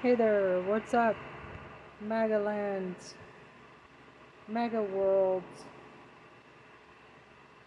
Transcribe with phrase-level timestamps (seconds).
[0.00, 1.16] Hey there, what's up?
[2.06, 2.94] Magaland.
[4.46, 5.42] Mega World.
[5.56, 5.64] It's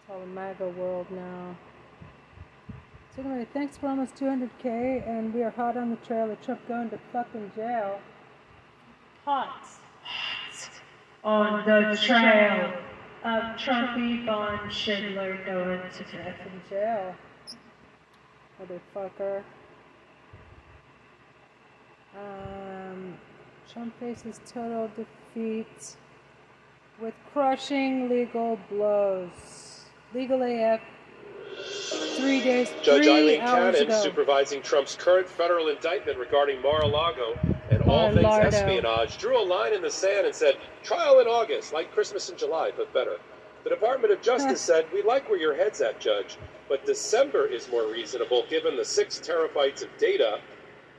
[0.08, 1.54] all Maga World now.
[3.14, 6.66] So anyway, thanks for almost 200k, and we are hot on the trail of Trump
[6.66, 8.00] going to fucking jail.
[9.26, 9.66] Hot.
[10.02, 10.70] Hot.
[11.22, 12.72] On the trail
[13.24, 16.32] of Trumpy Von Schindler going to jail.
[16.38, 17.14] Fucking jail.
[18.58, 19.42] Motherfucker.
[22.14, 23.14] Um,
[23.72, 25.96] Trump faces total defeat
[27.00, 29.86] with crushing legal blows.
[30.14, 30.80] Legal AF.
[32.16, 32.70] Three days.
[32.82, 34.02] Judge three Aileen Cannon, ago.
[34.02, 37.38] supervising Trump's current federal indictment regarding Mar-a-Lago
[37.70, 38.56] and all things Mar-a-Lago.
[38.56, 42.36] espionage, drew a line in the sand and said, trial in August, like Christmas in
[42.36, 43.16] July, but better.
[43.64, 46.36] The Department of Justice said, we like where your head's at, Judge,
[46.68, 50.40] but December is more reasonable given the six terabytes of data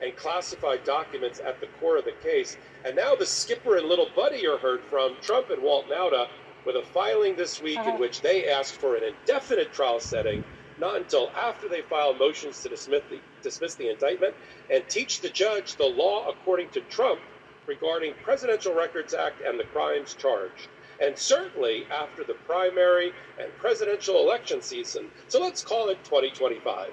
[0.03, 2.57] and classified documents at the core of the case.
[2.85, 6.27] And now the skipper and little buddy are heard from, Trump and Walt Nauta,
[6.65, 7.97] with a filing this week in Uh-huh.
[7.99, 10.43] which they asked for an indefinite trial setting,
[10.79, 14.35] not until after they file motions to dismiss the, dismiss the indictment
[14.69, 17.21] and teach the judge the law according to Trump
[17.67, 20.67] regarding Presidential Records Act and the crimes charged.
[21.01, 26.91] And certainly after the primary and presidential election season, so let's call it 2025.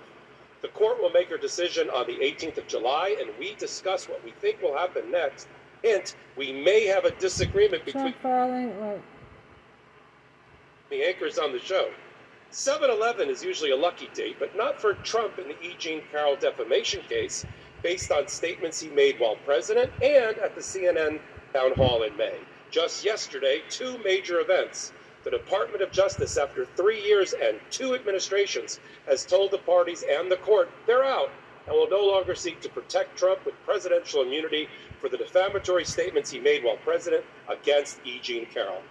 [0.62, 4.22] The court will make her decision on the 18th of July, and we discuss what
[4.24, 5.48] we think will happen next.
[5.82, 8.80] Hint, we may have a disagreement between Trump filing.
[8.80, 9.00] Wait.
[10.90, 11.90] the anchors on the show.
[12.50, 15.76] 7 Eleven is usually a lucky date, but not for Trump in the E.
[15.78, 17.46] Jean Carroll defamation case,
[17.82, 21.20] based on statements he made while president and at the CNN
[21.54, 22.36] town hall in May.
[22.70, 24.92] Just yesterday, two major events.
[25.24, 30.30] The Department of Justice, after three years and two administrations, has told the parties and
[30.30, 31.30] the court they're out
[31.66, 36.30] and will no longer seek to protect Trump with presidential immunity for the defamatory statements
[36.30, 38.18] he made while president against E.
[38.22, 38.82] Jean Carroll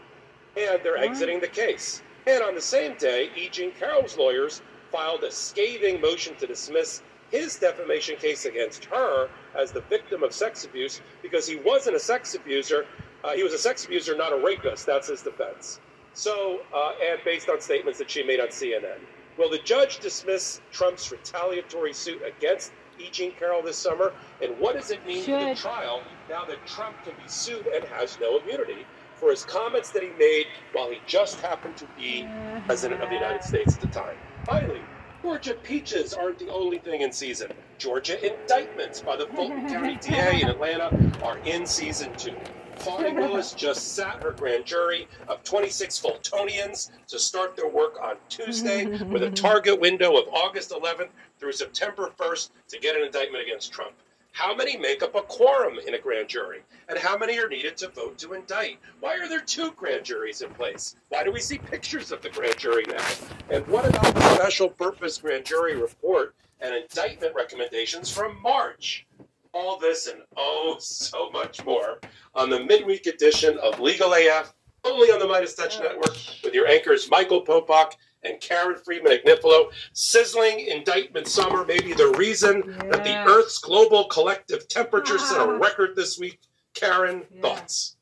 [0.57, 2.01] and they're exiting the case.
[2.27, 3.49] And on the same day, E.
[3.49, 7.01] Jean Carroll's lawyers filed a scathing motion to dismiss
[7.31, 11.99] his defamation case against her as the victim of sex abuse because he wasn't a
[11.99, 12.85] sex abuser.
[13.23, 14.85] Uh, he was a sex abuser, not a rapist.
[14.85, 15.79] That's his defense.
[16.13, 18.99] So, uh, and based on statements that she made on CNN.
[19.37, 23.07] Will the judge dismiss Trump's retaliatory suit against E.
[23.09, 24.11] Jean Carroll this summer?
[24.43, 27.85] And what does it mean for the trial now that Trump can be sued and
[27.85, 32.27] has no immunity for his comments that he made while he just happened to be
[32.65, 34.17] president of the United States at the time?
[34.45, 34.81] Finally,
[35.21, 37.51] Georgia peaches aren't the only thing in season.
[37.77, 40.89] Georgia indictments by the Fulton County DA in Atlanta
[41.23, 42.35] are in season two.
[42.79, 48.15] Fani Willis just sat her grand jury of 26 Fultonians to start their work on
[48.29, 53.43] Tuesday with a target window of August 11th through September 1st to get an indictment
[53.43, 53.95] against Trump.
[54.31, 56.61] How many make up a quorum in a grand jury?
[56.87, 58.79] And how many are needed to vote to indict?
[59.01, 60.95] Why are there two grand juries in place?
[61.09, 63.05] Why do we see pictures of the grand jury now?
[63.49, 69.05] And what about the special purpose grand jury report and indictment recommendations from March?
[69.53, 71.99] All this and oh, so much more
[72.35, 77.09] on the midweek edition of Legal AF, only on the MeidasTouch Network, with your anchors
[77.09, 77.93] Michael Popak
[78.23, 79.71] and Karen Friedman Agnifilo.
[79.93, 82.61] Sizzling indictment summer, maybe the reason
[82.91, 86.39] that the Earth's global collective temperature set a record this week.
[86.75, 87.41] Karen, Yeah.
[87.41, 87.95] thoughts?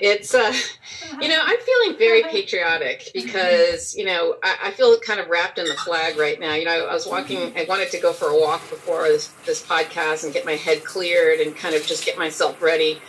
[0.00, 0.52] It's, uh,
[1.20, 5.58] you know, I'm feeling very patriotic because, you know, I, I feel kind of wrapped
[5.58, 6.54] in the flag right now.
[6.54, 9.64] You know, I was walking, I wanted to go for a walk before this, this
[9.64, 13.00] podcast and get my head cleared and kind of just get myself ready.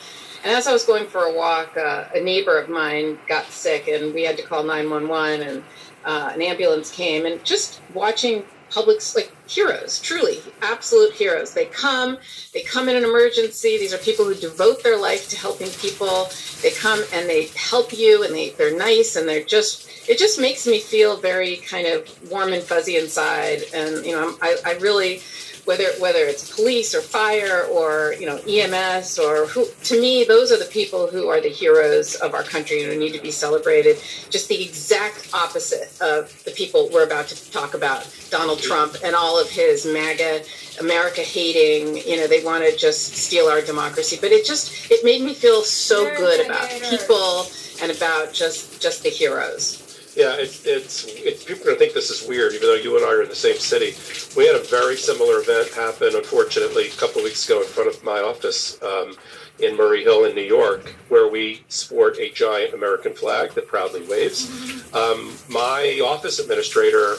[0.44, 3.88] And as I was going for a walk, uh, a neighbor of mine got sick
[3.88, 5.63] and we had to call 911 and
[6.03, 7.25] uh, an ambulance came.
[7.25, 11.53] And just watching publics like heroes, truly absolute heroes.
[11.53, 12.17] They come,
[12.53, 13.77] they come in an emergency.
[13.77, 16.29] These are people who devote their life to helping people.
[16.61, 20.39] They come and they help you and they, they're nice and they're just, it just
[20.39, 23.63] makes me feel very kind of warm and fuzzy inside.
[23.73, 25.21] And, you know, I, I really,
[25.66, 30.52] whether whether it's police or fire or you know EMS or who to me those
[30.52, 33.31] are the people who are the heroes of our country and who need to be
[33.31, 33.97] celebrated.
[34.29, 39.16] Just the exact opposite of the people we're about to talk about Donald Trump and
[39.16, 40.43] all of his MAGA
[40.79, 44.17] America hating you know they want to just steal our democracy.
[44.19, 47.46] But it just it made me feel so good about people
[47.81, 49.80] and about just just the heroes
[50.22, 53.03] Yeah, it's, it's, people are going to think this is weird, even though you and
[53.03, 53.96] I are in the same city.
[54.38, 57.90] We had a very similar event happen, unfortunately, a couple of weeks ago in front
[57.90, 59.16] of my office um,
[59.58, 64.08] in Murray Hill in New York, where we sport a giant American flag that proudly
[64.08, 64.46] waves.
[64.94, 67.16] Um, my office administrator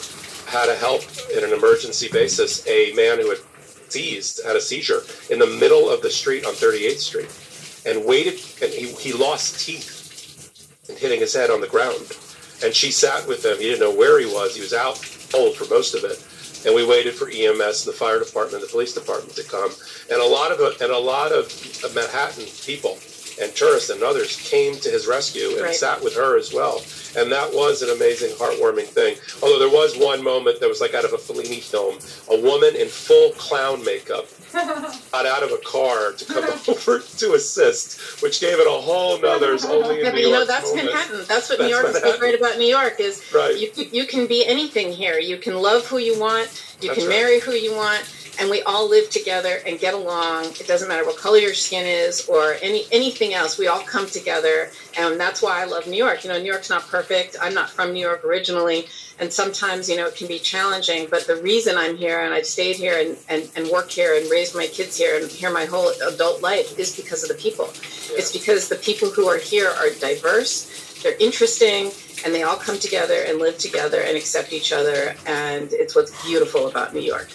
[0.47, 1.03] had to help
[1.37, 3.41] in an emergency basis a man who had
[3.89, 8.39] seized, had a seizure in the middle of the street on 38th Street, and waited,
[8.63, 12.17] and he, he lost teeth and hitting his head on the ground.
[12.65, 13.59] And she sat with him.
[13.59, 14.55] He didn't know where he was.
[14.55, 14.97] He was out
[15.33, 16.23] cold for most of it.
[16.65, 19.73] And we waited for EMS, the fire department, the police department to come.
[20.11, 21.51] And a lot of and a lot of
[21.95, 22.99] Manhattan people
[23.41, 25.75] and tourists and others came to his rescue and Right.
[25.75, 26.83] sat with her as well.
[27.17, 29.17] And that was an amazing, heartwarming thing.
[29.43, 31.99] Although there was one moment that was like out of a Fellini film,
[32.31, 34.29] a woman in full clown makeup
[35.13, 39.19] got out of a car to come over to assist, which gave it a whole
[39.21, 40.87] nother only in Yeah, New but you know York that's moment.
[40.93, 41.25] Manhattan.
[41.29, 43.57] That's what New That's York is so great about New York is Right.
[43.57, 45.19] you you can be anything here.
[45.19, 46.49] You can love who you want.
[46.81, 47.17] You That's can right.
[47.17, 48.03] marry who you want,
[48.39, 50.47] and we all live together and get along.
[50.47, 53.59] It doesn't matter what color your skin is or any anything else.
[53.59, 56.25] We all come together, and that's why I love New York.
[56.25, 57.37] You know, New York's not perfect.
[57.41, 58.87] I'm not from New York originally,
[59.19, 61.09] and sometimes you know it can be challenging.
[61.11, 64.31] But the reason I'm here and I've stayed here and and, and work here and
[64.31, 67.69] raised my kids here and here my whole adult life is because of the people.
[68.15, 71.91] It's because the people who are here are diverse, they're interesting,
[72.25, 75.15] and they all come together and live together and accept each other.
[75.27, 77.29] And it's what's beautiful about New York.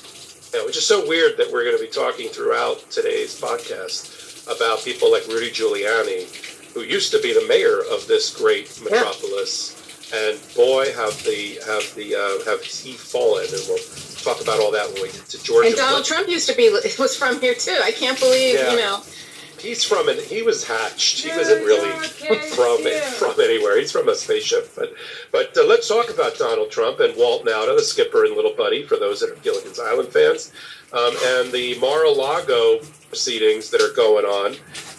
[0.53, 4.79] Yeah, which is so weird that we're going to be talking throughout today's podcast about
[4.83, 6.23] people like Rudy Giuliani,
[6.73, 9.75] who used to be the mayor of this great metropolis,
[10.13, 13.77] and boy, have the have the uh, have he fallen, and we'll
[14.23, 15.67] talk about all that when we get to Georgia.
[15.67, 17.77] And Donald Trump used to be was from here too.
[17.83, 18.71] I can't believe Yeah.
[18.71, 19.01] you know.
[19.59, 21.23] He's from an he was hatched.
[21.23, 21.91] He wasn't really
[22.55, 22.77] from
[23.17, 23.79] from anywhere.
[23.79, 24.69] He's from a spaceship.
[24.75, 24.93] But
[25.31, 28.83] but uh, let's talk about Donald Trump and Walt Nauta, the skipper and little buddy,
[28.83, 30.51] for those that are Gilligan's Island fans,
[30.93, 34.55] um, and the Mar-a-Lago proceedings that are going on.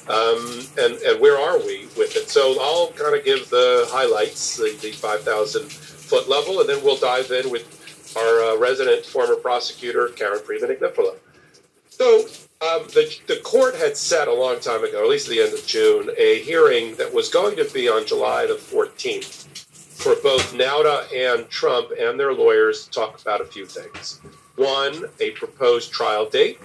[0.08, 2.28] Um, and and where are we with it?
[2.28, 6.82] So I'll kind of give the highlights, the, the five thousand foot level, and then
[6.82, 7.78] we'll dive in with
[8.16, 11.16] our uh, resident former prosecutor Karen Friedman Agnifilo.
[11.90, 12.24] So
[12.60, 15.54] um, the, the court had set a long time ago, at least at the end
[15.54, 19.46] of June, a hearing that was going to be on July the 14th
[19.98, 24.20] for both Nauta and Trump and their lawyers to talk about a few things.
[24.56, 26.58] One, a proposed trial date.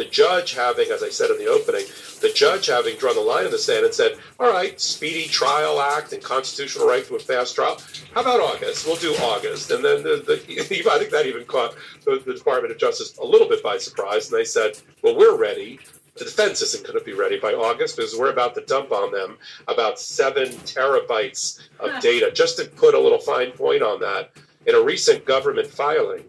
[0.00, 1.84] The judge having, as I said in the opening,
[2.22, 5.78] the judge having drawn the line in the sand and said, all right, Speedy Trial
[5.78, 7.78] Act and constitutional right to a fast trial.
[8.14, 8.86] How about August?
[8.86, 9.70] We'll do August.
[9.70, 11.74] And then the, the, I think that even caught
[12.06, 14.32] the, the Department of Justice a little bit by surprise.
[14.32, 15.78] And they said, well, we're ready.
[16.14, 19.12] The defense isn't going to be ready by August because we're about to dump on
[19.12, 19.36] them
[19.68, 22.30] about seven terabytes of data.
[22.32, 24.30] Just to put a little fine point on that,
[24.64, 26.24] in a recent government filing,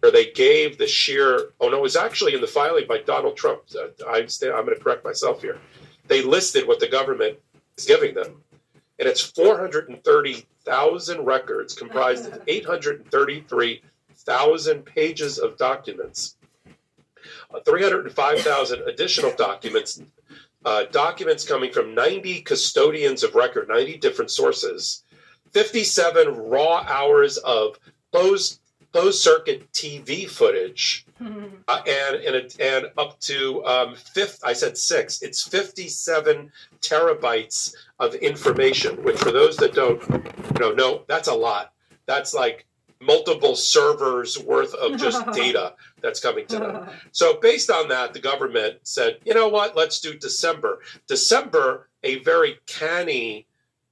[0.00, 3.36] where they gave the sheer oh no it was actually in the filing by donald
[3.36, 3.62] trump.
[3.74, 5.58] Uh, i'm, I'm going to correct myself here.
[6.06, 7.38] They listed what the government
[7.76, 8.42] is giving them
[8.98, 16.36] and it's 430000 records comprised of 833000 pages of documents
[17.54, 20.02] uh, 305000 additional documents
[20.64, 25.04] uh, documents coming from 90 custodians of record 90 different sources
[25.52, 27.78] 57 raw hours of
[28.12, 28.60] closed
[28.92, 34.40] closed circuit TV footage, uh, and and, it, and up to um, fifth.
[34.44, 35.22] I said six.
[35.22, 36.50] It's fifty-seven
[36.80, 39.02] terabytes of information.
[39.02, 41.72] Which, for those that don't you know, know that's a lot.
[42.06, 42.66] That's like
[43.00, 46.88] multiple servers worth of just data that's coming to them.
[47.12, 49.76] So based on that, the government said, you know what?
[49.76, 50.80] Let's do December.
[51.06, 53.46] December, a very canny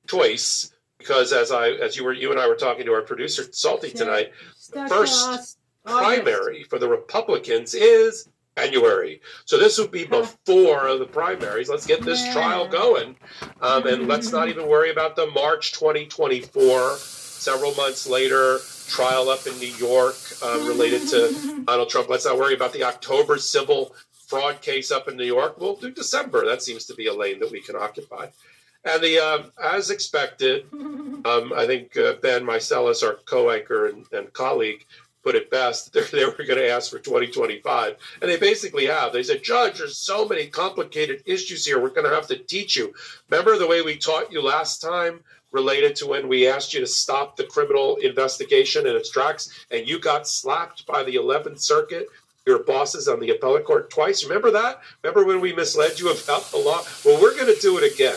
[0.06, 3.44] choice because as I as you were you and I were talking to our producer
[3.50, 9.20] Salty tonight, Stuck first primary for the Republicans is January.
[9.44, 11.68] So this would be before the primaries.
[11.68, 13.16] Let's get this trial going,
[13.60, 16.96] um, and let's not even worry about the March 2024.
[16.96, 18.58] Several months later,
[18.88, 22.08] trial up in New York uh, related to Donald Trump.
[22.08, 25.60] Let's not worry about the October civil fraud case up in New York.
[25.60, 26.46] We'll do December.
[26.46, 28.28] That seems to be a lane that we can occupy.
[28.86, 34.32] And the um, as expected, um, I think uh, Ben Meiselas, our co-anchor and, and
[34.32, 34.86] colleague,
[35.24, 35.92] put it best.
[35.96, 39.12] They, they were going to ask for 2025, and they basically have.
[39.12, 41.80] They said, "Judge, there's so many complicated issues here.
[41.80, 42.94] We're going to have to teach you.
[43.28, 45.20] Remember the way we taught you last time."
[45.52, 49.88] Related to when we asked you to stop the criminal investigation in its tracks, and
[49.88, 52.08] you got slapped by the 11th Circuit
[52.46, 54.24] your bosses on the appellate court twice.
[54.24, 54.80] Remember that?
[55.02, 56.82] Remember when we misled you about the law?
[57.04, 58.16] Well, we're going to do it again.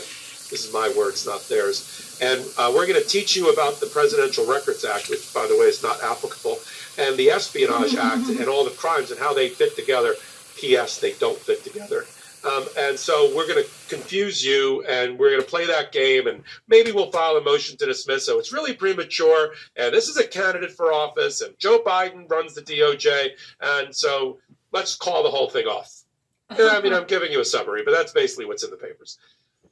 [0.50, 2.18] This is my words, not theirs.
[2.22, 5.58] And uh, we're going to teach you about the Presidential Records Act, which, by the
[5.58, 6.60] way, is not applicable,
[6.98, 10.16] and the Espionage Act and all the crimes and how they fit together.
[10.58, 11.00] P.S.
[11.00, 12.06] They don't fit together.
[12.44, 16.28] Um, and so we're going to confuse you and we're going to play that game
[16.28, 18.26] and maybe we'll file a motion to dismiss.
[18.26, 19.52] So it's really premature.
[19.76, 23.32] And this is a candidate for office and Joe Biden runs the DOJ.
[23.62, 24.40] And so
[24.72, 26.04] let's call the whole thing off.
[26.50, 29.20] I mean, I'm giving you a summary, but that's basically what's in the papers.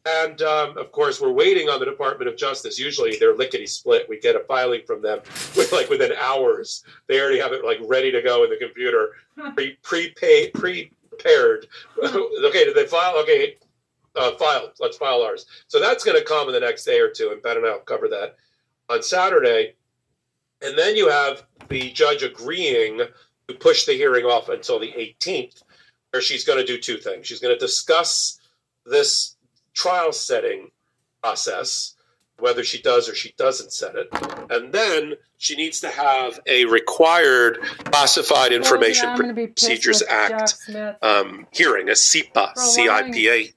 [0.08, 2.80] And um, of course, we're waiting on the Department of Justice.
[2.80, 4.08] Usually, they're lickety split.
[4.08, 5.20] We get a filing from them
[5.58, 6.84] with like within hours.
[7.08, 9.14] They already have it like ready to go in the computer,
[9.56, 11.68] pre prepaid, prepared.
[12.04, 13.18] okay, did they file?
[13.18, 13.58] Okay,
[14.16, 14.72] uh, filed.
[14.80, 15.46] Let's file ours.
[15.68, 17.72] So that's going to come in the next day or two, and Ben and I
[17.72, 18.38] will cover that
[18.90, 19.74] on Saturday.
[20.62, 23.02] And then you have the judge agreeing
[23.48, 25.64] to push the hearing off until the 18th,
[26.12, 27.28] where she's going to do two things.
[27.28, 28.40] She's going to discuss
[28.86, 29.37] this
[29.78, 30.72] trial setting
[31.22, 31.94] process,
[32.40, 34.08] whether she does or she doesn't set it.
[34.50, 39.16] And then she needs to have a required Classified Information
[39.56, 40.56] Procedures Act
[41.02, 43.54] um, hearing, a CIPA, C I P A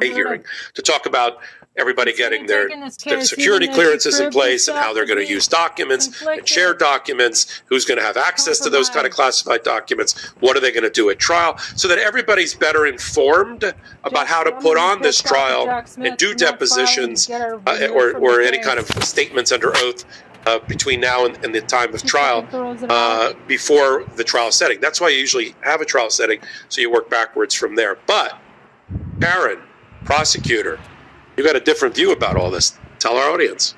[0.00, 1.38] a hearing to talk about
[1.78, 2.68] everybody getting their,
[3.04, 7.62] their security clearances in place and how they're going to use documents and share documents,
[7.66, 10.82] who's going to have access to those kind of classified documents, what are they going
[10.82, 13.64] to do at trial, so that everybody's better informed
[14.04, 18.78] about how to put on this trial and do depositions uh, or, or any kind
[18.78, 20.04] of statements under oath
[20.46, 22.46] uh, between now and, and, the time of trial
[22.88, 24.80] uh, before the trial setting.
[24.80, 27.98] That's why you usually have a trial setting, so you work backwards from there.
[28.06, 28.38] But,
[29.20, 29.60] Karen,
[30.04, 30.78] prosecutor,
[31.38, 32.76] you got a different view about all this.
[32.98, 33.76] Tell our audience.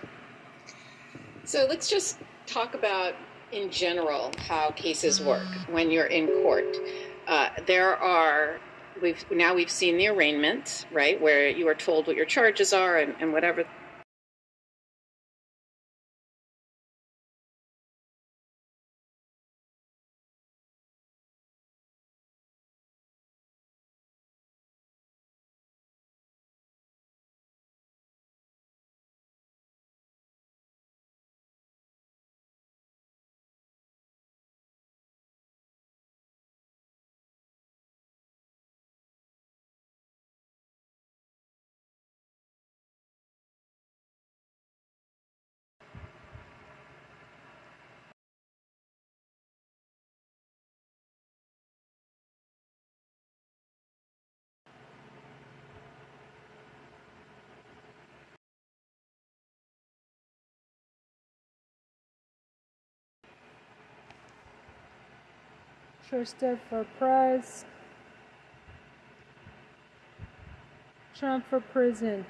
[1.45, 3.15] So let's just talk about,
[3.53, 6.75] in general, how cases work when you're in court.
[7.29, 8.59] Uh, there are
[9.03, 12.97] we've now we've seen the arraignment, right, where you are told what your charges are
[12.99, 13.65] and, and whatever
[66.11, 66.25] For
[66.99, 67.65] prize.
[71.15, 72.27] Trump for prison.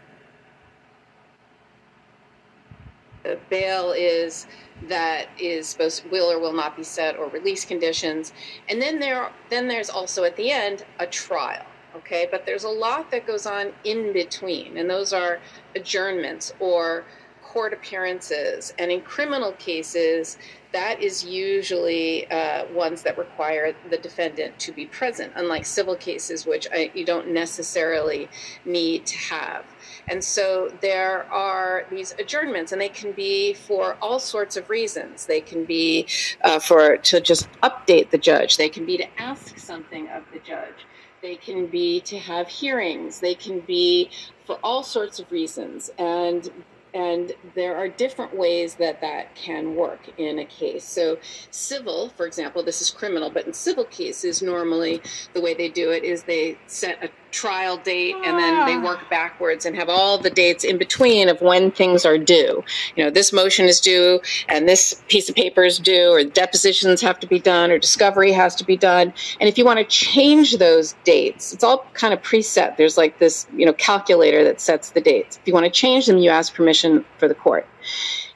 [3.23, 4.47] The bail is
[4.89, 8.35] that is supposed will or will not be set or release conditions
[8.69, 12.69] and then there then there's also at the end a trial okay but there's a
[12.69, 15.39] lot that goes on in between and those are
[15.77, 17.05] adjournments or
[17.53, 20.39] court appearances and in criminal cases
[20.73, 26.47] that is usually uh, ones that require the defendant to be present, unlike civil cases,
[26.47, 28.29] which I, you don't necessarily
[28.65, 29.65] need to have.
[30.07, 35.27] And so there are these adjournments, and they can be for all sorts of reasons.
[35.27, 36.07] They can be
[36.45, 38.57] uh, for to just update the judge.
[38.57, 40.87] They can be to ask something of the judge.
[41.21, 43.21] They can be to have hearings.
[43.21, 44.11] They can be
[44.47, 45.91] for all sorts of reasons.
[45.99, 46.49] And
[46.95, 50.85] and there are different ways that that can work in a case.
[50.85, 51.19] So,
[51.51, 55.03] civil, for example, this is criminal, but in civil cases, normally
[55.35, 58.85] the way they do it is they set a trial date and then they ah.
[58.85, 62.63] work backwards and have all the dates in between of when things are due.
[62.97, 67.01] You know, this motion is due and this piece of paper is due or depositions
[67.01, 69.13] have to be done or discovery has to be done.
[69.41, 72.77] And if you want to change those dates, it's all kind of preset.
[72.77, 75.39] There's like this, you know, calculator that sets the dates.
[75.39, 77.67] If you want to change them, you ask permission for the court.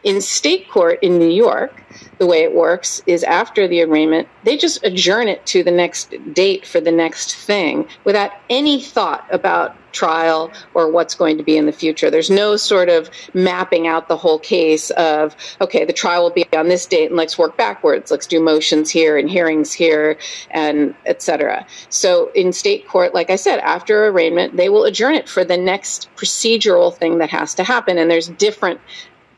[0.05, 1.83] In state court in New York,
[2.19, 6.15] the way it works is after the arraignment, they just adjourn it to the next
[6.35, 11.57] date for the next thing without any thought about trial or what's going to be
[11.57, 12.11] in the future.
[12.11, 16.45] There's no sort of mapping out the whole case of, okay, the trial will be
[16.53, 18.11] on this date and let's work backwards.
[18.11, 20.19] Let's do motions here and hearings here
[20.51, 21.65] and etc.
[21.89, 25.57] So in state court, like I said, after arraignment, they will adjourn it for the
[25.57, 27.97] next procedural thing that has to happen.
[27.97, 28.81] And there's different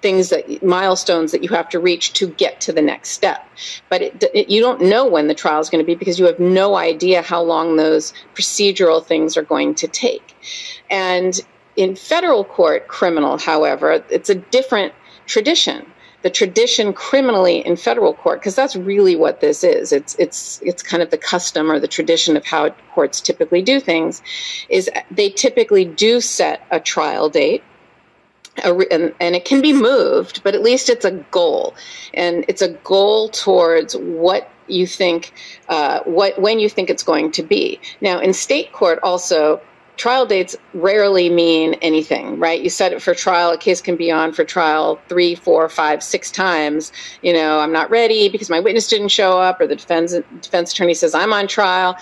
[0.03, 3.47] things that milestones that you have to reach to get to the next step.
[3.89, 6.27] But it, it, you don't know when the trial is going to be because you
[6.27, 10.35] have no idea how long those procedural things are going to take.
[10.91, 11.39] And
[11.77, 14.93] in federal court, criminal, however, it's a different
[15.27, 15.87] tradition.
[16.23, 19.93] The tradition criminally in federal court, because that's really what this is.
[19.93, 23.79] It's it's it's kind of the custom or the tradition of how courts typically do
[23.79, 24.23] things.
[24.69, 27.63] Is they typically do set a trial date
[28.65, 31.75] and, and it can be moved, but at least it's a goal,
[32.15, 35.33] and it's a goal towards what you think,
[35.69, 37.81] uh, what when you think it's going to be.
[38.01, 39.61] Now, in state court, also
[39.97, 42.61] trial dates rarely mean anything, right?
[42.61, 46.03] You set it for trial, a case can be on for trial three, four, five,
[46.03, 46.93] six times.
[47.23, 50.73] You know, I'm not ready because my witness didn't show up, or the defense defense
[50.73, 51.97] attorney says I'm on trial.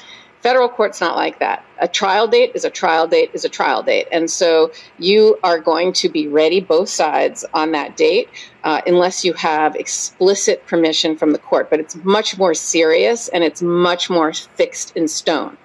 [0.45, 1.65] Federal court's not like that.
[1.79, 4.07] A trial date is a trial date is a trial date.
[4.13, 8.29] And so you are going to be ready, both sides, on that date,
[8.63, 11.71] uh, unless you have explicit permission from the court.
[11.71, 15.57] But it's much more serious and it's much more fixed in stone.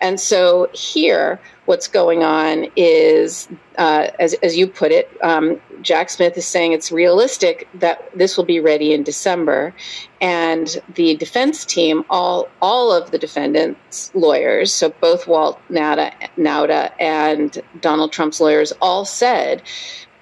[0.00, 6.10] And so here, what's going on is, uh, as, as you put it, um, Jack
[6.10, 9.74] Smith is saying it's realistic that this will be ready in December.
[10.20, 16.92] And the defense team, all, all of the defendants' lawyers, so both Walt Nauta, Nauta
[16.98, 19.62] and Donald Trump's lawyers, all said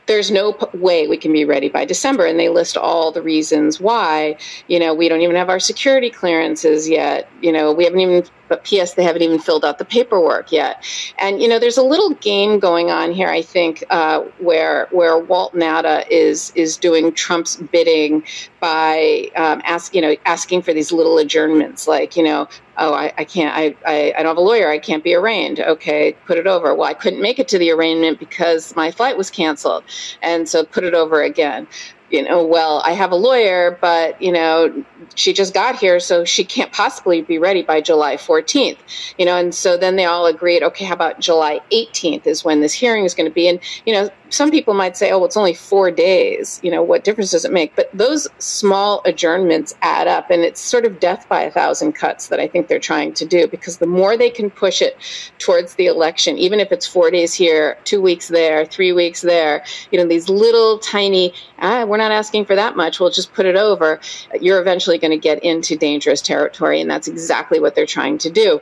[0.06, 2.26] there's no way we can be ready by December.
[2.26, 4.37] And they list all the reasons why.
[4.66, 7.28] You know, we don't even have our security clearances yet.
[7.40, 8.92] You know, we haven't even but P.S.
[8.92, 10.85] they haven't even filled out the paperwork yet.
[11.18, 13.28] And you know, there's a little game going on here.
[13.28, 18.25] I think uh, where where Walt Nauta is is doing Trump's bidding
[18.61, 22.47] by um, ask you know asking for these little adjournments, like you know.
[22.78, 23.54] Oh, I, I can't.
[23.54, 24.71] I, I, I don't have a lawyer.
[24.71, 25.61] I can't be arraigned.
[25.61, 26.75] Okay, put it over.
[26.75, 29.85] Well, I couldn't make it to the arraignment because my flight was canceled,
[30.23, 31.66] and so put it over again
[32.12, 36.25] you know, well, I have a lawyer, but, you know, she just got here, so
[36.25, 38.78] she can't possibly be ready by July 14th,
[39.19, 42.61] you know, and so then they all agreed, okay, how about July 18th is when
[42.61, 43.49] this hearing is going to be.
[43.49, 46.59] And, you know, some people might say, oh, it's only four days.
[46.62, 47.77] You know, what difference does it make?
[47.77, 52.29] But those small adjournments add up, and it's sort of death by a thousand cuts
[52.29, 54.97] that I think they're trying to do because the more they can push it
[55.39, 59.65] towards the election, even if it's four days here, two weeks there, three weeks there,
[59.91, 63.45] you know, these little tiny, ah, we're not asking for that much, we'll just put
[63.45, 64.01] it over,
[64.41, 68.31] you're eventually going to get into dangerous territory, and that's exactly what they're trying to
[68.31, 68.61] do.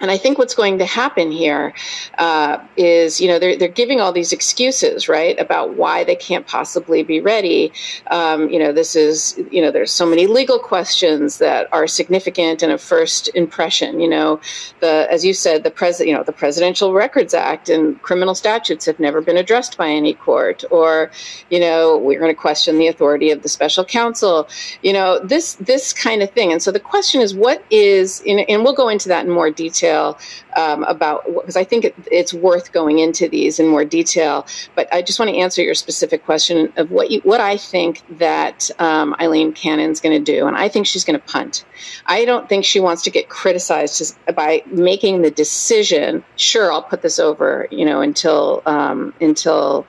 [0.00, 1.72] And I think what's going to happen here
[2.18, 6.44] uh, is, you know, they're, they're giving all these excuses, right, about why they can't
[6.48, 7.72] possibly be ready.
[8.10, 12.60] Um, you know, this is, you know, there's so many legal questions that are significant
[12.64, 14.00] in a first impression.
[14.00, 14.40] You know,
[14.80, 18.86] the as you said, the president, you know, the Presidential Records Act and criminal statutes
[18.86, 21.12] have never been addressed by any court, or,
[21.50, 24.48] you know, we're going to question the authority of the special counsel.
[24.82, 26.50] You know, this this kind of thing.
[26.50, 29.83] And so the question is, what is, and we'll go into that in more detail
[29.84, 30.18] detail
[30.56, 34.46] um, about because I think it, it's worth going into these in more detail.
[34.74, 38.02] But I just want to answer your specific question of what you, what I think
[38.18, 41.64] that um, Aileen Cannon's going to do, and I think she's going to punt.
[42.06, 46.24] I don't think she wants to get criticized by making the decision.
[46.36, 49.86] Sure, I'll put this over, you know, until um, until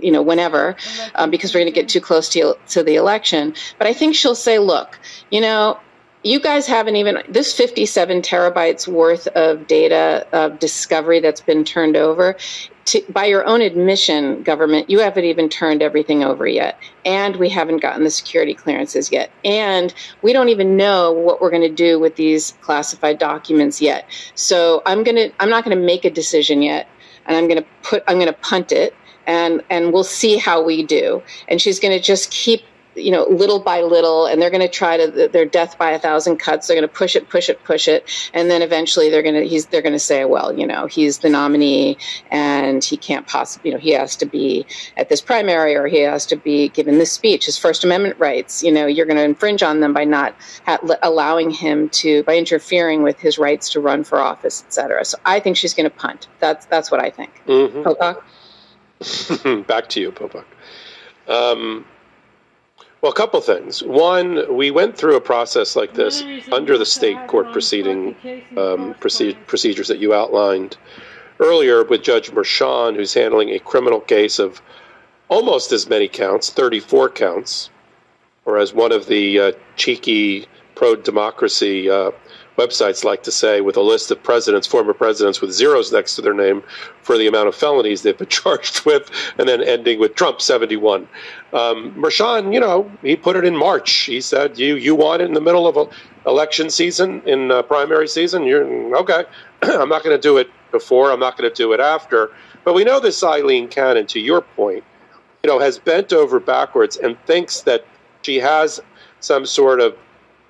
[0.00, 0.76] you know, whenever,
[1.14, 3.54] um, because we're going to get too close to, to the election.
[3.78, 4.98] But I think she'll say, look,
[5.30, 5.78] you know,
[6.24, 11.96] you guys haven't even this 57 terabytes worth of data of discovery that's been turned
[11.96, 12.36] over
[12.86, 16.78] to, by your own admission government you haven't even turned everything over yet.
[17.04, 19.30] And we haven't gotten the security clearances yet.
[19.44, 24.08] And we don't even know what we're going to do with these classified documents yet.
[24.34, 26.88] So i'm going to i'm not going to make a decision yet
[27.26, 28.94] and i'm going to put i'm going to punt it
[29.26, 31.22] and and we'll see how we do.
[31.48, 32.62] And she's going to just keep
[32.94, 35.98] you know, little by little, and they're going to try to their death by a
[35.98, 36.66] thousand cuts.
[36.66, 39.46] They're going to push it, push it, push it, and then eventually they're going to
[39.46, 41.98] he's they're going to say, well, you know, he's the nominee,
[42.30, 46.00] and he can't possibly, you know, he has to be at this primary or he
[46.00, 48.62] has to be given this speech, his First Amendment rights.
[48.62, 50.34] You know, you're going to infringe on them by not
[50.66, 55.04] ha- allowing him to by interfering with his rights to run for office, et cetera.
[55.04, 56.28] So I think she's going to punt.
[56.40, 57.42] That's that's what I think.
[57.46, 57.82] Mm-hmm.
[57.82, 58.22] Popak.
[59.66, 60.44] Back to you, Popak.
[61.26, 61.84] Um,
[63.04, 63.82] well, a couple things.
[63.82, 68.16] One, we went through a process like this under the state court proceeding
[68.56, 70.78] um, procedures that you outlined
[71.38, 74.62] earlier with Judge Merchan, who's handling a criminal case of
[75.28, 77.68] almost as many counts, 34 counts,
[78.46, 82.10] or as one of the uh, cheeky pro democracy uh,
[82.56, 86.22] websites like to say, with a list of presidents, former presidents with zeros next to
[86.22, 86.62] their name
[87.02, 91.08] for the amount of felonies they've been charged with, and then ending with Trump 71.
[91.52, 93.90] Um, Merchan, you know, he put it in March.
[93.90, 95.92] He said, "You you want it in the middle of
[96.26, 98.44] election season, in uh, primary season?
[98.44, 99.24] You're okay.
[99.62, 101.10] I'm not going to do it before.
[101.10, 102.30] I'm not going to do it after."
[102.64, 104.84] But we know this Aileen Cannon, to your point,
[105.42, 107.84] you know, has bent over backwards and thinks that
[108.22, 108.80] she has
[109.20, 109.94] some sort of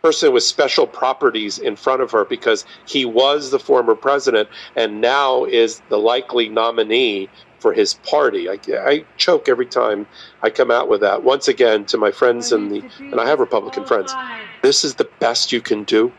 [0.05, 5.01] person with special properties in front of her because he was the former president and
[5.01, 7.27] now is the likely nominee
[7.59, 8.47] for his party.
[8.47, 10.07] I, I choke every time
[10.43, 11.25] I come out with that.
[11.25, 14.13] Once again, to my friends and the and I have Republican friends,
[14.61, 16.13] this is the best you can do.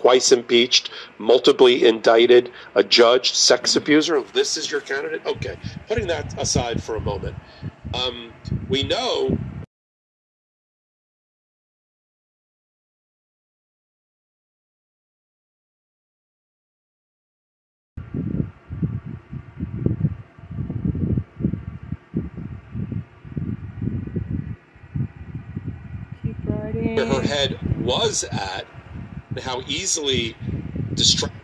[0.00, 4.20] Twice impeached, multiply indicted, a judge, sex abuser.
[4.32, 5.24] This is your candidate.
[5.24, 5.54] Okay,
[5.86, 7.36] putting that aside for a moment,
[7.94, 8.32] um,
[8.68, 9.38] we know
[26.64, 26.96] Writing.
[26.96, 28.66] where her head was at
[29.28, 30.34] and how easily
[30.94, 31.40] distracted.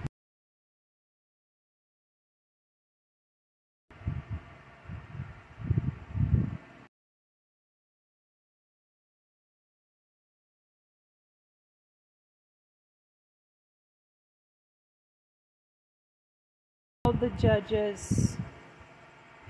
[17.20, 18.38] The judges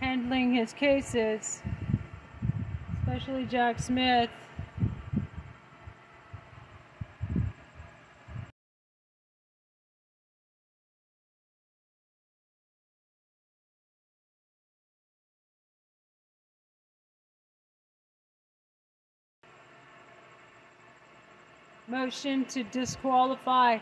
[0.01, 1.63] handling his cases,
[2.99, 4.31] especially Jack Smith.
[22.01, 23.77] Motion to disqualify.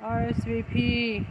[0.00, 1.26] RSVP.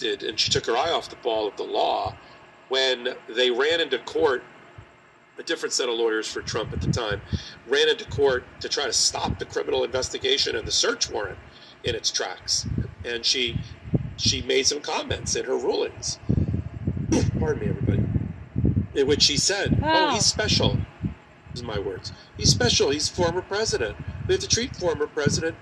[0.00, 2.14] and she took her eye off the ball of the law
[2.68, 4.44] when they ran into court
[5.40, 7.20] a different set of lawyers for Trump at the time
[7.66, 11.38] ran into court to try to stop the criminal investigation and the search warrant
[11.82, 12.66] in its tracks.
[13.04, 13.58] And she
[14.16, 16.18] she made some comments in her rulings.
[17.38, 18.04] Pardon me everybody.
[18.94, 20.76] In which she said oh he's special.
[21.54, 22.12] These are my words.
[22.36, 22.90] He's special.
[22.90, 23.96] He's former president.
[24.28, 25.56] We have to treat former president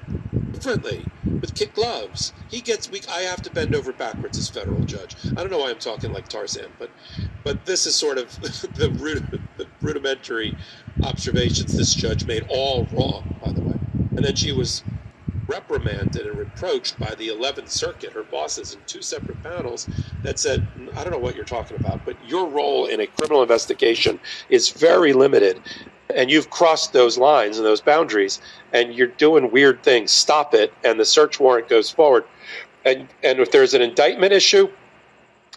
[0.52, 2.32] differently with kid gloves.
[2.48, 3.08] He gets weak.
[3.08, 5.16] I have to bend over backwards as federal judge.
[5.30, 6.90] I don't know why I'm talking like Tarzan, but
[7.44, 8.28] but this is sort of
[8.74, 10.54] the, rud- the rudimentary
[11.02, 13.78] observations this judge made all wrong, by the way.
[14.16, 14.82] And then she was
[15.46, 19.88] reprimanded and reproached by the 11th Circuit, her bosses, in two separate panels
[20.22, 23.40] that said, I don't know what you're talking about, but your role in a criminal
[23.40, 24.20] investigation
[24.50, 25.60] is very limited.
[26.14, 28.40] And you've crossed those lines and those boundaries,
[28.72, 30.10] and you're doing weird things.
[30.10, 30.72] Stop it.
[30.84, 32.24] And the search warrant goes forward.
[32.84, 34.68] And, and if there's an indictment issue,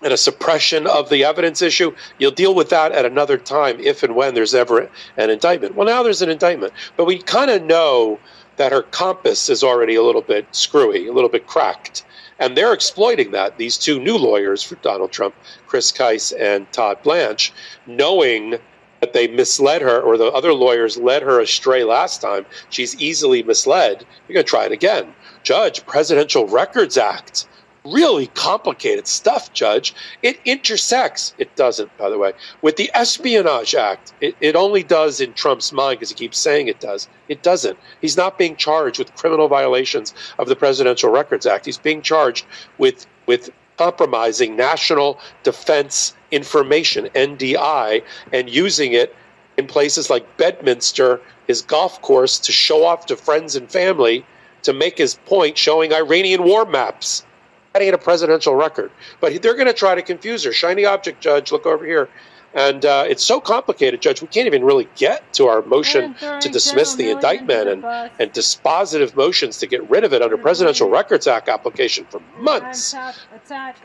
[0.02, 4.04] and a suppression of the evidence issue, you'll deal with that at another time if
[4.04, 5.76] and when there's ever an indictment.
[5.76, 8.20] Well, now there's an indictment, but we kind of know
[8.58, 12.06] that her compass is already a little bit screwy, a little bit cracked.
[12.40, 15.36] And they're exploiting that, these two new lawyers for Donald Trump,
[15.68, 17.54] Chris Kise and Todd Blanche,
[17.86, 18.58] knowing
[19.00, 22.46] that they misled her or the other lawyers led her astray last time.
[22.70, 24.06] She's easily misled.
[24.28, 25.14] You're going to try it again.
[25.44, 27.48] Judge, Presidential Records Act
[27.86, 29.94] really complicated stuff, Judge.
[30.22, 34.14] It intersects, it doesn't, by the way, with the Espionage Act.
[34.22, 37.08] It, it only does in Trump's mind because he keeps saying it does.
[37.28, 37.78] It doesn't.
[38.02, 41.66] He's not being charged with criminal violations of the Presidential Records Act.
[41.66, 42.46] He's being charged
[42.78, 49.16] with, with compromising national defense information, NDI, and using it
[49.58, 54.26] in places like Bedminster, his golf course, to show off to friends and family
[54.64, 57.26] to make his point, showing Iranian war maps.
[57.74, 58.92] That ain't a presidential record.
[59.20, 60.52] But they're going to try to confuse her.
[60.52, 62.10] Shiny object, Judge, look over here.
[62.54, 66.50] And uh, it's so complicated, Judge, we can't even really get to our motion to
[66.50, 67.86] dismiss the indictment and,
[68.20, 72.94] and dispositive motions to get rid of it under Presidential Records Act application for months.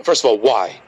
[0.03, 0.81] First of all, why?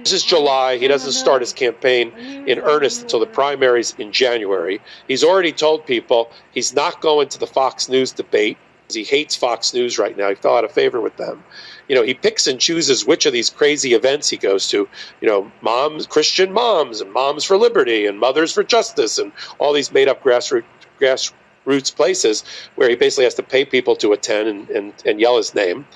[0.00, 0.76] This is July.
[0.76, 2.12] He doesn't start his campaign
[2.46, 4.82] in earnest until the primaries in January.
[5.08, 8.58] He's already told people he's not going to the Fox News debate
[8.92, 10.28] because he hates Fox News right now.
[10.28, 11.42] He fell out of favor with them.
[11.88, 14.88] You know, he picks and chooses which of these crazy events he goes to.
[15.20, 19.72] You know, moms, Christian moms, and moms for liberty, and mothers for justice, and all
[19.72, 20.64] these made up grassroots
[21.00, 22.44] grassroots places
[22.76, 25.86] where he basically has to pay people to attend and, and, and yell his name.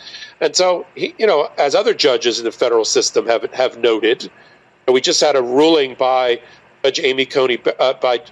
[0.41, 4.31] And so, he, you know, as other judges in the federal system have have noted,
[4.89, 6.41] we just had a ruling by
[6.83, 8.23] Judge Amy Coney uh, by.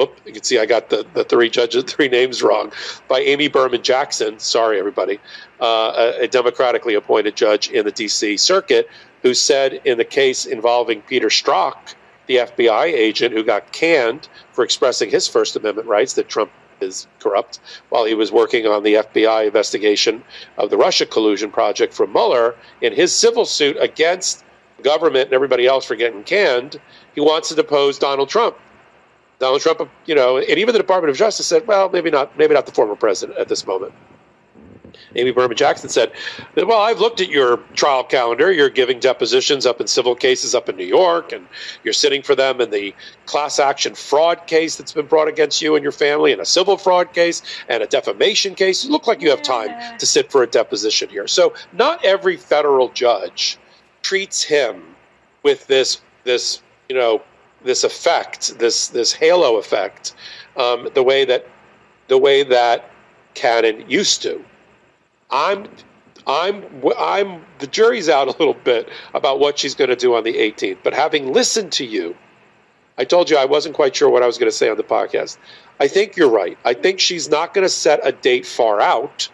[0.00, 2.72] Oh, you can see I got the, the three judges, three names wrong.
[3.08, 4.38] By Amy Berman Jackson.
[4.38, 5.20] Sorry, everybody.
[5.60, 8.36] Uh, a, a democratically appointed judge in the D.C.
[8.36, 8.88] Circuit,
[9.22, 11.94] who said in the case involving Peter Strzok,
[12.26, 16.50] the FBI agent who got canned for expressing his First Amendment rights, that Trump
[16.80, 20.22] is corrupt while he was working on the FBI investigation
[20.58, 24.44] of the Russia collusion project from Mueller in his civil suit against
[24.82, 26.80] government and everybody else for getting canned.
[27.14, 28.56] He wants to depose Donald Trump.
[29.42, 32.54] Donald Trump, you know, and even the Department of Justice said, well, maybe not, maybe
[32.54, 33.92] not the former president at this moment.
[35.16, 36.12] Amy Berman Jackson said,
[36.54, 38.52] Well, I've looked at your trial calendar.
[38.52, 41.48] You're giving depositions up in civil cases up in New York, and
[41.82, 42.94] you're sitting for them in the
[43.26, 46.76] class action fraud case that's been brought against you and your family, and a civil
[46.76, 48.84] fraud case, and a defamation case.
[48.84, 51.26] You look like you have time to sit for a deposition here.
[51.26, 53.58] So, not every federal judge
[54.02, 54.94] treats him
[55.42, 57.22] with this, this, you know,
[57.64, 60.14] this effect, this this halo effect,
[60.56, 61.46] um, the way that
[62.08, 62.90] the way that
[63.34, 64.44] Cannon used to.
[65.30, 65.68] I'm
[66.26, 66.64] I'm
[66.98, 70.34] I'm the jury's out a little bit about what she's going to do on the
[70.34, 70.78] 18th.
[70.82, 72.16] But having listened to you,
[72.98, 74.84] I told you I wasn't quite sure what I was going to say on the
[74.84, 75.38] podcast.
[75.80, 76.58] I think you're right.
[76.64, 79.28] I think she's not going to set a date far out.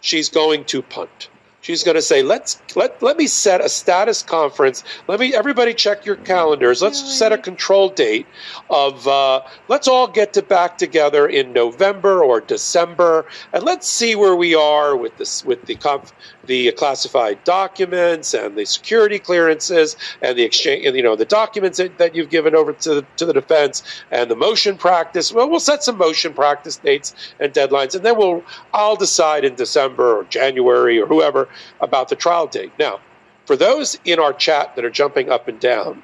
[0.00, 1.28] She's going to punt.
[1.62, 4.82] She's going to say, "Let's let let me set a status conference.
[5.06, 6.82] Let me everybody check your calendars.
[6.82, 8.26] Let's set a control date
[8.68, 14.16] of uh, let's all get to back together in November or December, and let's see
[14.16, 16.12] where we are with this with the conf,
[16.46, 21.98] the classified documents and the security clearances and the exchange, you know, the documents that,
[21.98, 25.32] that you've given over to the, to the defense and the motion practice.
[25.32, 29.54] Well, we'll set some motion practice dates and deadlines, and then we'll I'll decide in
[29.54, 31.48] December or January or whoever
[31.80, 32.72] about the trial date.
[32.78, 33.00] Now,
[33.46, 36.02] for those in our chat that are jumping up and down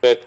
[0.00, 0.24] that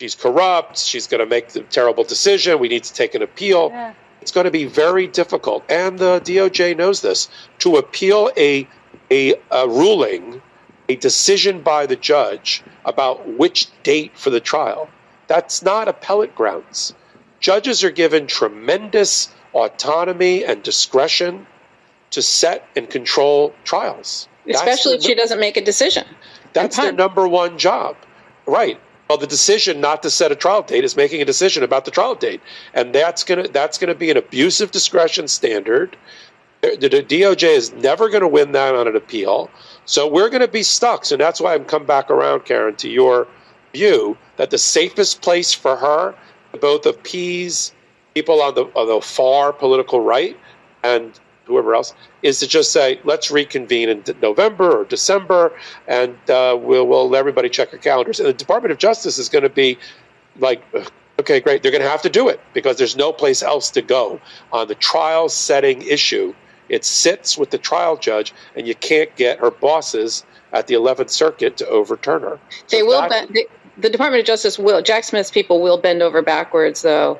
[0.00, 3.70] she's corrupt, she's going to make the terrible decision, we need to take an appeal.
[3.70, 3.94] Yeah.
[4.22, 8.68] It's going to be very difficult, and the DOJ knows this, to appeal a
[9.10, 10.40] a, a ruling,
[10.88, 14.88] a decision by the judge about which date for the trial.
[15.26, 16.94] That's not appellate grounds.
[17.38, 21.46] Judges are given tremendous autonomy and discretion
[22.10, 24.28] to set and control trials.
[24.48, 26.06] Especially if she doesn't make a decision.
[26.52, 27.96] That's their number one job.
[28.46, 28.80] Right.
[29.08, 31.90] Well, the decision not to set a trial date is making a decision about the
[31.90, 32.40] trial date,
[32.74, 35.96] and that's gonna that's gonna be an abusive discretion standard
[36.62, 39.50] the, DOJ is never going to win that on an appeal.
[39.84, 41.04] So we're going to be stuck.
[41.04, 43.26] So that's why I'm come back around, Karen, to your
[43.72, 46.14] view that the safest place for her
[46.60, 47.72] both appease
[48.14, 50.36] people on the, on the far political right
[50.82, 55.52] and whoever else is to just say, let's reconvene in November or December,
[55.88, 58.20] and uh, we'll, we'll let everybody check their calendars.
[58.20, 59.76] And the Department of Justice is going to be
[60.38, 60.62] like,
[61.18, 63.82] okay, great, they're going to have to do it because there's no place else to
[63.82, 64.20] go
[64.52, 66.34] on the trial setting issue
[66.70, 71.10] it sits with the trial judge, and you can't get her bosses at the 11th
[71.10, 72.38] Circuit to overturn her.
[72.66, 73.06] So they will.
[73.08, 74.80] That, they, the Department of Justice will.
[74.82, 77.18] Jack Smith's people will bend over backwards, though,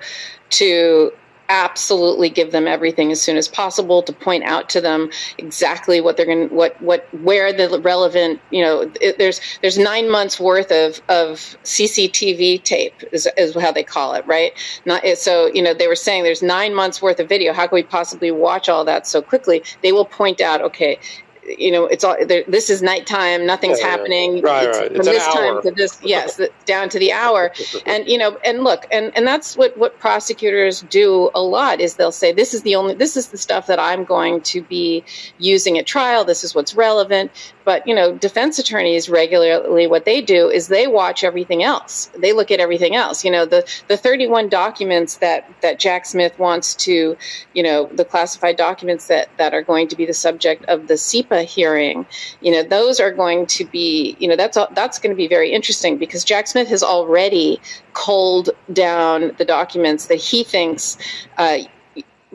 [0.50, 1.12] to
[1.50, 6.16] absolutely give them everything as soon as possible to point out to them exactly what
[6.16, 10.70] they're going what what where the relevant you know it, there's there's nine months worth
[10.70, 14.52] of of CCTV tape is, is how they call it right?
[14.86, 17.52] Not so you know they were saying there's nine months worth of video.
[17.52, 19.64] How can we possibly watch all that so quickly?
[19.82, 21.00] They will point out okay
[21.44, 24.42] you know, it's all this is nighttime, nothing's yeah, happening.
[24.42, 24.96] Right, it's right.
[24.96, 27.52] From this time to this, yes, down to the hour.
[27.86, 31.94] and you know, and look, and and that's what what prosecutors do a lot is
[31.94, 35.04] they'll say this is the only this is the stuff that I'm going to be
[35.38, 36.24] using at trial.
[36.24, 37.30] This is what's relevant.
[37.64, 42.10] But you know, defense attorneys regularly what they do is they watch everything else.
[42.18, 43.24] They look at everything else.
[43.24, 47.16] You know, the the 31 documents that that Jack Smith wants to,
[47.52, 50.96] you know, the classified documents that that are going to be the subject of the
[51.30, 52.06] CIPA hearing.
[52.40, 55.50] You know, those are going to be, you know, that's that's going to be very
[55.52, 57.60] interesting because Jack Smith has already
[57.94, 60.98] culled down the documents that he thinks.
[61.38, 61.58] Uh,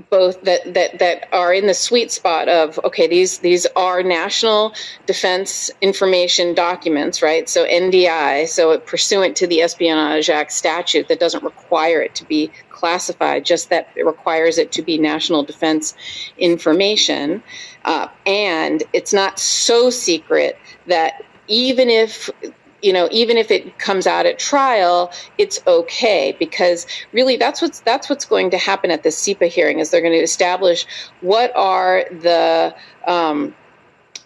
[0.10, 4.73] both that, that that are in the sweet spot of okay these these are national
[5.05, 7.47] defense information documents right?
[7.47, 12.51] So NDI so pursuant to the Espionage Act statute that doesn't require it to be
[12.69, 15.95] classified just that it requires it to be national defense
[16.38, 17.41] information.
[17.86, 22.29] Uh, and it's not so secret that even if
[22.86, 27.80] you know even if it comes out at trial it's okay because really that's what's
[27.82, 30.86] that's what's going to happen at the CIPA hearing is they're going to establish
[31.21, 32.76] what are the
[33.08, 33.56] um,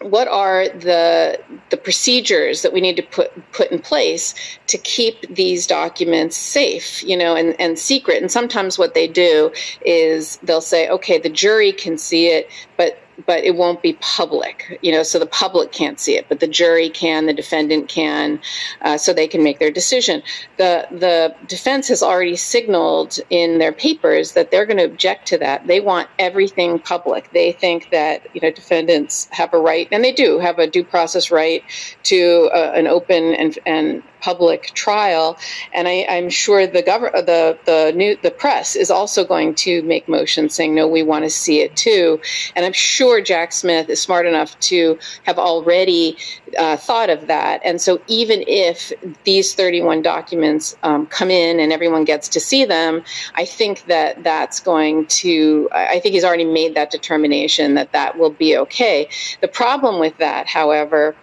[0.00, 4.34] what are the the procedures that we need to put put in place
[4.66, 8.20] to keep these documents safe you know and, and secret.
[8.20, 9.52] And sometimes what they do
[9.84, 14.78] is they'll say okay the jury can see it but but it won't be public,
[14.82, 18.40] you know, so the public can't see it, but the jury can, the defendant can,
[18.82, 20.22] uh, so they can make their decision.
[20.58, 25.38] The the defense has already signaled in their papers that they're going to object to
[25.38, 25.66] that.
[25.66, 27.30] They want everything public.
[27.32, 30.84] They think that you know defendants have a right, and they do have a due
[30.84, 31.62] process right
[32.04, 35.38] to uh, an open and and public trial,
[35.72, 39.82] and I, am sure the government, the the new the press is also going to
[39.82, 42.20] make motions saying no, we want to see it too,
[42.54, 46.16] and I'm sure Jack Smith is smart enough to have already
[46.58, 48.92] uh, thought of that, and so even if
[49.24, 53.02] these 31 documents um, come in and everyone gets to see them,
[53.34, 55.68] I think that that's going to.
[55.72, 59.08] I think he's already made that determination that that will be okay.
[59.40, 61.14] The problem with that, however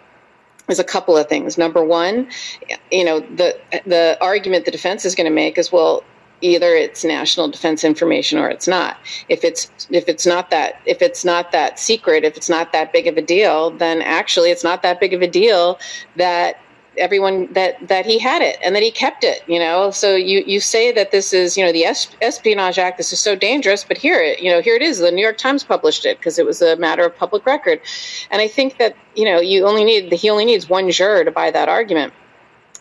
[0.70, 1.58] is a couple of things.
[1.58, 2.30] Number one,
[2.92, 6.04] you know, the the argument the defense is going to make is well,
[6.42, 8.98] either it's national defense information or it's not.
[9.30, 12.92] If it's if it's not that if it's not that secret, if it's not that
[12.92, 15.80] big of a deal, then actually it's not that big of a deal
[16.16, 16.60] that
[16.98, 20.44] everyone that that he had it and that he kept it you know so you
[20.46, 21.86] you say that this is you know the
[22.22, 25.12] espionage act this is so dangerous but here it you know here it is the
[25.12, 27.80] new york times published it because it was a matter of public record
[28.32, 31.32] and i think that you know you only need he only needs one juror to
[31.32, 32.14] buy that argument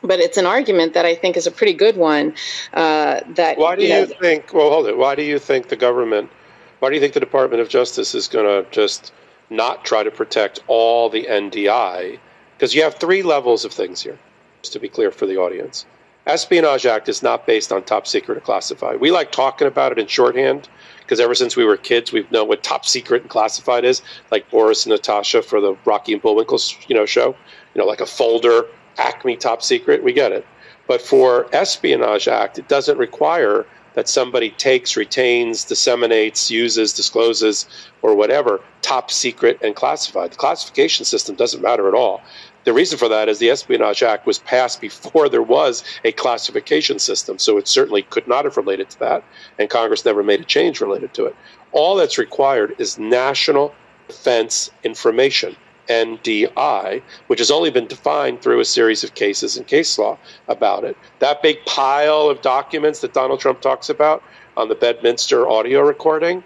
[0.03, 2.35] but it's an argument that I think is a pretty good one.
[2.73, 4.53] Uh, that why do you, know, you think?
[4.53, 4.97] Well, hold it.
[4.97, 6.31] Why do you think the government?
[6.79, 9.13] Why do you think the Department of Justice is going to just
[9.51, 12.19] not try to protect all the NDI
[12.57, 14.19] because you have three levels of things here,
[14.63, 15.87] just to be clear for the audience.
[16.27, 18.99] Espionage Act is not based on top secret or classified.
[18.99, 20.69] We like talking about it in shorthand
[21.01, 24.51] because ever since we were kids, we've known what top secret and classified is, like
[24.51, 27.29] Boris and Natasha for the Rocky and Bullwinkle, you know, show.
[27.75, 28.67] You know, like a folder,
[28.99, 30.03] Acme top secret.
[30.03, 30.45] We get it.
[30.89, 37.67] But for Espionage Act, it doesn't require that somebody takes, retains, disseminates, uses, discloses,
[38.03, 40.31] or whatever, top secret and classified.
[40.31, 42.23] The classification system doesn't matter at all.
[42.65, 46.99] The reason for that is the Espionage Act was passed before there was a classification
[46.99, 49.25] system, so it certainly could not have related to that,
[49.59, 51.37] and Congress never made a change related to it.
[51.73, 53.75] All that's required is national
[54.09, 55.57] defense information.
[55.89, 60.19] NDI, which has only been defined through a series of cases and case law
[60.49, 60.97] about it.
[61.19, 64.23] That big pile of documents that Donald Trump talks about
[64.57, 66.43] on the Bedminster audio recording,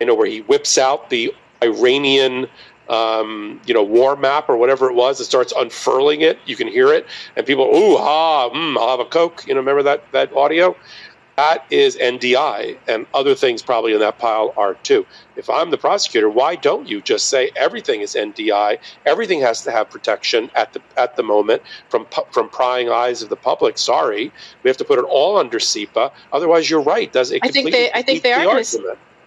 [0.00, 2.48] you know, where he whips out the Iranian
[2.88, 6.38] um, you know, war map or whatever it was, it starts unfurling it.
[6.46, 9.44] You can hear it, and people, ooh, ha, mm, I'll have a Coke.
[9.46, 10.76] You know, remember that that audio?
[11.36, 15.06] That is NDI, and other things probably in that pile are too.
[15.36, 18.78] If I'm the prosecutor, why don't you just say everything is NDI?
[19.04, 23.28] Everything has to have protection at the at the moment from from prying eyes of
[23.28, 23.76] the public.
[23.76, 26.10] Sorry, we have to put it all under CIPA.
[26.32, 27.12] Otherwise, you're right.
[27.12, 27.40] Does it?
[27.42, 27.92] I think they.
[27.92, 28.44] I think they are.
[28.44, 28.64] Gonna,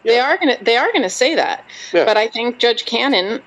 [0.03, 0.13] yeah.
[0.13, 0.63] They are going to.
[0.63, 1.63] They are going to say that.
[1.93, 2.05] Yeah.
[2.05, 3.43] But I think Judge Cannon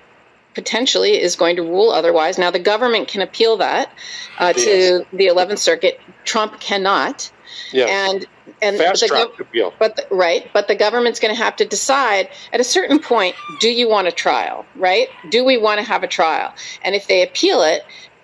[0.55, 2.38] potentially is going to rule otherwise.
[2.38, 3.90] Now, the government can appeal that
[4.38, 4.64] uh, yes.
[4.64, 6.01] to the 11th Circuit.
[6.25, 7.33] Trump cannot.
[7.72, 7.87] Yeah.
[7.87, 8.27] And
[8.62, 9.75] and fast track gov- appeal.
[9.79, 13.35] But the, right, but the government's going to have to decide at a certain point:
[13.61, 14.64] Do you want a trial?
[14.77, 15.09] Right?
[15.31, 16.55] Do we want to have a trial?
[16.83, 17.83] And if they appeal it,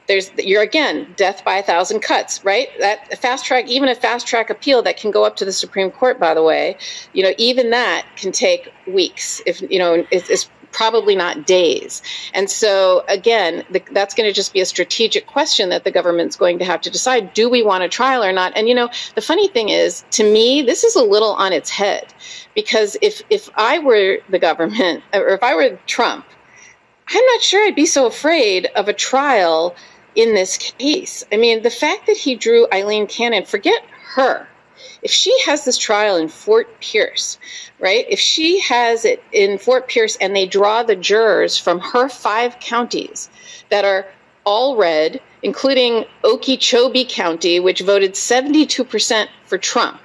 [0.08, 4.26] there's you're again death by a thousand cuts right that fast track even a fast
[4.26, 6.76] track appeal that can go up to the supreme court by the way
[7.12, 12.02] you know even that can take weeks if you know it's, it's probably not days.
[12.34, 16.36] And so, again, the, that's going to just be a strategic question that the government's
[16.36, 18.52] going to have to decide do we want a trial or not?
[18.56, 21.70] And, you know, the funny thing is, to me, this is a little on its
[21.70, 22.12] head
[22.54, 26.26] because if, if I were the government or if I were Trump,
[27.08, 29.74] I'm not sure I'd be so afraid of a trial
[30.14, 31.24] in this case.
[31.32, 33.82] I mean, the fact that he drew Aileen Cannon, forget
[34.14, 34.46] her
[35.02, 37.38] if she has this trial in Fort Pierce,
[37.78, 38.06] right?
[38.08, 42.58] If she has it in Fort Pierce and they draw the jurors from her five
[42.60, 43.30] counties
[43.70, 44.06] that are
[44.44, 50.00] all red, including Okeechobee County, which voted 72% for Trump,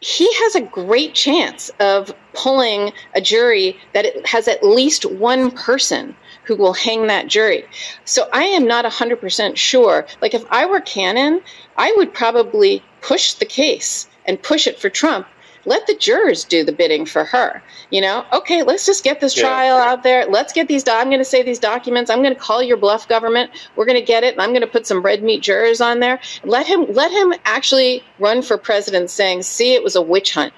[0.00, 6.16] he has a great chance of pulling a jury that has at least one person
[6.50, 7.64] who will hang that jury.
[8.04, 10.04] So I am not 100% sure.
[10.20, 11.42] Like if I were Cannon,
[11.76, 15.28] I would probably push the case and push it for Trump.
[15.64, 17.62] Let the jurors do the bidding for her.
[17.90, 20.26] You know, okay, let's just get this trial out there.
[20.26, 20.82] Let's get these.
[20.82, 22.10] Do- I'm going to say these documents.
[22.10, 23.52] I'm going to call your bluff, government.
[23.76, 26.00] We're going to get it, and I'm going to put some red meat jurors on
[26.00, 26.18] there.
[26.42, 26.86] Let him.
[26.92, 30.54] Let him actually run for president, saying, "See, it was a witch hunt.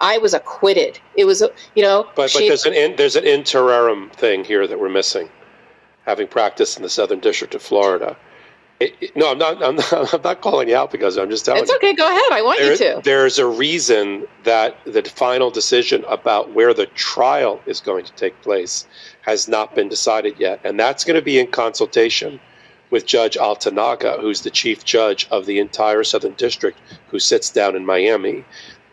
[0.00, 0.98] I was acquitted.
[1.14, 1.42] It was,
[1.76, 5.30] you know." But, but there's an in, there's an interim thing here that we're missing.
[6.06, 8.16] Having practiced in the Southern District of Florida,
[8.80, 9.92] It, it, no, I'm not, I'm not.
[10.14, 11.76] I'm not calling you out because I'm just telling It's you.
[11.76, 11.92] okay.
[11.94, 12.32] Go ahead.
[12.32, 13.00] I want There- you to.
[13.04, 18.40] There's a reason that the final decision about where the trial is going to take
[18.42, 18.86] place
[19.22, 22.40] has not been decided yet, and that's going to be in consultation
[22.90, 26.76] with Judge Altonaga, who's the chief judge of the entire Southern District,
[27.08, 28.44] who sits down in Miami.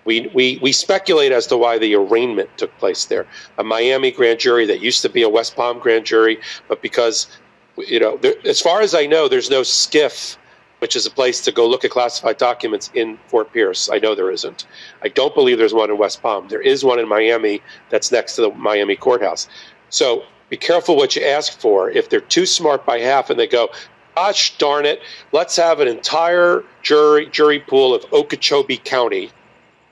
[0.07, 3.27] We, we, we speculate as to why the arraignment took place there.
[3.57, 6.39] A Miami grand jury that used to be a West Palm grand jury,
[6.69, 7.27] but because,
[7.75, 10.37] you know, there, as far as I know, there's no SCIF,
[10.79, 13.89] which is a place to go look at classified documents in Fort Pierce.
[13.91, 14.65] I know there isn't.
[15.01, 16.47] I don't believe there's one in West Palm.
[16.47, 19.49] There is one in Miami that's next to the Miami courthouse.
[19.89, 21.89] So be careful what you ask for.
[21.89, 23.69] If they're too smart by half and they go,
[24.15, 25.01] gosh darn it,
[25.33, 29.31] let's have an entire jury jury pool of Okeechobee County,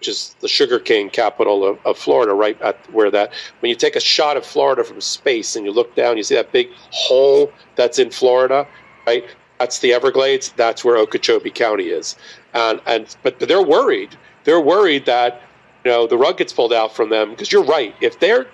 [0.06, 3.96] which is the sugarcane capital of, of Florida, right at where that when you take
[3.96, 7.52] a shot of Florida from space and you look down, you see that big hole
[7.76, 8.68] that's in Florida,
[9.08, 9.26] right?
[9.58, 10.54] That's the Everglades.
[10.58, 12.16] That's where Okeechobee County is,
[12.54, 14.16] and and but, but they're worried.
[14.44, 15.42] They're worried that
[15.84, 17.96] you know the rug gets pulled out from them because you're right.
[18.00, 18.46] If they're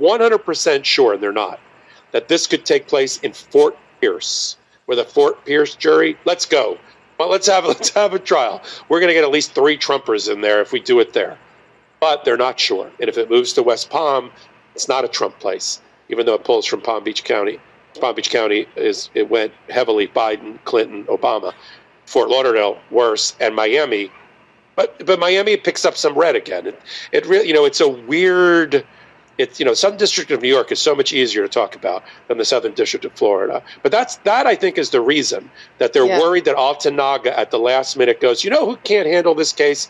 [0.00, 1.58] 100% sure, and they're not,
[2.12, 6.78] that this could take place in Fort Pierce, where the Fort Pierce jury, let's go.
[7.18, 8.62] Well, let's have let's have a trial.
[8.88, 11.38] We're going to get at least three Trumpers in there if we do it there,
[12.00, 12.90] but they're not sure.
[13.00, 14.30] And if it moves to West Palm,
[14.74, 17.58] it's not a Trump place, even though it pulls from Palm Beach County.
[18.00, 21.52] Palm Beach County is it went heavily Biden, Clinton, Obama.
[22.06, 24.10] Fort Lauderdale worse, and Miami,
[24.76, 26.66] but but Miami picks up some red again.
[26.66, 28.84] It, it really you know it's a weird.
[29.42, 32.02] It's you know Southern District of New York is so much easier to talk about
[32.28, 33.62] than the Southern District of Florida.
[33.82, 36.20] But that's that I think is the reason that they're Yeah.
[36.20, 38.44] worried that Altonaga at the last minute goes.
[38.44, 39.88] You know who can't handle this case?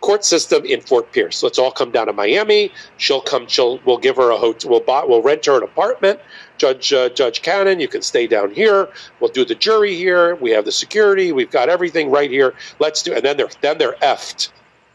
[0.00, 1.42] Court system in Fort Pierce.
[1.42, 2.72] Let's all come down to Miami.
[2.96, 3.46] She'll come.
[3.48, 3.80] She'll.
[3.84, 4.70] We'll give her a hotel.
[4.70, 5.04] We'll buy.
[5.04, 6.20] We'll rent her an apartment.
[6.56, 8.88] Judge uh, Judge Cannon, you can stay down here.
[9.20, 10.34] We'll do the jury here.
[10.36, 11.32] We have the security.
[11.32, 12.54] We've got everything right here.
[12.78, 13.12] Let's do.
[13.14, 14.50] And then they're then they're effed.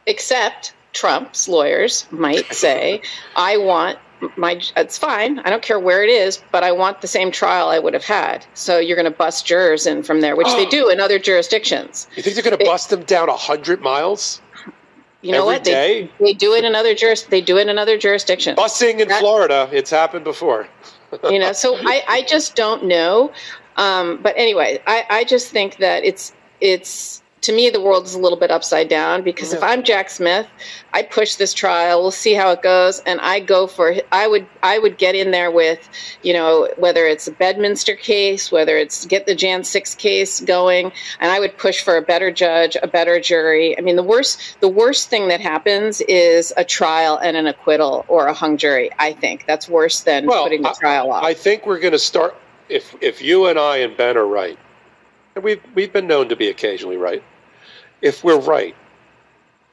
[0.07, 3.01] Except Trump's lawyers might say,
[3.35, 3.99] I want
[4.37, 5.39] my, it's fine.
[5.39, 8.05] I don't care where it is, but I want the same trial I would have
[8.05, 8.45] had.
[8.53, 12.07] So you're going to bust jurors in from there, which they do in other jurisdictions.
[12.15, 14.41] You think they're going to bust them down hundred miles?
[15.21, 15.63] You know what?
[15.63, 16.09] day?
[16.19, 18.57] They, they do it in other juris, they do it in other jurisdictions.
[18.57, 20.67] Busing in That- Florida, it's happened before.
[21.29, 23.31] you know so i i just don't know
[23.77, 28.15] um but anyway i i just think that it's it's to me the world is
[28.15, 30.47] a little bit upside down because if i'm jack smith
[30.93, 34.47] i push this trial we'll see how it goes and i go for i would
[34.63, 35.87] i would get in there with
[36.23, 40.91] you know whether it's a bedminster case whether it's get the jan 6 case going
[41.19, 43.77] and i would push for a better judge a better jury.
[43.77, 48.05] I mean the worst the worst thing that happens is a trial and an acquittal
[48.07, 49.45] or a hung jury i think.
[49.45, 51.23] That's worse than Well, putting the trial off.
[51.23, 52.35] I think we're going to start
[52.69, 54.57] if if you and I and Ben are right,
[55.35, 57.23] and we've we've been known to be occasionally right.
[58.05, 58.75] If we're right,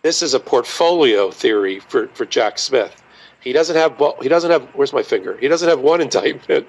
[0.01, 3.03] this is a portfolio theory for for Jack Smith.
[3.41, 5.37] He doesn't have he doesn't have where's my finger?
[5.37, 6.67] He doesn't have one indictment.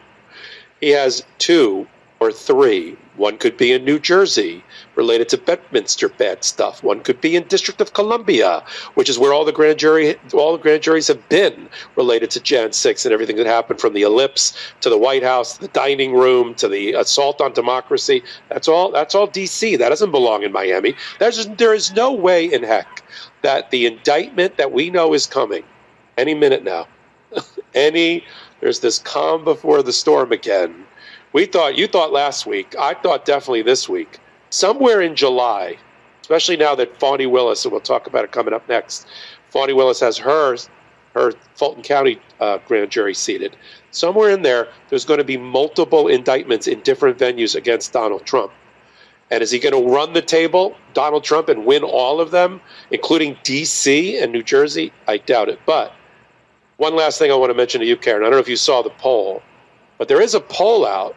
[0.81, 1.87] He has two
[2.23, 2.95] or three.
[3.17, 4.63] One could be in New Jersey
[4.95, 6.81] related to Bedminster bad stuff.
[6.81, 8.63] One could be in District of Columbia,
[8.93, 12.39] which is where all the grand jury all the grand juries have been related to
[12.39, 16.13] Jan 6 and everything that happened from the ellipse to the White House, the dining
[16.13, 18.23] room, to the assault on democracy.
[18.49, 19.77] That's all that's all DC.
[19.77, 20.95] That doesn't belong in Miami.
[21.19, 23.03] There's there is no way in heck
[23.41, 25.65] that the indictment that we know is coming
[26.17, 26.87] any minute now.
[27.75, 28.23] any
[28.61, 30.82] there's this calm before the storm again.
[31.33, 32.75] We thought you thought last week.
[32.79, 34.19] I thought definitely this week.
[34.51, 35.77] Somewhere in July,
[36.21, 39.07] especially now that Fani Willis, and we'll talk about it coming up next.
[39.49, 40.57] Fani Willis has her
[41.15, 43.55] her Fulton County uh, grand jury seated.
[43.91, 48.51] Somewhere in there, there's going to be multiple indictments in different venues against Donald Trump.
[49.29, 52.61] And is he going to run the table, Donald Trump, and win all of them,
[52.91, 54.19] including D.C.
[54.19, 54.91] and New Jersey?
[55.07, 55.59] I doubt it.
[55.65, 55.93] But
[56.77, 58.23] one last thing I want to mention to you, Karen.
[58.23, 59.41] I don't know if you saw the poll,
[59.97, 61.15] but there is a poll out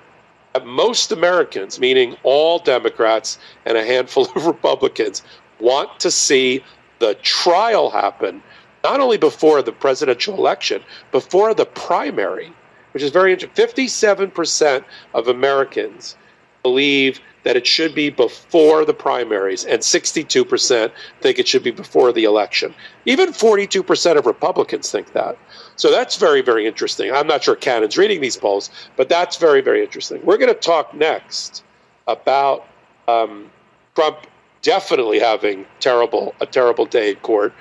[0.56, 5.22] Uh, most Americans, meaning all Democrats and a handful of Republicans,
[5.60, 6.64] want to see
[6.98, 8.42] the trial happen
[8.82, 12.52] not only before the presidential election, before the primary,
[12.92, 13.66] which is very interesting.
[13.66, 16.16] 57% of Americans
[16.62, 20.90] believe that it should be before the primaries, and 62%
[21.20, 22.74] think it should be before the election.
[23.04, 25.36] Even 42% of Republicans think that.
[25.76, 27.12] So that's very, very interesting.
[27.12, 30.24] I'm not sure Cannon's reading these polls, but that's very, very interesting.
[30.24, 31.62] We're going to talk next
[32.06, 32.66] about
[33.08, 33.50] um,
[33.94, 34.26] Trump
[34.62, 37.52] definitely having terrible a terrible day in court.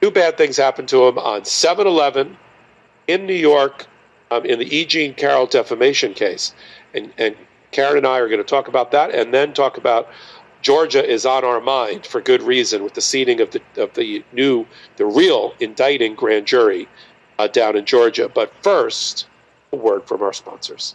[0.00, 2.36] Two bad things happened to him on 7-Eleven
[3.08, 3.86] in New York
[4.30, 4.84] um, in the E.
[4.84, 6.54] Jean Carroll defamation case,
[6.94, 7.36] and and
[7.70, 10.08] Karen and I are going to talk about that and then talk about
[10.62, 14.24] Georgia is on our mind for good reason with the seating of the of the
[14.32, 16.88] new the real indicting grand jury
[17.38, 18.28] uh, down in Georgia.
[18.28, 19.26] But first,
[19.72, 20.94] a word from our sponsors.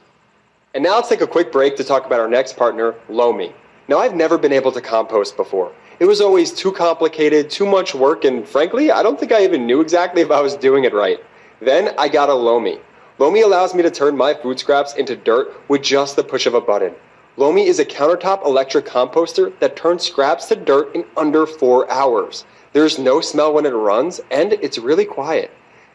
[0.73, 3.53] And now let's take a quick break to talk about our next partner, Lomi.
[3.87, 5.73] Now, I've never been able to compost before.
[5.99, 9.65] It was always too complicated, too much work, and frankly, I don't think I even
[9.65, 11.19] knew exactly if I was doing it right.
[11.59, 12.79] Then I got a Lomi.
[13.19, 16.55] Lomi allows me to turn my food scraps into dirt with just the push of
[16.55, 16.95] a button.
[17.37, 22.45] Lomi is a countertop electric composter that turns scraps to dirt in under four hours.
[22.73, 25.51] There's no smell when it runs, and it's really quiet.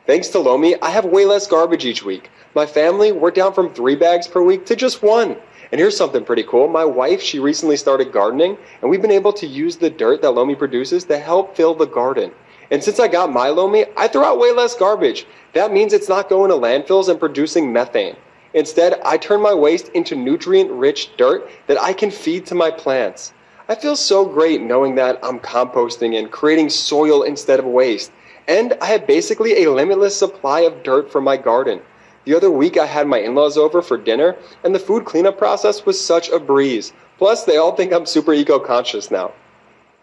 [0.06, 2.30] Thanks to Lomi, I have way less garbage each week.
[2.54, 5.36] My family, we're down from three bags per week to just one.
[5.72, 6.68] And here's something pretty cool.
[6.68, 10.30] My wife, she recently started gardening, and we've been able to use the dirt that
[10.30, 12.30] Lomi produces to help fill the garden.
[12.70, 15.26] And since I got my Lomi, I throw out way less garbage.
[15.54, 18.14] That means it's not going to landfills and producing methane.
[18.54, 22.70] Instead, I turn my waste into nutrient rich dirt that I can feed to my
[22.70, 23.32] plants.
[23.68, 28.12] I feel so great knowing that I'm composting and creating soil instead of waste.
[28.48, 31.80] And I have basically a limitless supply of dirt for my garden.
[32.24, 35.86] The other week I had my in-laws over for dinner, and the food cleanup process
[35.86, 36.92] was such a breeze.
[37.18, 39.32] Plus, they all think I'm super eco-conscious now.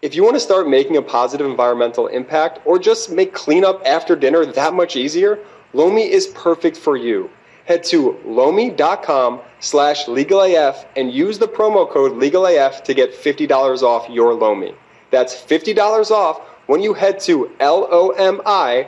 [0.02, 4.16] If you want to start making a positive environmental impact or just make cleanup after
[4.16, 5.40] dinner that much easier,
[5.74, 7.30] Lomi is perfect for you.
[7.66, 14.10] Head to lomi.com slash legalaf and use the promo code legalaf to get $50 off
[14.10, 14.76] your Lomi.
[15.12, 18.88] That's $50 off when you head to lomi.com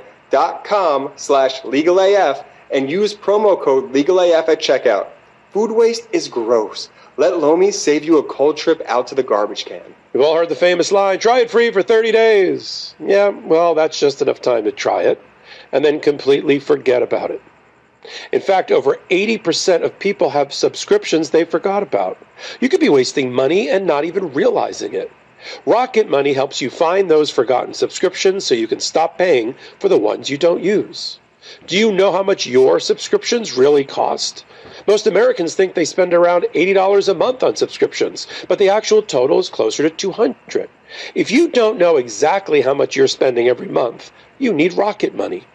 [1.15, 5.07] slash legalaf and use promo code legalaf at checkout.
[5.51, 6.89] Food waste is gross.
[7.17, 9.95] Let Lomi save you a cold trip out to the garbage can.
[10.11, 12.93] We've all heard the famous line try it free for 30 days.
[12.99, 15.21] Yeah, well, that's just enough time to try it
[15.71, 17.41] and then completely forget about it.
[18.31, 22.17] In fact, over 80% of people have subscriptions they forgot about.
[22.59, 25.11] You could be wasting money and not even realizing it.
[25.65, 29.97] Rocket Money helps you find those forgotten subscriptions so you can stop paying for the
[29.97, 31.19] ones you don't use.
[31.67, 34.45] Do you know how much your subscriptions really cost?
[34.87, 39.37] Most Americans think they spend around $80 a month on subscriptions, but the actual total
[39.37, 40.69] is closer to 200.
[41.13, 45.45] If you don't know exactly how much you're spending every month, you need Rocket Money.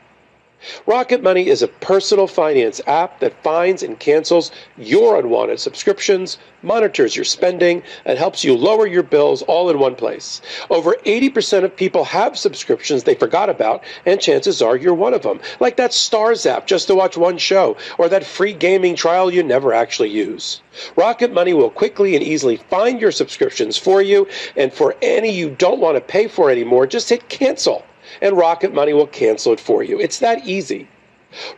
[0.84, 7.16] Rocket Money is a personal finance app that finds and cancels your unwanted subscriptions, monitors
[7.16, 10.42] your spending, and helps you lower your bills all in one place.
[10.68, 15.22] Over 80% of people have subscriptions they forgot about, and chances are you're one of
[15.22, 15.40] them.
[15.60, 19.42] Like that Stars app just to watch one show, or that free gaming trial you
[19.42, 20.60] never actually use.
[20.94, 25.50] Rocket Money will quickly and easily find your subscriptions for you, and for any you
[25.50, 27.82] don't want to pay for anymore, just hit cancel
[28.20, 30.00] and Rocket Money will cancel it for you.
[30.00, 30.88] It's that easy.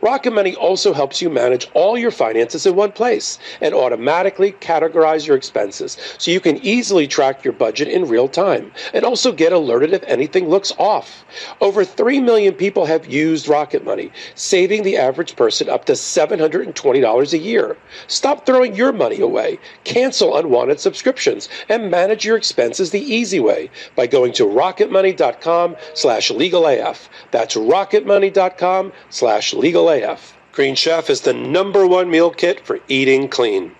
[0.01, 5.25] Rocket Money also helps you manage all your finances in one place and automatically categorize
[5.25, 9.51] your expenses so you can easily track your budget in real time and also get
[9.51, 11.25] alerted if anything looks off.
[11.61, 17.33] Over 3 million people have used Rocket Money, saving the average person up to $720
[17.33, 17.77] a year.
[18.07, 23.69] Stop throwing your money away, cancel unwanted subscriptions, and manage your expenses the easy way
[23.95, 27.07] by going to rocketmoney.com slash legalaf.
[27.31, 30.35] That's rocketmoney.com slash Legal AF.
[30.51, 33.71] Green Chef is the number one meal kit for eating clean.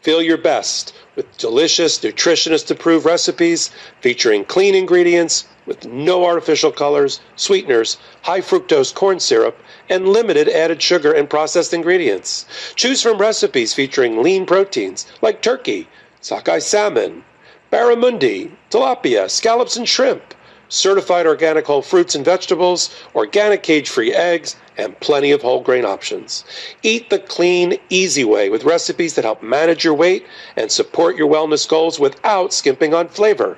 [0.00, 3.70] Feel your best with delicious, nutritionist approved recipes
[4.00, 9.60] featuring clean ingredients with no artificial colors, sweeteners, high fructose corn syrup,
[9.90, 12.46] and limited added sugar and processed ingredients.
[12.76, 15.88] Choose from recipes featuring lean proteins like turkey,
[16.20, 17.24] sockeye salmon,
[17.72, 20.35] barramundi, tilapia, scallops, and shrimp
[20.68, 25.84] certified organic whole fruits and vegetables, organic cage free eggs, and plenty of whole grain
[25.84, 26.44] options.
[26.82, 31.30] Eat the clean, easy way with recipes that help manage your weight and support your
[31.30, 33.56] wellness goals without skimping on flavor.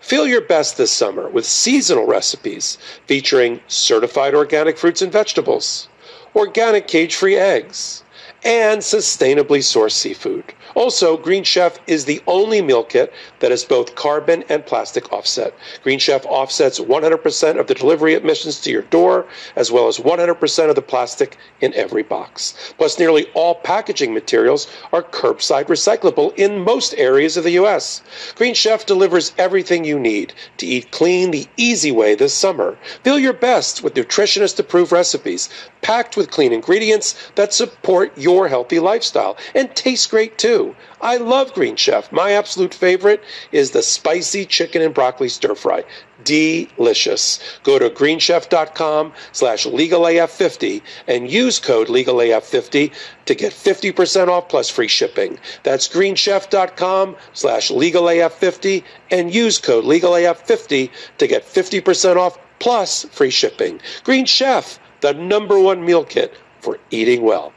[0.00, 5.88] Feel your best this summer with seasonal recipes featuring certified organic fruits and vegetables,
[6.34, 8.04] organic cage free eggs,
[8.44, 10.54] and sustainably sourced seafood.
[10.78, 15.52] Also, Green Chef is the only meal kit that is both carbon and plastic offset.
[15.82, 19.26] Green Chef offsets 100% of the delivery emissions to your door,
[19.56, 22.54] as well as 100% of the plastic in every box.
[22.78, 28.00] Plus, nearly all packaging materials are curbside recyclable in most areas of the U.S.
[28.36, 32.78] Green Chef delivers everything you need to eat clean the easy way this summer.
[33.02, 35.48] Feel your best with nutritionist approved recipes
[35.82, 40.67] packed with clean ingredients that support your healthy lifestyle and taste great too.
[41.00, 42.10] I love Green Chef.
[42.12, 45.84] My absolute favorite is the spicy chicken and broccoli stir fry.
[46.24, 47.40] Delicious.
[47.62, 52.92] Go to greenchef.com slash legalaf50 and use code legalaf50
[53.26, 55.38] to get 50% off plus free shipping.
[55.62, 63.80] That's greenchef.com slash legalaf50 and use code legalaf50 to get 50% off plus free shipping.
[64.04, 67.52] Green Chef, the number one meal kit for eating well.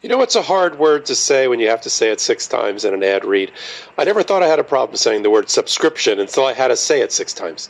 [0.00, 2.46] You know, it's a hard word to say when you have to say it six
[2.46, 3.50] times in an ad read.
[3.96, 6.76] I never thought I had a problem saying the word subscription until I had to
[6.76, 7.68] say it six times.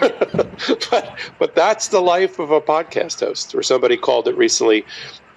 [0.00, 4.82] but, but that's the life of a podcast host, or somebody called it recently,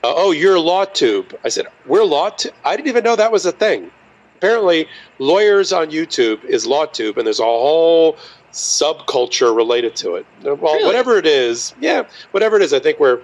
[0.04, 1.36] uh, oh, you're LawTube.
[1.44, 2.54] I said, we're LawTube?
[2.64, 3.92] I didn't even know that was a thing.
[4.38, 4.88] Apparently,
[5.20, 8.18] lawyers on YouTube is LawTube, and there's a whole
[8.52, 10.26] subculture related to it.
[10.42, 10.86] Well, really?
[10.86, 13.22] whatever it is, yeah, whatever it is, I think we're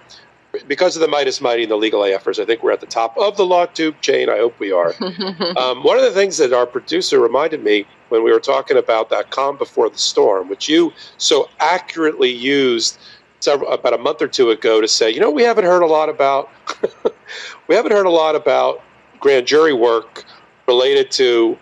[0.68, 3.18] because of the Meidas Mighty and the legal AFers, I think we're at the top
[3.18, 4.30] of the law tube chain.
[4.30, 4.94] I hope we are.
[5.58, 9.10] um, one of the things that our producer reminded me when we were talking about
[9.10, 13.00] that calm before the storm, which you so accurately used
[13.40, 15.88] several, about a month or two ago to say, you know, we haven't heard a
[15.88, 16.50] lot about
[17.68, 18.82] we haven't heard a lot about
[19.20, 20.26] grand jury work
[20.68, 21.58] related to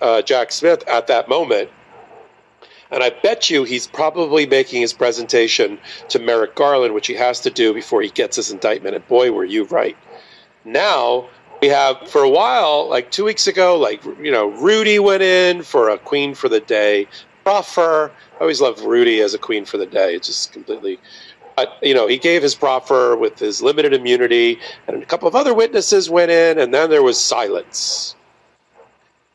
[0.00, 1.70] uh, Jack Smith at that moment.
[2.90, 5.78] And I bet you he's probably making his presentation
[6.08, 8.96] to Merrick Garland, which he has to do before he gets his indictment.
[8.96, 9.96] And boy, were you right.
[10.64, 11.28] Now
[11.62, 15.62] we have, for a while, like two weeks ago, like, you know, Rudy went in
[15.62, 17.06] for a queen for the day.
[17.44, 20.14] Proffer, I always loved Rudy as a queen for the day.
[20.14, 20.98] It's just completely
[21.60, 25.34] uh, you know, he gave his proffer with his limited immunity, and a couple of
[25.34, 28.14] other witnesses went in, and then there was silence.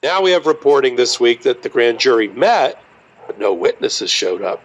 [0.01, 2.82] Now we have reporting this week that the grand jury met,
[3.28, 4.63] but no witnesses showed up.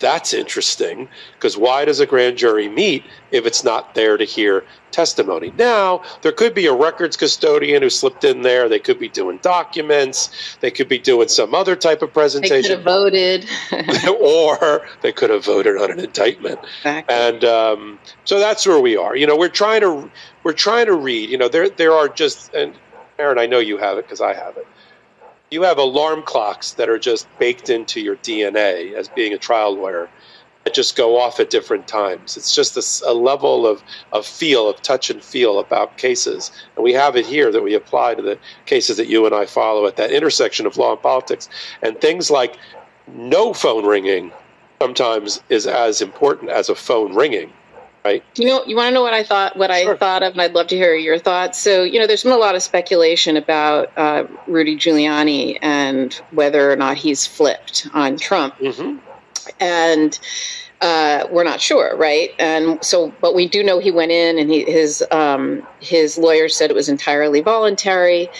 [0.00, 4.64] That's interesting because why does a grand jury meet if it's not there to hear
[4.90, 5.52] testimony?
[5.58, 8.70] Now, there could be a records custodian who slipped in there.
[8.70, 10.56] They could be doing documents.
[10.60, 12.62] They could be doing some other type of presentation.
[12.62, 13.46] They could have voted.
[14.22, 16.58] or they could have voted on an indictment.
[16.78, 17.14] Exactly.
[17.14, 19.14] And um, so that's where we are.
[19.14, 20.10] You know, we're trying to
[20.44, 21.28] we're trying to read.
[21.28, 22.72] You know, there there are just and
[23.18, 24.66] Aaron, I know you have it because I have it
[25.50, 29.74] you have alarm clocks that are just baked into your DNA as being a trial
[29.74, 30.08] lawyer
[30.64, 32.36] that just go off at different times.
[32.36, 33.82] It's just a, a, level of,
[34.12, 36.52] of feel, of touch and feel about cases.
[36.76, 39.46] And we have it here that we apply to the cases that you and I
[39.46, 41.48] follow at that intersection of law and politics.
[41.82, 42.56] And things like
[43.08, 44.32] no phone ringing
[44.80, 47.52] sometimes is as important as a phone ringing
[48.04, 48.22] right?
[48.36, 49.94] You know, you want to know what I thought, what sure.
[49.94, 51.58] I thought of, and I'd love to hear your thoughts.
[51.58, 56.70] So, you know, there's been a lot of speculation about uh, Rudy Giuliani and whether
[56.70, 58.98] or not he's flipped on Trump, mm-hmm.
[59.60, 60.18] and
[60.80, 62.30] uh, we're not sure, right?
[62.38, 66.48] And so, but we do know he went in, and he, his um, his lawyer
[66.48, 68.30] said it was entirely voluntary,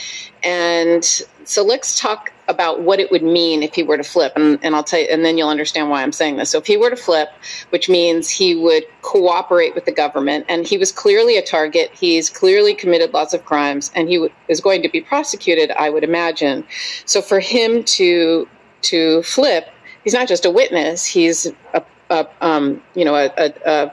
[0.43, 1.05] and
[1.45, 4.33] so let's talk about what it would mean if he were to flip.
[4.37, 6.51] And, and I'll tell you, and then you'll understand why I'm saying this.
[6.51, 7.31] So if he were to flip,
[7.71, 12.29] which means he would cooperate with the government, and he was clearly a target, he's
[12.29, 16.05] clearly committed lots of crimes, and he w- is going to be prosecuted, I would
[16.05, 16.67] imagine.
[17.07, 18.49] So for him to
[18.83, 19.69] to flip,
[20.05, 23.93] he's not just a witness; he's a, a um, you know a, a, a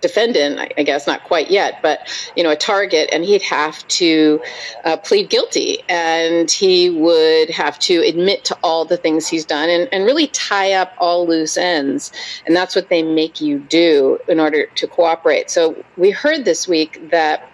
[0.00, 2.00] defendant, I guess not quite yet, but
[2.36, 4.40] you know, a target, and he'd have to
[4.84, 9.68] uh, plead guilty, and he would have to admit to all the things he's done,
[9.68, 12.12] and, and really tie up all loose ends,
[12.46, 15.50] and that's what they make you do in order to cooperate.
[15.50, 17.50] So we heard this week that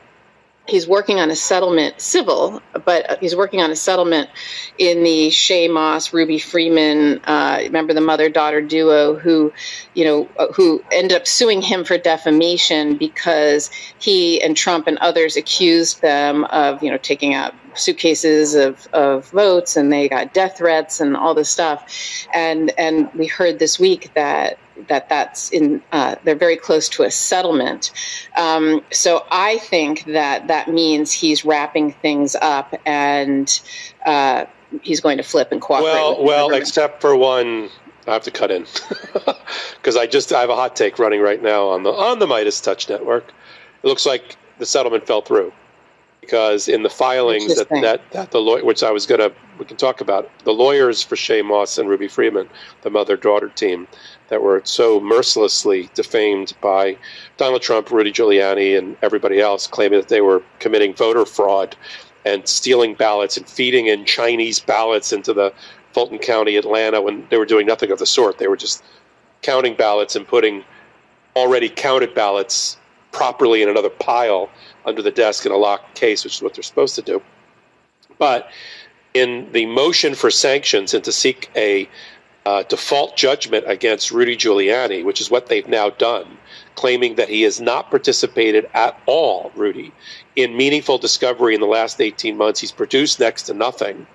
[0.72, 4.30] he's working on a settlement, civil, but he's working on a settlement
[4.78, 9.52] in the Shaye Moss, Ruby Freeman, uh, remember the mother daughter duo who,
[9.92, 14.96] you know, uh, who ended up suing him for defamation because he and Trump and
[14.98, 20.32] others accused them of, you know, taking out suitcases of, of votes and they got
[20.32, 22.26] death threats and all this stuff.
[22.32, 24.58] And, and we heard this week that
[24.88, 27.92] that that's in uh, they're very close to a settlement.
[28.36, 33.60] Um, so I think that that means he's wrapping things up and
[34.06, 34.46] uh,
[34.82, 35.92] he's going to flip and cooperate.
[35.92, 37.70] Well, well, except for one.
[38.04, 38.66] I have to cut in
[39.76, 42.26] because I just I have a hot take running right now on the on the
[42.26, 43.32] MeidasTouch network.
[43.82, 45.52] It looks like the settlement fell through
[46.22, 49.76] because in the filings that, that, that the lawyer, which I was gonna we can
[49.76, 52.48] talk about the lawyers for Shaye Moss and Ruby Freeman,
[52.82, 53.86] the mother daughter team,
[54.32, 56.96] that were so mercilessly defamed by
[57.36, 61.76] Donald Trump, Rudy Giuliani, and everybody else, claiming that they were committing voter fraud
[62.24, 65.52] and stealing ballots and feeding in Chinese ballots into the
[65.92, 68.38] Fulton County, Atlanta, when they were doing nothing of the sort.
[68.38, 68.82] They were just
[69.42, 70.64] counting ballots and putting
[71.36, 72.78] already counted ballots
[73.10, 74.48] properly in another pile
[74.86, 77.20] under the desk in a locked case, which is what they're supposed to do.
[78.18, 78.50] But
[79.12, 81.86] in the motion for sanctions and to seek a
[82.44, 86.38] uh, default judgment against Rudy Giuliani, which is what they've now done,
[86.74, 89.92] claiming that he has not participated at all, Rudy,
[90.34, 92.60] in meaningful discovery in the last 18 months.
[92.60, 94.06] He's produced next to nothing.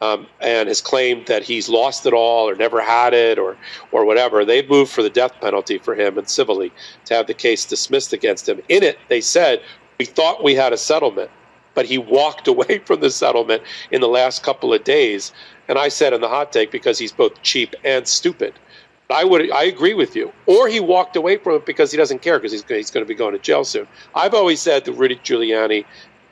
[0.00, 3.56] Um, and has claimed that he's lost it all or never had it or
[3.90, 4.44] or whatever.
[4.44, 6.70] They've moved for the death penalty for him and civilly
[7.06, 8.62] to have the case dismissed against him.
[8.68, 9.60] In it, they said
[9.98, 11.32] we thought we had a settlement,
[11.74, 15.32] but he walked away from the settlement in the last couple of days.
[15.68, 18.54] And I said in the hot take because he's both cheap and stupid.
[19.10, 20.32] I would I agree with you.
[20.46, 23.08] Or he walked away from it because he doesn't care because he's he's going to
[23.08, 23.86] be going to jail soon.
[24.14, 25.84] I've always said that Rudy Giuliani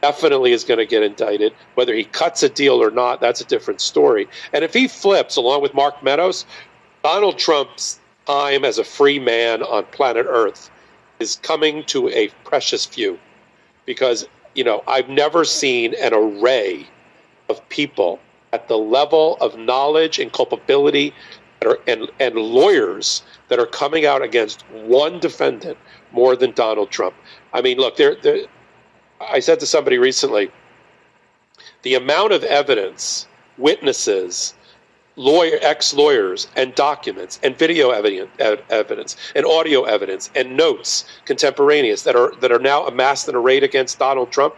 [0.03, 1.55] definitely is going to get indicted.
[1.75, 4.29] Whether he cuts a deal or not, that's a different story.
[4.53, 6.45] And if he flips along with Mark Meadows,
[7.03, 10.71] Donald Trump's time as a free man on planet Earth
[11.19, 13.19] is coming to a precious few
[13.87, 16.87] because you know I've never seen an array
[17.49, 18.19] of people
[18.53, 21.15] at the level of knowledge and culpability
[21.65, 25.79] are, and and lawyers that are coming out against one defendant
[26.13, 27.15] more than Donald Trump.
[27.53, 28.17] I mean, look, there.
[29.21, 30.51] I said to somebody recently,
[31.83, 33.27] the amount of evidence,
[33.59, 34.55] witnesses,
[35.17, 42.35] lawyer, ex-lawyers, and documents, and video evidence, and audio evidence, and notes, contemporaneous that are
[42.41, 44.55] that are now amassed and arrayed against Donald Trump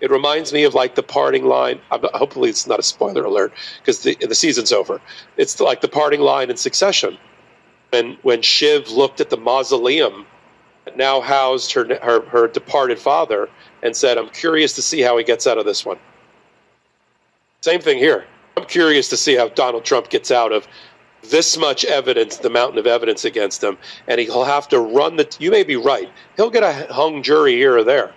[0.00, 1.80] it reminds me of like the parting line.
[1.90, 5.00] Hopefully, it's not a spoiler alert because the the season's over.
[5.36, 7.18] It's like the parting line in Succession,
[7.90, 10.26] when when Shiv looked at the mausoleum
[10.86, 13.48] that now housed her her, her departed father
[13.82, 15.98] and said, "I'm curious to see how he gets out of this one."
[17.60, 18.26] Same thing here.
[18.70, 20.66] Curious to see how Donald Trump gets out of
[21.22, 23.76] this much evidence, the mountain of evidence against him,
[24.08, 25.36] and he'll have to run the.
[25.38, 26.10] You may be right.
[26.36, 28.14] He'll get a hung jury here or there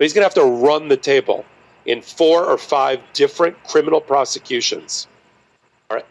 [0.00, 1.44] but he's going to have to run the table
[1.84, 5.06] in four or five different criminal prosecutions.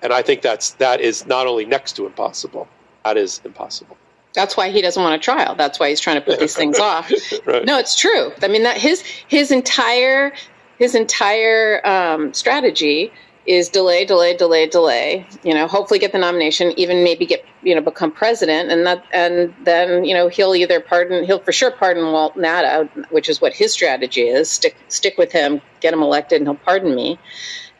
[0.04, 2.68] And I think that's that is not only next to impossible,
[3.04, 3.98] that is impossible.
[4.34, 5.56] That's why he doesn't want a trial.
[5.56, 7.12] That's why he's trying to put these things off.
[7.48, 7.66] right.
[7.66, 8.32] No, it's true.
[8.44, 10.34] I mean that his his entire
[10.78, 13.12] his entire um, strategy
[13.46, 15.26] is delay, delay, delay, delay.
[15.44, 19.04] You know, hopefully get the nomination, even maybe get you know become president, and that
[19.14, 23.42] and then you know he'll either pardon, he'll for sure pardon Walt Nauta, which is
[23.42, 24.50] what his strategy is.
[24.50, 27.18] Stick stick with him, get him elected, and he'll pardon me.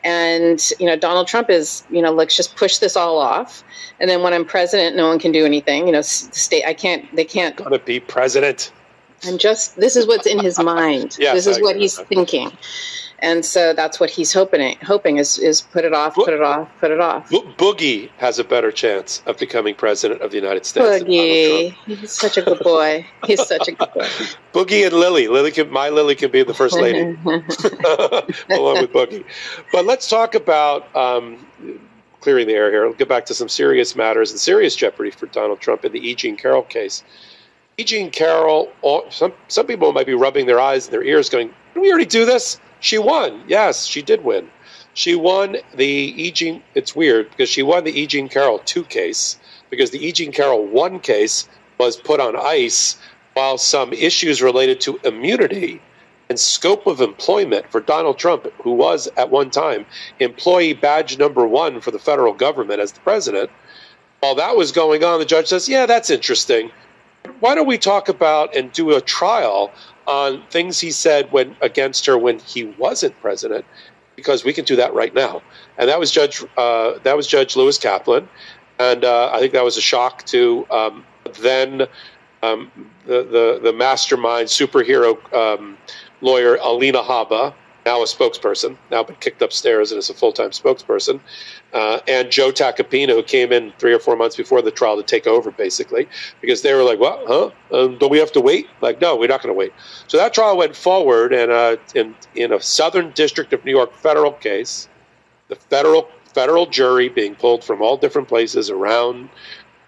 [0.02, 3.62] And you know, Donald Trump is you know let's just push this all off.
[4.00, 5.86] And then when I'm president, no one can do anything.
[5.86, 7.14] You know, state I can't.
[7.14, 7.56] They can't.
[7.56, 8.72] Gonna be president.
[9.24, 9.76] I'm just.
[9.76, 11.16] This is what's in his mind.
[11.20, 12.50] yes, this is what he's thinking
[13.22, 16.68] and so that's what he's hoping hoping is is put it off, put it off,
[16.80, 17.30] put it off.
[17.30, 21.04] Bo- Boogie has a better chance of becoming president of the United States.
[21.04, 23.06] Boogie, he's such a good boy.
[23.26, 24.06] He's such a good boy.
[24.52, 27.00] Boogie and Lily, Lily can my Lily can be the first lady
[28.50, 29.24] along with Boogie.
[29.72, 30.94] But let's talk about.
[30.96, 31.46] Um,
[32.20, 32.84] clearing the air here.
[32.84, 36.06] I'll get back to some serious matters and serious jeopardy for Donald Trump in the
[36.06, 36.14] E.
[36.14, 37.02] Jean Carroll case.
[37.78, 37.84] E.
[37.84, 38.70] Jean Carroll,
[39.08, 42.04] some some people might be rubbing their eyes and their ears, going, "Did we already
[42.04, 43.44] do this?" She won.
[43.46, 44.50] Yes, she did win.
[44.94, 46.30] She won the E.
[46.32, 46.62] Jean.
[46.74, 48.06] It's weird because she won the E.
[48.06, 49.38] Jean Carroll two case
[49.70, 50.12] because the E.
[50.12, 52.96] Jean Carroll one case was put on ice
[53.34, 55.80] while some issues related to immunity
[56.28, 59.86] and scope of employment for Donald Trump, who was at one time
[60.20, 63.50] employee badge number one for the federal government as the president.
[64.20, 66.70] While that was going on, the judge says, Yeah, that's interesting.
[67.40, 69.72] Why don't we talk about and do a trial
[70.10, 73.64] on things he said when against her when he wasn't president,
[74.16, 75.40] because we can do that right now.
[75.78, 78.28] And that was Judge uh, that was Judge Lewis Kaplan,
[78.78, 81.04] and uh, I think that was a shock to um,
[81.40, 81.86] then
[82.42, 82.70] um,
[83.06, 85.78] the, the the mastermind superhero um,
[86.20, 87.54] lawyer Alina Habba,
[87.90, 91.18] now a spokesperson, now been kicked upstairs and is a full time spokesperson,
[91.72, 95.02] uh, and Joe Tacopina, who came in three or four months before the trial to
[95.02, 96.08] take over, basically,
[96.40, 97.50] because they were like, "Well, huh?
[97.76, 99.72] Um, don't we have to wait?" Like, no, we're not going to wait.
[100.06, 103.92] So that trial went forward, and uh, in in a Southern District of New York
[103.92, 104.88] federal case,
[105.48, 109.28] the federal federal jury being pulled from all different places around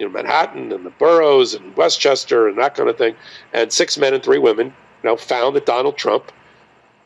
[0.00, 3.14] you know Manhattan and the boroughs and Westchester and that kind of thing,
[3.53, 6.32] and six men and three women, you know, found that Donald Trump,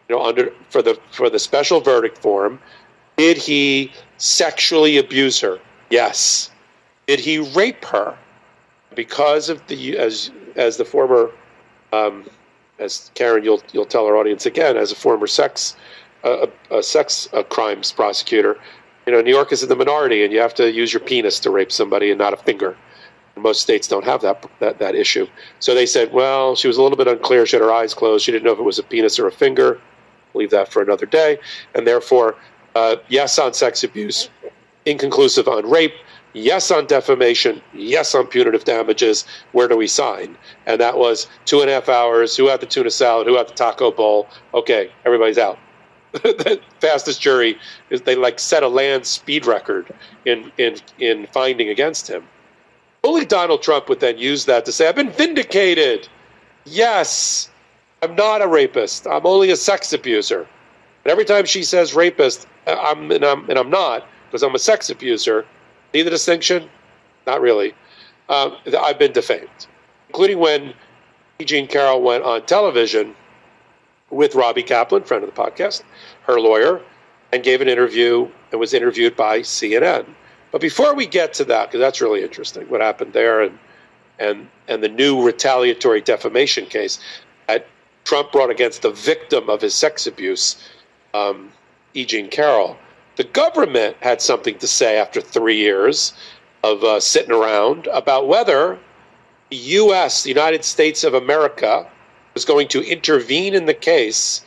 [0.09, 2.59] you know, under for the for the special verdict form,
[3.17, 5.59] did he sexually abuse her?
[5.91, 6.51] Yes.
[7.07, 8.17] Did he rape her?
[8.95, 11.31] Because of the as as the former
[11.93, 12.25] um,
[12.79, 15.77] as Karen, you'll you'll tell our audience again, as a former sex
[16.25, 18.59] uh, a, a sex uh, crimes prosecutor,
[19.07, 21.39] you know, New York is in the minority, and you have to use your penis
[21.41, 22.77] to rape somebody and not a finger.
[23.37, 25.27] Most states don't have that, that that issue.
[25.61, 27.45] So they said, well, she was a little bit unclear.
[27.45, 28.25] She had her eyes closed.
[28.25, 29.79] She didn't know if it was a penis or a finger.
[30.37, 31.39] Leave that for another day.
[31.75, 32.37] And therefore,
[32.75, 34.29] uh, yes on sex abuse,
[34.85, 35.95] inconclusive on rape,
[36.35, 39.25] yes on defamation, yes on punitive damages.
[39.53, 40.37] Where do we sign?
[40.67, 42.37] And that was two and a half hours.
[42.37, 43.27] Who had the tuna salad?
[43.27, 44.29] Who had the taco bowl?
[44.55, 45.59] Okay, everybody's out.
[46.23, 47.59] the fastest jury
[47.91, 49.93] is they like set a land speed record
[50.25, 52.25] in in in finding against him.
[53.05, 56.09] Only Donald Trump would then use that to say, "I've been vindicated."
[56.65, 57.51] Yes,
[58.03, 59.07] I'm not a rapist.
[59.07, 60.41] I'm only a sex abuser.
[61.05, 64.59] And every time she says rapist, I'm and I'm and I'm not because I'm a
[64.59, 65.47] sex abuser.
[65.93, 66.69] See the distinction?
[67.27, 67.75] Not really.
[68.29, 69.67] Um, I've been defamed,
[70.09, 70.75] including when
[71.41, 73.15] Jean Carroll went on television
[74.11, 75.83] with Robbie Kaplan, friend of the podcast,
[76.23, 76.81] her lawyer,
[77.33, 80.07] and gave an interview and was interviewed by CNN.
[80.53, 83.59] But before we get to that, because that's really interesting, what happened there and
[84.19, 86.99] and and the new retaliatory defamation case
[87.47, 87.67] that
[88.07, 90.57] Trump brought against the victim of his sex abuse,
[91.13, 91.53] um,
[91.93, 92.05] E.
[92.05, 92.77] Jean Carroll.
[93.17, 96.15] The government had something to say after three years
[96.63, 98.79] of uh, sitting around about whether
[99.51, 101.91] the U.S., the United States of America,
[102.33, 104.45] was going to intervene in the case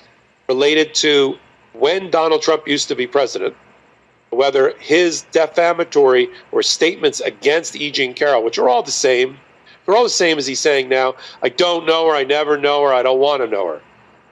[0.47, 1.37] related to
[1.73, 3.55] when Donald Trump used to be president,
[4.29, 7.91] whether his defamatory or statements against E.
[7.91, 9.37] Jean Carroll, which are all the same,
[9.89, 12.83] they're all the same as he's saying now, I don't know her, I never know
[12.83, 13.81] her, I don't want to know her.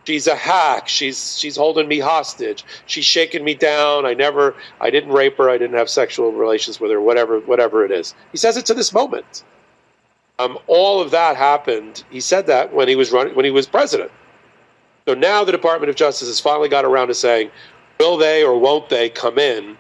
[0.05, 0.87] She's a hack.
[0.87, 2.63] She's she's holding me hostage.
[2.85, 4.05] She's shaking me down.
[4.05, 5.49] I never I didn't rape her.
[5.49, 7.01] I didn't have sexual relations with her.
[7.01, 8.15] Whatever whatever it is.
[8.31, 9.43] He says it to this moment.
[10.39, 12.05] Um, all of that happened.
[12.09, 14.11] He said that when he was running when he was president.
[15.05, 17.51] So now the Department of Justice has finally got around to saying,
[17.99, 19.75] will they or won't they come in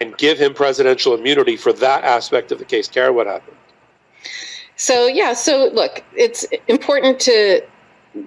[0.00, 2.86] and give him presidential immunity for that aspect of the case?
[2.86, 3.56] Kara, what happened?
[4.82, 7.60] So yeah, so look, it's important to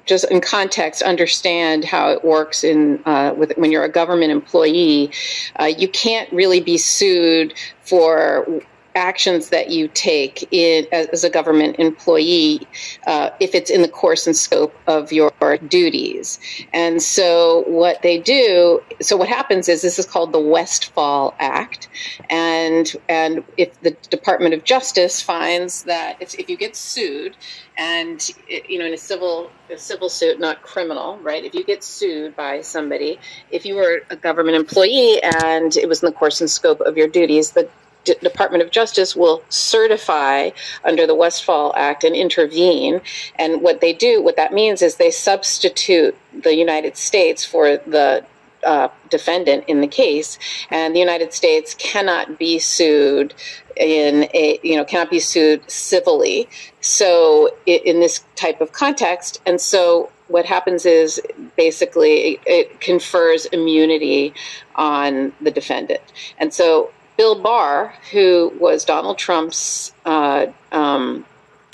[0.06, 5.12] just in context understand how it works in uh, with when you're a government employee.
[5.60, 8.48] Uh, you can't really be sued for
[8.96, 12.68] actions that you take in, as, a government employee
[13.08, 15.32] uh, if it's in the course and scope of your
[15.68, 16.40] duties.
[16.74, 21.88] And so what they do, so what happens is this is called the Westfall Act,
[22.30, 27.36] and and if the Department of Justice finds that if you get sued
[27.78, 31.84] and you know in a civil a civil suit not criminal right if you get
[31.84, 33.20] sued by somebody
[33.52, 36.98] if you were a government employee and it was in the course and scope of
[36.98, 37.68] your duties the
[38.06, 40.52] D- Department of Justice will certify
[40.84, 43.02] under the Westfall Act and intervene.
[43.38, 48.26] And what they do, what that means is they substitute the United States for the
[48.66, 50.40] uh, defendant in the case,
[50.72, 53.34] and the United States cannot be sued
[53.78, 56.50] in a you know cannot be sued civilly.
[56.82, 61.22] So in this type of context, and so what happens is
[61.56, 64.34] basically it, it confers immunity
[64.76, 66.02] on the defendant,
[66.40, 71.26] and so Bill Barr, who was Donald Trump's uh, um,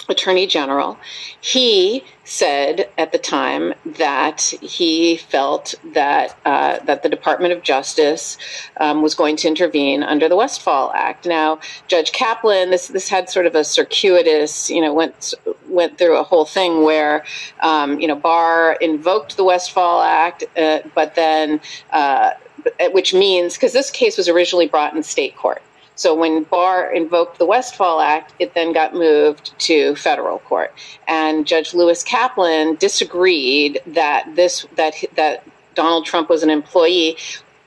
[0.09, 0.97] attorney general,
[1.39, 8.37] he said at the time that he felt that uh, that the Department of Justice
[8.77, 11.25] um, was going to intervene under the Westfall Act.
[11.25, 15.33] Now, Judge Kaplan, this this had sort of a circuitous, you know, went
[15.67, 17.25] went through a whole thing where,
[17.61, 21.59] um, you know, Barr invoked the Westfall Act, uh, but then.
[21.91, 22.31] Uh,
[22.91, 25.61] which means because this case was originally brought in state court.
[25.95, 30.73] So when Barr invoked the Westfall Act, it then got moved to federal court,
[31.07, 35.43] and Judge Lewis Kaplan disagreed that this that that
[35.75, 37.17] Donald Trump was an employee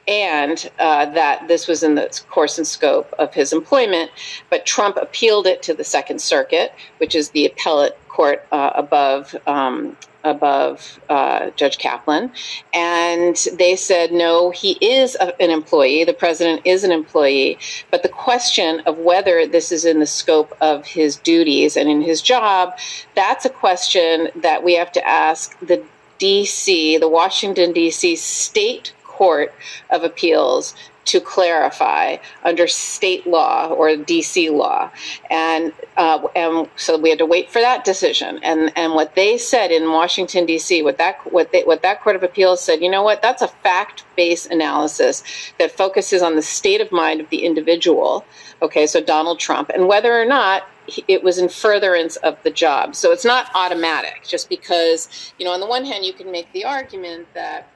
[0.07, 4.11] and uh, that this was in the course and scope of his employment.
[4.51, 9.35] But Trump appealed it to the Second Circuit, which is the appellate court uh, above
[9.47, 12.33] um, above uh, Judge Kaplan,
[12.73, 16.05] and they said no, he is a, an employee.
[16.05, 17.59] The president is an employee,
[17.91, 22.03] but the question of whether this is in the scope of his duties and in
[22.03, 22.79] his job,
[23.15, 25.83] that's a question that we have to ask the
[26.19, 28.17] D.C., the Washington D.C.
[28.17, 29.53] State Court
[29.91, 30.75] of Appeals
[31.07, 34.91] to clarify under state law or DC law,
[35.31, 38.39] and uh, and so we had to wait for that decision.
[38.43, 40.83] And and what they said in Washington D.C.
[40.83, 43.49] what that what they, what that court of appeals said, you know what, that's a
[43.49, 45.23] fact based analysis
[45.59, 48.25] that focuses on the state of mind of the individual.
[48.63, 50.65] Okay, so Donald Trump, and whether or not
[51.09, 52.95] it was in furtherance of the job.
[52.95, 56.53] So it's not automatic just because, you know, on the one hand, you can make
[56.53, 57.69] the argument that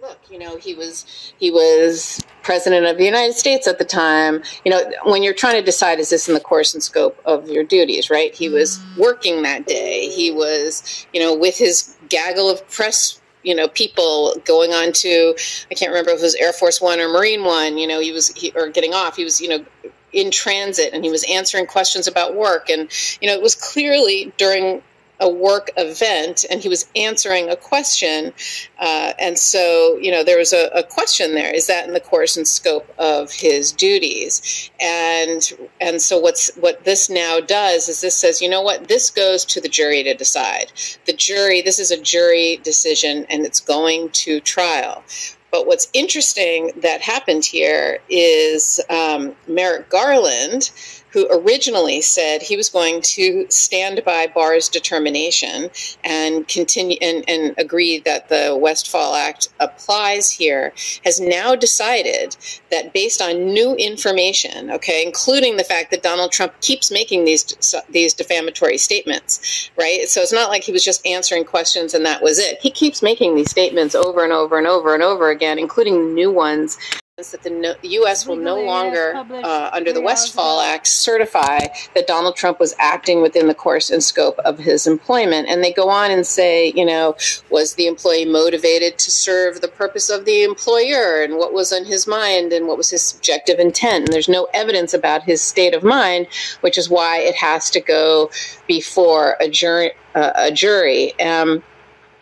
[0.00, 4.42] look, you know, he was he was president of the United States at the time.
[4.64, 7.48] You know, when you're trying to decide is this in the course and scope of
[7.48, 8.34] your duties, right?
[8.34, 9.00] He was mm-hmm.
[9.00, 10.08] working that day.
[10.08, 15.32] He was, you know, with his gaggle of press you know people going on to
[15.70, 18.10] i can't remember if it was air force one or marine one you know he
[18.10, 19.64] was he, or getting off he was you know
[20.12, 22.90] in transit and he was answering questions about work and
[23.20, 24.82] you know it was clearly during
[25.20, 28.32] a work event and he was answering a question.
[28.78, 31.52] Uh, and so, you know, there was a, a, question there.
[31.52, 34.70] Is that in the course and scope of his duties?
[34.80, 39.10] And and so what's what this now does is this says, you know what, this
[39.10, 40.72] goes to the jury to decide.
[41.06, 45.04] The jury, this is a jury decision and it's going to trial.
[45.50, 50.70] But what's interesting that happened here is um, Merrick Garland
[51.18, 55.68] who originally said he was going to stand by Barr's determination
[56.04, 60.72] and continue and, and agree that the Westfall Act applies here,
[61.04, 62.36] has now decided
[62.70, 67.44] that based on new information, okay, including the fact that Donald Trump keeps making these
[67.90, 70.08] these defamatory statements, right?
[70.08, 72.60] So it's not like he was just answering questions and that was it.
[72.60, 76.30] He keeps making these statements over and over and over and over again, including new
[76.30, 76.78] ones
[77.18, 78.28] that the, no, U.S.
[78.28, 81.58] will no longer, uh, under the Westfall Act, certify
[81.96, 85.48] that Donald Trump was acting within the course and scope of his employment.
[85.48, 87.16] And they go on and say, you know,
[87.50, 91.84] was the employee motivated to serve the purpose of the employer and what was on
[91.84, 94.04] his mind and what was his subjective intent?
[94.04, 96.28] And there's no evidence about his state of mind,
[96.60, 98.30] which is why it has to go
[98.68, 99.90] before a, jury.
[100.14, 101.18] Uh, a jury.
[101.18, 101.64] Um,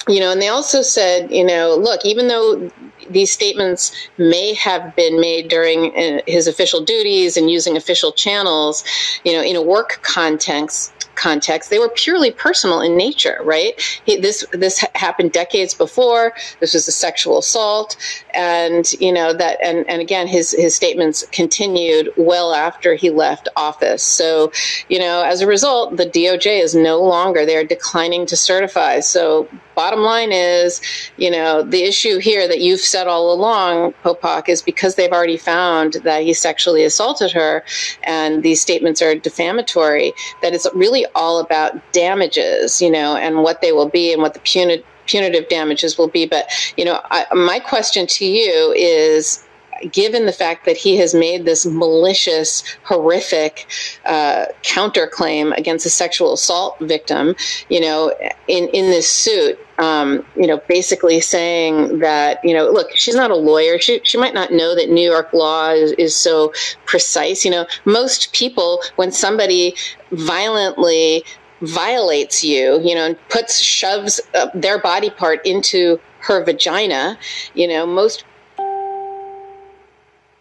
[0.09, 2.71] you know, and they also said, you know, look, even though
[3.11, 8.85] these statements may have been made during uh, his official duties and using official channels,
[9.25, 13.81] you know, in a work context, context, they were purely personal in nature, right?
[14.05, 16.33] He, this this happened decades before.
[16.61, 17.97] This was a sexual assault,
[18.35, 23.49] and you know that, and and again, his his statements continued well after he left
[23.57, 24.03] office.
[24.03, 24.53] So,
[24.89, 29.01] you know, as a result, the DOJ is no longer they are declining to certify.
[29.01, 30.81] So, bottom line is,
[31.17, 35.37] you know, the issue here that you've said all along, Popok, is because they've already
[35.37, 37.65] found that he sexually assaulted her,
[38.03, 40.13] and these statements are defamatory.
[40.43, 44.35] That it's really all about damages, you know, and what they will be and what
[44.35, 46.27] the punitive punitive damages will be.
[46.27, 49.43] But you know, I, my question to you is.
[49.91, 53.67] Given the fact that he has made this malicious, horrific
[54.05, 57.35] uh, counterclaim against a sexual assault victim,
[57.69, 58.13] you know,
[58.49, 63.31] in, in this suit, um, you know, basically saying that, you know, look, she's not
[63.31, 63.79] a lawyer.
[63.79, 66.53] She, she might not know that New York law is, is so
[66.87, 67.45] precise.
[67.45, 69.75] You know, most people, when somebody
[70.11, 71.25] violently
[71.61, 77.19] violates you, you know, and puts, shoves uh, their body part into her vagina,
[77.55, 78.25] you know, most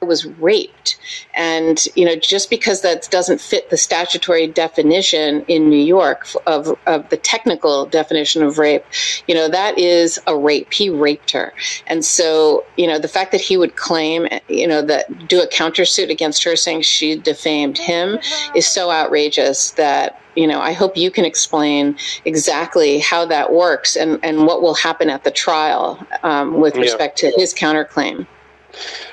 [0.05, 0.97] was raped.
[1.33, 6.77] And, you know, just because that doesn't fit the statutory definition in New York of,
[6.85, 8.83] of the technical definition of rape,
[9.27, 10.71] you know, that is a rape.
[10.73, 11.53] He raped her.
[11.87, 15.47] And so, you know, the fact that he would claim, you know, that do a
[15.47, 18.19] countersuit against her saying she defamed him
[18.55, 23.95] is so outrageous that you know, I hope you can explain exactly how that works
[23.95, 27.31] and, and what will happen at the trial um, with respect yeah.
[27.31, 28.27] to his counterclaim.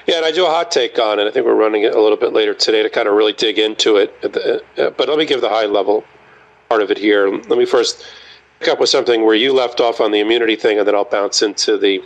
[0.06, 1.26] Yeah, and I do a hot take on it.
[1.26, 3.58] I think we're running it a little bit later today to kind of really dig
[3.58, 4.14] into it.
[4.24, 6.04] Uh, but let me give the high level
[6.68, 7.30] part of it here.
[7.30, 8.04] Let me first
[8.58, 11.04] pick up with something where you left off on the immunity thing, and then I'll
[11.04, 12.02] bounce into the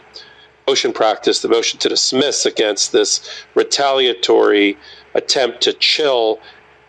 [0.66, 4.76] motion practice, the motion to dismiss against this retaliatory
[5.14, 6.40] attempt to chill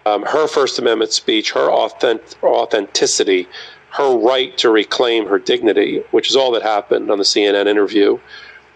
[0.05, 3.47] um, her First Amendment speech, her authentic, authenticity,
[3.91, 8.19] her right to reclaim her dignity, which is all that happened on the CNN interview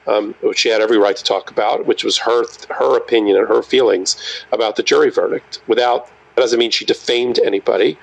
[0.08, 3.48] um, which she had every right to talk about, which was her her opinion and
[3.48, 5.62] her feelings about the jury verdict.
[5.68, 7.98] Without that doesn't mean she defamed anybody.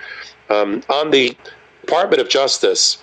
[0.51, 1.36] Um, on the
[1.80, 3.03] Department of Justice,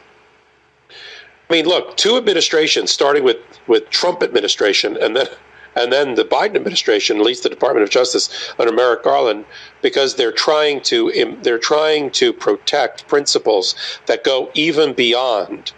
[1.50, 3.38] I mean, look, two administrations, starting with
[3.68, 5.28] with Trump administration, and then
[5.76, 9.46] and then the Biden administration, at least the Department of Justice under Merrick Garland,
[9.82, 13.76] because they're trying to they're trying to protect principles
[14.06, 15.74] that go even beyond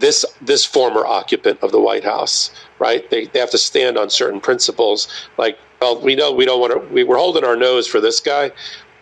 [0.00, 3.08] this this former occupant of the White House, right?
[3.10, 5.08] They, they have to stand on certain principles.
[5.38, 7.04] Like, well, we know we don't want to.
[7.04, 8.50] We're holding our nose for this guy,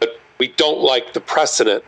[0.01, 1.85] but we don't like the precedent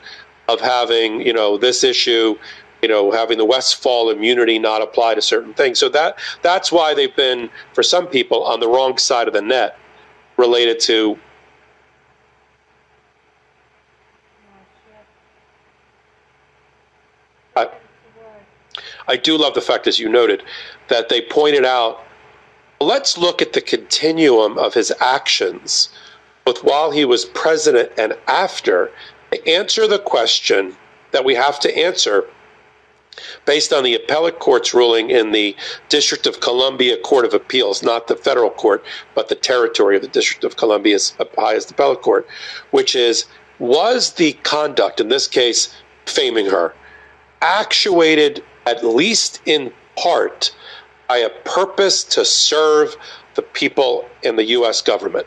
[0.49, 2.39] of having you know this issue.
[2.83, 5.79] You know, having the Westfall immunity not apply to certain things.
[5.79, 9.43] So that that's why they've been, for some people, on the wrong side of the
[9.43, 9.77] net
[10.39, 11.19] related to
[19.11, 20.45] I do love the fact, as you noted,
[20.87, 22.05] that they pointed out
[22.83, 25.91] Let's look at the continuum of his actions,
[26.47, 28.91] both while he was president and after,
[29.33, 30.77] to answer the question
[31.11, 32.25] that we have to answer
[33.45, 35.55] based on the appellate court's ruling in the
[35.91, 38.83] District of Columbia Court of Appeals, not the federal court,
[39.15, 42.27] but the territory of the District of Columbia's highest appellate court,
[42.71, 43.27] which is
[43.59, 45.75] was the conduct, in this case,
[46.07, 46.75] faming her,
[47.43, 50.55] actuated at least in part
[51.09, 52.97] by a purpose to serve
[53.35, 54.83] the people in the U.S.
[54.83, 55.27] government?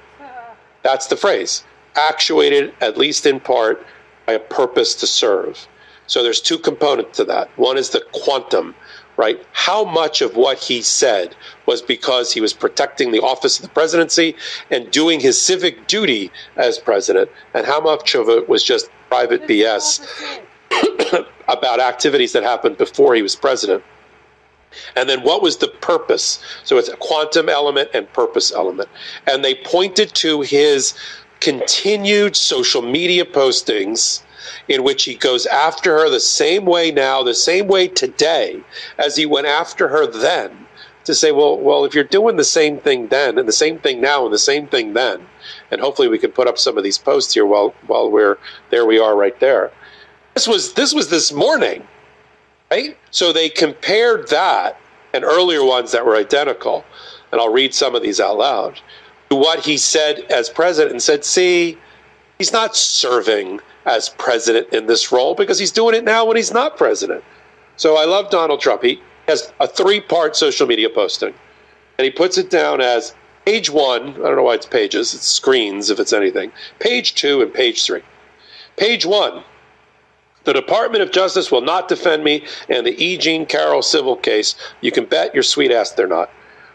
[0.81, 1.63] That's the phrase.
[1.95, 3.85] Actuated at least in part
[4.25, 5.67] by a purpose to serve.
[6.07, 7.49] So there's two components to that.
[7.57, 8.75] One is the quantum,
[9.17, 9.41] right?
[9.53, 13.69] How much of what he said was because he was protecting the office of the
[13.69, 14.35] presidency
[14.69, 19.43] and doing his civic duty as president, and how much of it was just private
[19.43, 20.05] BS
[21.47, 23.83] about activities that happened before he was president.
[24.95, 26.43] And then what was the purpose?
[26.63, 28.89] So it's a quantum element and purpose element.
[29.27, 30.93] And they pointed to his
[31.39, 34.23] continued social media postings
[34.67, 38.61] in which he goes after her the same way now, the same way today
[38.97, 40.67] as he went after her then.
[41.05, 43.99] To say, well, well, if you're doing the same thing then and the same thing
[43.99, 45.27] now and the same thing then,
[45.69, 48.37] and hopefully we can put up some of these posts here while while we're
[48.69, 48.85] there.
[48.85, 49.73] We are right there.
[50.33, 51.87] This was this was this morning,
[52.71, 52.97] right?
[53.11, 54.79] So they compared that
[55.13, 56.83] and earlier ones that were identical,
[57.31, 58.79] and I'll read some of these out loud.
[59.29, 61.77] To what he said as president and said, see,
[62.37, 66.53] he's not serving as president in this role because he's doing it now when he's
[66.53, 67.23] not president.
[67.75, 68.83] So I love Donald Trump.
[68.83, 71.33] He has a three part social media posting,
[71.97, 73.13] and he puts it down as
[73.45, 74.09] page one.
[74.09, 76.51] I don't know why it's pages, it's screens if it's anything.
[76.79, 78.01] Page two and page three.
[78.77, 79.43] Page one.
[80.45, 83.17] The Department of Justice will not defend me in the E.
[83.17, 84.55] Jean Carroll civil case.
[84.81, 86.29] You can bet your sweet ass they're not,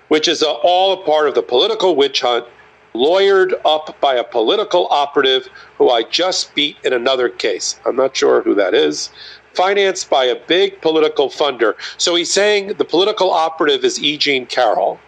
[0.08, 2.46] which is a, all a part of the political witch hunt
[2.94, 7.78] lawyered up by a political operative who I just beat in another case.
[7.84, 9.10] I'm not sure who that is.
[9.52, 11.74] Financed by a big political funder.
[11.98, 14.16] So he's saying the political operative is E.
[14.16, 14.98] Jean Carroll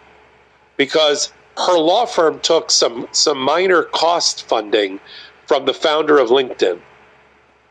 [0.77, 4.99] because her law firm took some, some minor cost funding
[5.47, 6.79] from the founder of LinkedIn.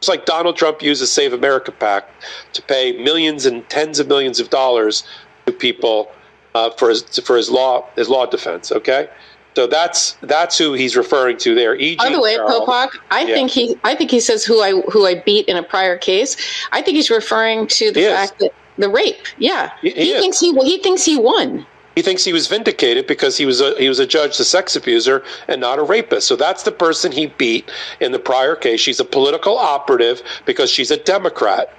[0.01, 2.09] It's like Donald Trump uses Save America PAC
[2.55, 5.05] to pay millions and tens of millions of dollars
[5.45, 6.11] to people
[6.55, 8.73] uh, for his for his law his law defense.
[8.73, 9.11] Okay,
[9.55, 11.77] so that's that's who he's referring to there.
[11.77, 11.97] E.
[11.97, 13.35] By the way, Popok, I yeah.
[13.35, 16.35] think he I think he says who I who I beat in a prior case.
[16.73, 18.39] I think he's referring to the he fact is.
[18.49, 19.27] that the rape.
[19.37, 21.67] Yeah, he, he, he thinks he he thinks he won.
[22.01, 24.75] He thinks he was vindicated because he was a he was a judge, a sex
[24.75, 26.27] abuser, and not a rapist.
[26.27, 27.71] So that's the person he beat
[28.01, 28.81] in the prior case.
[28.81, 31.71] She's a political operative because she's a Democrat.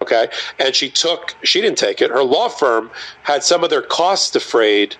[0.00, 2.10] Okay, and she took she didn't take it.
[2.10, 2.90] Her law firm
[3.24, 4.96] had some of their costs defrayed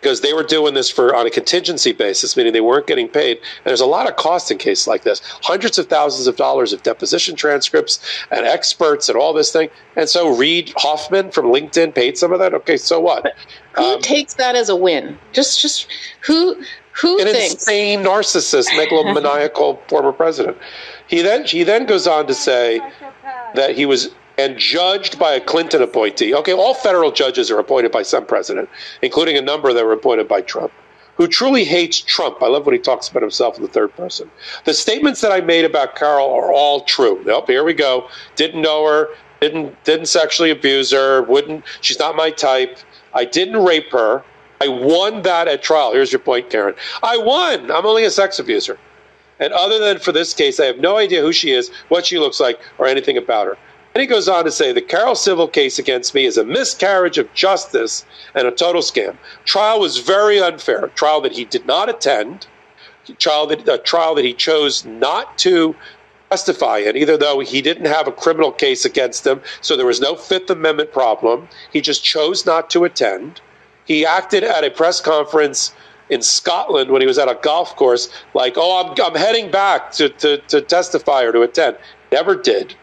[0.00, 3.38] because they were doing this for on a contingency basis, meaning they weren't getting paid.
[3.38, 6.72] And there's a lot of cost in cases like this, hundreds of thousands of dollars
[6.72, 7.98] of deposition transcripts
[8.30, 9.68] and experts and all this thing.
[9.96, 12.54] And so Reid Hoffman from LinkedIn paid some of that.
[12.54, 13.34] Okay, so what?
[13.74, 15.18] Who um, takes that as a win?
[15.32, 15.86] Just, just
[16.20, 16.62] who?
[17.00, 17.54] Who an thinks?
[17.54, 20.58] insane narcissist, megalomaniacal former president.
[21.08, 22.80] He then he then goes on to say
[23.54, 26.34] that he was and judged by a Clinton appointee.
[26.34, 28.68] Okay, all federal judges are appointed by some president,
[29.02, 30.72] including a number that were appointed by Trump,
[31.16, 32.42] who truly hates Trump.
[32.42, 34.30] I love when he talks about himself in the third person.
[34.64, 37.22] The statements that I made about Carroll are all true.
[37.24, 38.08] Nope, here we go.
[38.36, 39.08] Didn't know her,
[39.40, 42.78] didn't didn't sexually abuse her, wouldn't she's not my type.
[43.14, 44.22] I didn't rape her.
[44.60, 45.92] I won that at trial.
[45.92, 46.74] Here's your point, Karen.
[47.02, 47.70] I won.
[47.70, 48.78] I'm only a sex abuser.
[49.40, 52.18] And other than for this case, I have no idea who she is, what she
[52.18, 53.58] looks like, or anything about her.
[53.94, 57.18] And he goes on to say the Carroll civil case against me is a miscarriage
[57.18, 59.16] of justice and a total scam.
[59.44, 60.88] Trial was very unfair.
[60.94, 62.46] Trial that he did not attend.
[63.18, 65.74] Trial that a trial that he chose not to
[66.32, 70.00] testify in, either though he didn't have a criminal case against him, so there was
[70.00, 71.46] no Fifth Amendment problem.
[71.70, 73.42] He just chose not to attend.
[73.84, 75.74] He acted at a press conference
[76.08, 79.92] in Scotland when he was at a golf course, like, oh, I'm, I'm heading back
[79.92, 81.76] to, to, to testify or to attend.
[82.10, 82.74] Never did.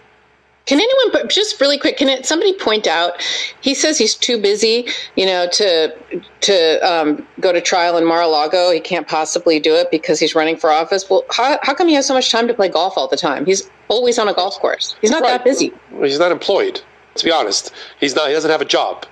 [0.70, 3.20] Can anyone, just really quick, can it, somebody point out?
[3.60, 5.96] He says he's too busy, you know, to
[6.42, 8.70] to um, go to trial in Mar-a-Lago.
[8.70, 11.10] He can't possibly do it because he's running for office.
[11.10, 13.48] Well, how, how come he has so much time to play golf all the time?
[13.48, 14.96] He's always on a golf course.
[15.02, 15.30] He's not right.
[15.30, 15.74] that busy.
[15.92, 16.80] Well, he's not employed.
[17.16, 18.28] To be honest, he's not.
[18.28, 19.08] He doesn't have a job.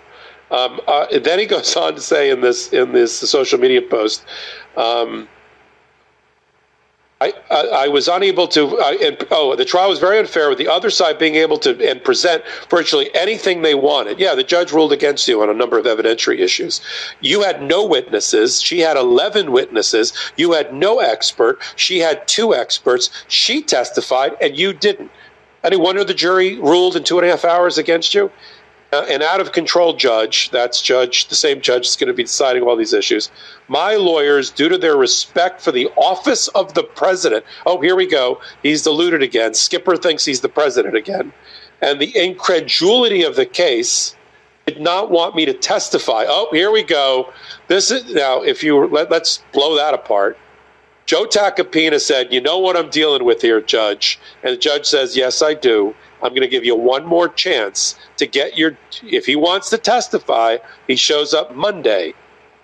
[0.51, 4.23] Um, uh, then he goes on to say in this in this social media post.
[4.75, 5.27] Um,
[7.19, 8.77] I, I, was unable to.
[8.77, 11.89] Uh, and, oh, the trial was very unfair with the other side being able to
[11.89, 14.19] and present virtually anything they wanted.
[14.19, 16.79] Yeah, the judge ruled against you on a number of evidentiary issues.
[17.19, 18.61] You had no witnesses.
[18.61, 20.13] She had 11 witnesses.
[20.37, 21.59] You had no expert.
[21.75, 23.09] She had two experts.
[23.27, 25.09] She testified, and you didn't.
[25.63, 28.31] Any wonder the jury ruled in two and a half hours against you?
[28.93, 32.23] Uh, an out of control judge, that's judge, the same judge is going to be
[32.23, 33.29] deciding all these issues.
[33.67, 38.07] My lawyers, due to their respect for the office of the president, oh, here we
[38.07, 38.39] go.
[38.63, 39.53] He's deluded again.
[39.53, 41.33] Skipper thinks he's the president again.
[41.81, 44.15] And the incredulity of the case
[44.65, 46.25] did not want me to testify.
[46.27, 47.31] Oh, here we go.
[47.67, 50.37] This is now, if you let, let's blow that apart.
[51.05, 54.19] Joe Tacopina said, You know what I'm dealing with here, Judge?
[54.43, 55.95] And the judge says, Yes, I do.
[56.21, 58.77] I'm going to give you one more chance to get your.
[59.03, 60.57] If he wants to testify,
[60.87, 62.13] he shows up Monday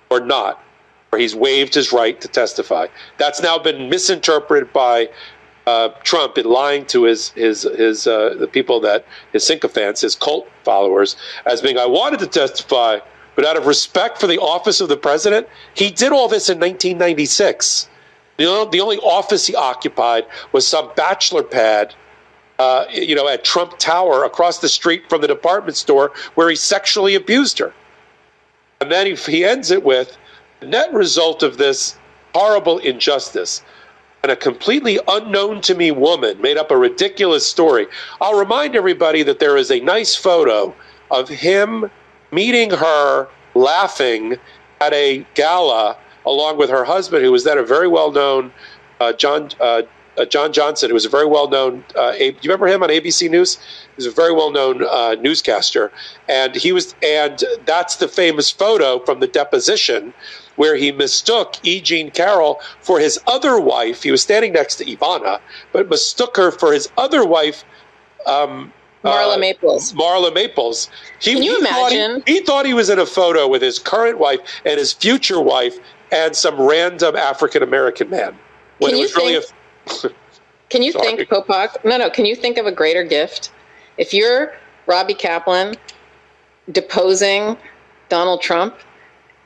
[0.09, 0.63] or not,
[1.11, 2.88] or he's waived his right to testify.
[3.17, 5.09] That's now been misinterpreted by
[5.65, 10.15] uh, Trump in lying to his his his uh, the people that his sycophants, his
[10.15, 11.15] cult followers,
[11.45, 12.99] as being I wanted to testify,
[13.35, 16.59] but out of respect for the office of the president, he did all this in
[16.59, 17.89] 1996.
[18.38, 21.95] The the only office he occupied was some bachelor pad
[22.59, 26.55] uh, you know, at Trump Tower across the street from the department store where he
[26.55, 27.73] sexually abused her.
[28.81, 30.17] And then he, he ends it with
[30.59, 31.97] the net result of this
[32.34, 33.63] horrible injustice
[34.23, 37.88] and a completely unknown to me woman made up a ridiculous story.
[38.21, 40.73] I'll remind everybody that there is a nice photo
[41.11, 41.91] of him
[42.31, 44.38] meeting her laughing
[44.80, 48.51] at a gala along with her husband, who was then a very well known
[49.01, 49.81] uh, John uh,
[50.18, 51.84] uh, John Johnson, who was a very well known.
[51.95, 53.56] Uh, do you remember him on ABC News?
[53.56, 55.91] He was a very well known uh, newscaster,
[56.27, 60.14] and he was, and that's the famous photo from the deposition
[60.56, 61.81] where he mistook E.
[61.81, 64.03] Jean Carroll for his other wife.
[64.03, 65.40] He was standing next to Ivana,
[65.72, 67.64] but mistook her for his other wife.
[68.27, 68.72] Um,
[69.03, 69.94] Marla uh, Maples.
[69.94, 70.90] Marla Maples.
[71.19, 72.22] He, Can you he imagine?
[72.22, 74.94] Thought he, he, thought he was in a photo with his current wife and his
[74.94, 75.77] future wife
[76.11, 78.38] and some random African American man.
[78.77, 79.41] When Can it was think, really a
[80.69, 81.18] can you Sorry.
[81.18, 81.84] think, Popok?
[81.84, 82.10] No, no.
[82.10, 83.51] Can you think of a greater gift?
[83.97, 84.53] If you're
[84.88, 85.76] Robbie Kaplan
[86.72, 87.57] deposing
[88.10, 88.76] Donald Trump,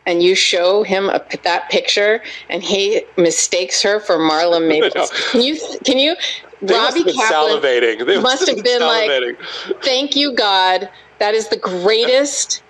[0.05, 5.11] and you show him a, that picture, and he mistakes her for Marla Maples.
[5.31, 5.59] Can you?
[5.83, 6.15] Can you?
[6.61, 8.05] They Robbie must Kaplan salivating.
[8.07, 9.37] They must have been like,
[9.83, 10.89] "Thank you, God.
[11.19, 12.63] That is the greatest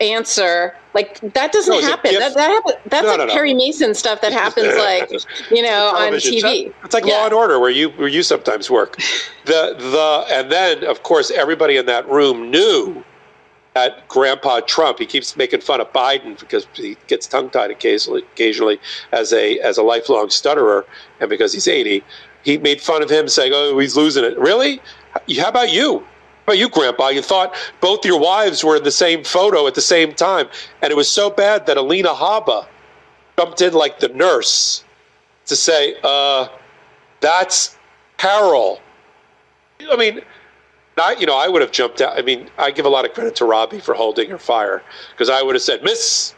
[0.00, 0.74] answer.
[0.98, 2.12] Like that doesn't no, happen.
[2.14, 5.08] That, that happen, That's no, like no, Perry Mason stuff that happens, like
[5.48, 6.74] you know, on TV.
[6.82, 7.18] It's like yeah.
[7.18, 8.96] Law and Order, where you where you sometimes work.
[9.44, 13.04] The the and then of course everybody in that room knew
[13.74, 14.98] that Grandpa Trump.
[14.98, 18.80] He keeps making fun of Biden because he gets tongue tied occasionally, occasionally
[19.12, 20.84] as a as a lifelong stutterer,
[21.20, 22.02] and because he's eighty,
[22.42, 24.80] he made fun of him, saying, "Oh, he's losing it." Really?
[25.38, 26.04] How about you?
[26.48, 27.08] About you, Grandpa?
[27.08, 30.48] You thought both your wives were in the same photo at the same time.
[30.80, 32.66] And it was so bad that Alina Habba
[33.36, 34.82] jumped in like the nurse
[35.44, 36.48] to say, uh,
[37.20, 37.76] that's
[38.16, 38.80] Carroll.
[39.90, 40.22] I mean,
[40.96, 42.18] I, you know, I would have jumped out.
[42.18, 45.28] I mean, I give a lot of credit to Robbie for holding her fire because
[45.28, 46.34] I would have said, Miss,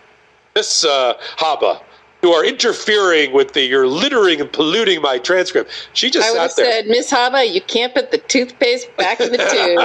[0.57, 1.83] Miss uh, Habba,
[2.21, 5.71] who are interfering with the you're littering and polluting my transcript.
[5.95, 9.33] She just I would have said, Miss Habba, you can't put the toothpaste back in
[9.33, 9.79] the tube.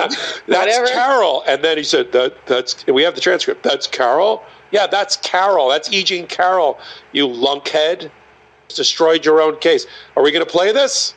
[0.47, 0.87] that's Whatever.
[0.87, 1.43] Carroll.
[1.47, 3.63] And then he said that that's we have the transcript.
[3.63, 4.43] That's Carroll.
[4.71, 5.69] Yeah, that's Carroll.
[5.69, 6.03] That's E.
[6.03, 6.79] Jean Carroll.
[7.13, 8.11] You lunkhead.
[8.67, 9.85] Destroyed your own case.
[10.17, 11.13] Are we going to play this?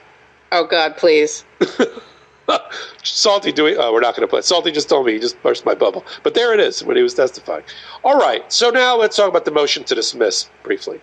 [0.52, 1.44] Oh God, please.
[3.02, 3.76] Salty doing.
[3.78, 4.42] Oh, we're not going to play.
[4.42, 6.04] Salty just told me he just burst my bubble.
[6.22, 7.64] But there it is when he was testifying.
[8.04, 8.50] All right.
[8.52, 11.00] So now let's talk about the motion to dismiss briefly.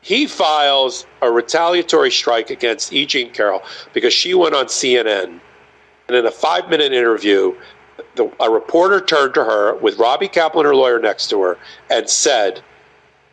[0.00, 3.06] He files a retaliatory strike against E.
[3.06, 5.40] Jean Carroll because she went on CNN
[6.08, 7.54] and in a five minute interview,
[8.14, 11.58] the, a reporter turned to her with Robbie Kaplan, her lawyer, next to her,
[11.90, 12.62] and said,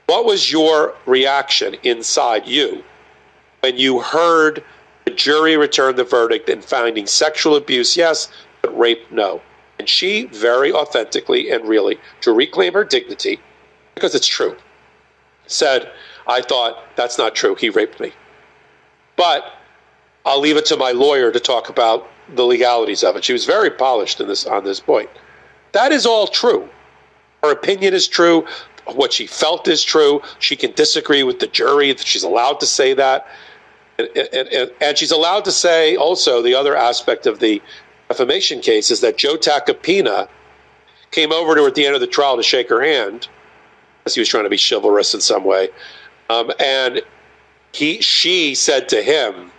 [0.08, 2.84] What was your reaction inside you
[3.62, 4.64] when you heard
[5.06, 8.32] the jury returned the verdict in finding sexual abuse, yes,
[8.62, 9.42] but rape, no.
[9.80, 13.40] And she very authentically and really, to reclaim her dignity,
[13.96, 14.56] because it's true,
[15.48, 15.92] said,
[16.28, 17.56] I thought that's not true.
[17.56, 18.14] He raped me.
[19.16, 19.54] But
[20.26, 23.26] I'll leave it to my lawyer to talk about the legalities of it.
[23.26, 25.10] She was very polished in this on this point.
[25.74, 26.70] That is all true.
[27.44, 28.46] Her opinion is true.
[28.86, 30.22] What she felt is true.
[30.40, 31.94] She can disagree with the jury.
[31.98, 33.28] She's allowed to say that.
[34.00, 37.62] And, she's allowed to say also the other aspect of the
[38.10, 40.28] defamation case is that Joe Tacopina
[41.12, 43.28] came over to her at the end of the trial to shake her hand,
[44.06, 45.70] as he was trying to be chivalrous in some way,
[46.30, 47.02] um, and
[47.72, 49.52] he she said to him,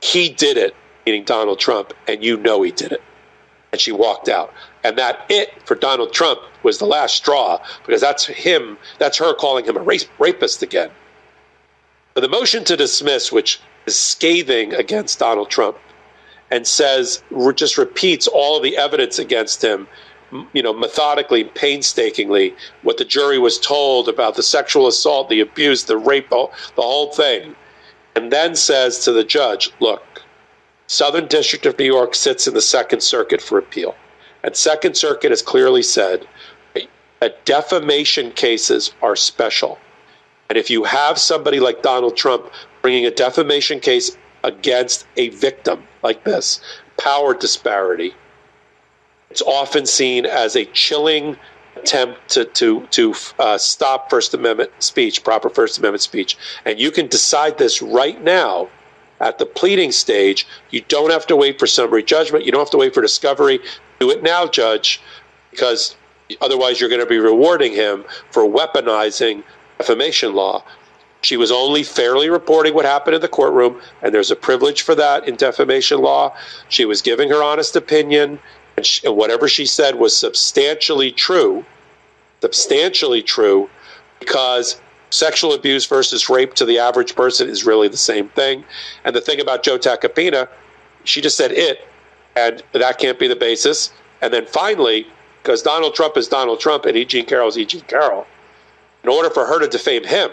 [0.00, 0.74] "He did it,"
[1.06, 3.02] meaning Donald Trump, and you know he did it.
[3.72, 4.52] And she walked out.
[4.84, 9.34] And that it for Donald Trump was the last straw because that's him, that's her
[9.34, 10.90] calling him a race, rapist again.
[12.14, 15.76] But the motion to dismiss, which is scathing against Donald Trump
[16.50, 17.22] and says,
[17.54, 19.88] just repeats all the evidence against him,
[20.52, 25.84] you know, methodically, painstakingly, what the jury was told about the sexual assault, the abuse,
[25.84, 27.56] the rape, the whole thing.
[28.14, 30.22] And then says to the judge, look,
[30.86, 33.96] Southern District of New York sits in the Second Circuit for appeal.
[34.44, 36.28] And Second Circuit has clearly said
[37.20, 39.78] that defamation cases are special.
[40.54, 42.48] And if you have somebody like Donald Trump
[42.80, 46.60] bringing a defamation case against a victim like this,
[46.96, 48.14] power disparity,
[49.30, 51.36] it's often seen as a chilling
[51.74, 56.92] attempt to to to uh, stop First Amendment speech, proper First Amendment speech, and you
[56.92, 58.68] can decide this right now
[59.18, 60.46] at the pleading stage.
[60.70, 62.44] You don't have to wait for summary judgment.
[62.44, 63.58] You don't have to wait for discovery.
[63.98, 65.00] Do it now, judge,
[65.50, 65.96] because
[66.40, 69.42] otherwise you're going to be rewarding him for weaponizing
[69.78, 70.64] defamation law.
[71.22, 74.94] She was only fairly reporting what happened in the courtroom, and there's a privilege for
[74.94, 76.36] that in defamation law.
[76.68, 78.38] She was giving her honest opinion,
[78.76, 81.64] and, she, and whatever she said was substantially true.
[82.42, 83.70] Substantially true,
[84.20, 84.78] because
[85.08, 88.64] sexual abuse versus rape to the average person is really the same thing.
[89.04, 90.48] And the thing about Joe Tacopina,
[91.04, 91.88] she just said it,
[92.36, 93.94] and that can't be the basis.
[94.20, 95.06] And then finally,
[95.42, 97.04] because Donald Trump is Donald Trump and E.
[97.04, 97.64] Jean Carroll is E.
[97.64, 98.26] Jean Carroll,
[99.04, 100.30] in order for her to defame him,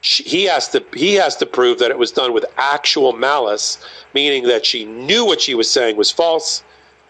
[0.00, 3.82] she, he has to he has to prove that it was done with actual malice,
[4.12, 6.62] meaning that she knew what she was saying was false,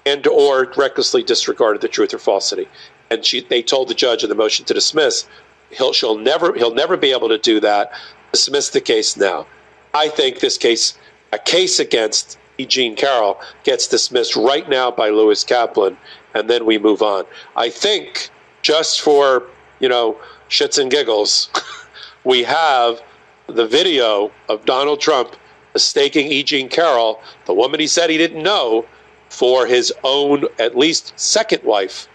[0.06, 2.68] and or recklessly disregarded the truth or falsity.
[3.10, 5.26] And she they told the judge in the motion to dismiss,
[5.70, 7.92] he'll she'll never he'll never be able to do that.
[8.30, 9.46] Dismiss the case now.
[9.94, 10.98] I think this case,
[11.32, 15.96] a case against Eugene Carroll, gets dismissed right now by Lewis Kaplan,
[16.34, 17.24] and then we move on.
[17.56, 18.30] I think
[18.62, 19.48] just for
[19.80, 20.18] you know
[20.48, 21.50] shits and giggles.
[22.24, 23.02] we have
[23.46, 25.36] the video of Donald Trump
[25.74, 26.42] mistaking E.
[26.42, 28.86] Jean Carroll, the woman he said he didn't know,
[29.28, 32.08] for his own at least second wife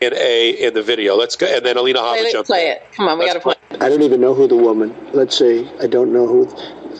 [0.00, 1.16] in a in the video.
[1.16, 2.46] Let's go, and then Alina Habba Play it, jump.
[2.46, 2.82] play it.
[2.92, 3.54] Come on, we got to play.
[3.80, 4.94] I don't even know who the woman.
[5.12, 5.68] Let's see.
[5.80, 6.44] I don't know who.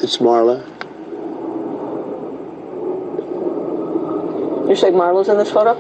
[0.03, 0.67] It's Marla.
[4.69, 5.75] You say Marla's in this photo?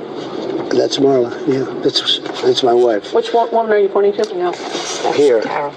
[0.75, 1.31] That's Marla.
[1.47, 3.13] Yeah, that's that's my wife.
[3.13, 4.35] Which one, woman are you pointing to?
[4.35, 4.53] No.
[5.13, 5.43] Here.
[5.43, 5.75] Carroll.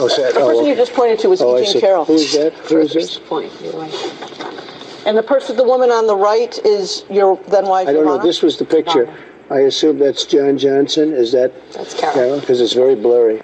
[0.00, 0.34] Oh, is that?
[0.34, 1.64] The person Oh, you just pointed to was oh, I E.
[1.64, 1.80] Jean see.
[1.80, 2.04] Carroll.
[2.04, 2.52] Who is that?
[2.52, 3.18] Who is this?
[3.18, 3.52] Point.
[3.62, 5.04] You're right.
[5.06, 8.18] And the person, the woman on the right is your then wife, I don't know.
[8.18, 8.22] Ivana?
[8.22, 9.14] This was the picture.
[9.50, 11.12] I assume that's John Johnson.
[11.12, 12.14] Is that That's Carroll.
[12.14, 12.40] Carroll?
[12.40, 13.42] Because it's very blurry.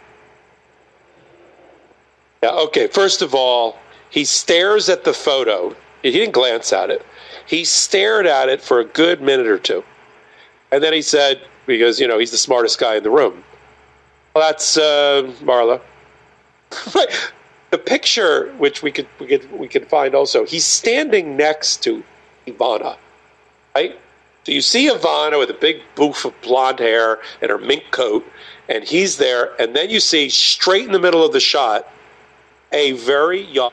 [2.42, 2.86] Yeah, okay.
[2.86, 5.76] First of all, he stares at the photo.
[6.02, 7.04] He didn't glance at it.
[7.50, 9.82] He stared at it for a good minute or two.
[10.70, 13.42] And then he said, because, you know, he's the smartest guy in the room.
[14.34, 15.80] Well, that's uh, Marla.
[17.70, 22.02] The picture, which we could, we could we could find also, he's standing next to
[22.48, 22.96] Ivana,
[23.76, 23.96] right?
[24.42, 28.26] So you see Ivana with a big boof of blonde hair and her mink coat,
[28.68, 31.88] and he's there, and then you see straight in the middle of the shot
[32.72, 33.70] a very young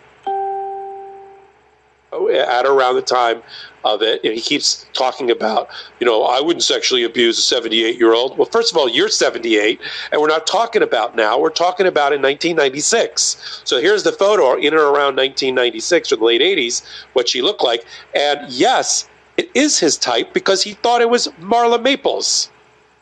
[2.18, 3.44] Oh, at around the time
[3.86, 5.70] of it and he keeps talking about
[6.00, 9.08] you know i wouldn't sexually abuse a 78 year old well first of all you're
[9.08, 9.80] 78
[10.12, 11.40] and we're not talking about now.
[11.40, 16.26] We're talking about in 1996 so here's the photo in or around 1996 or the
[16.26, 16.84] late 80s
[17.14, 17.86] what she looked like.
[18.16, 19.08] And yes
[19.38, 22.50] it is his type because he thought it was marla maples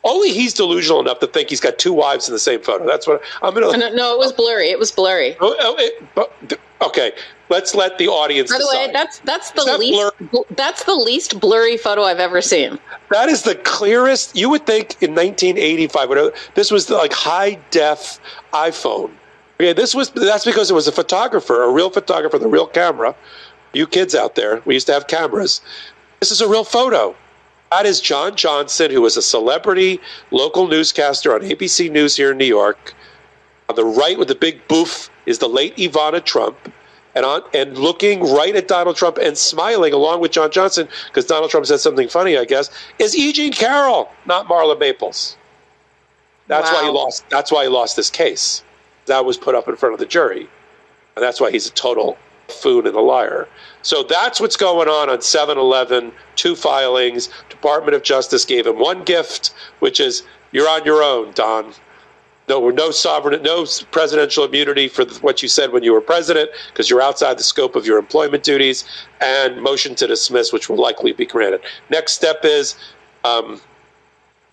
[0.06, 3.06] only he's delusional enough to think he's got two wives in the same photo that's
[3.06, 4.70] what i'm gonna No, no, it was blurry.
[4.70, 5.36] It was blurry.
[5.40, 7.12] Oh, oh, it, but, okay,
[7.48, 8.50] let's let the audience.
[8.50, 10.12] By the way, that's that's the that least
[10.56, 12.78] that's the least blurry photo I've ever seen.
[13.10, 14.36] that is the clearest.
[14.36, 18.20] You would think in 1985, whatever, this was the, like high def
[18.52, 19.10] iPhone.
[19.58, 23.14] Okay, this was that's because it was a photographer, a real photographer, the real camera.
[23.72, 25.60] You kids out there, we used to have cameras.
[26.20, 27.14] This is a real photo.
[27.70, 32.38] That is John Johnson, who was a celebrity local newscaster on ABC News here in
[32.38, 32.94] New York.
[33.68, 36.56] On the right with the big boof is the late Ivana Trump.
[37.16, 41.24] And, on, and looking right at Donald Trump and smiling along with John Johnson, because
[41.24, 43.32] Donald Trump said something funny, I guess, is E.
[43.32, 45.38] Jean Carroll, not Marla Maples.
[46.46, 47.24] That's why he lost.
[47.30, 48.62] That's why he lost this case.
[49.06, 50.48] That was put up in front of the jury,
[51.16, 52.18] and that's why he's a total
[52.48, 53.48] fool and a liar.
[53.82, 56.12] So that's what's going on on 7-Eleven.
[56.34, 57.30] Two filings.
[57.56, 60.22] Department of Justice gave him one gift, which is
[60.52, 61.72] you're on your own, Don.
[62.48, 66.88] No, no sovereign, no presidential immunity for what you said when you were president, because
[66.88, 68.84] you're outside the scope of your employment duties,
[69.20, 71.60] and motion to dismiss, which will likely be granted.
[71.90, 72.76] Next step is,
[73.24, 73.60] um,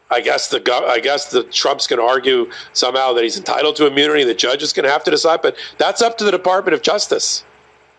[0.10, 3.86] I guess the I guess the Trump's going to argue somehow that he's entitled to
[3.86, 4.24] immunity.
[4.24, 6.82] The judge is going to have to decide, but that's up to the Department of
[6.82, 7.44] Justice.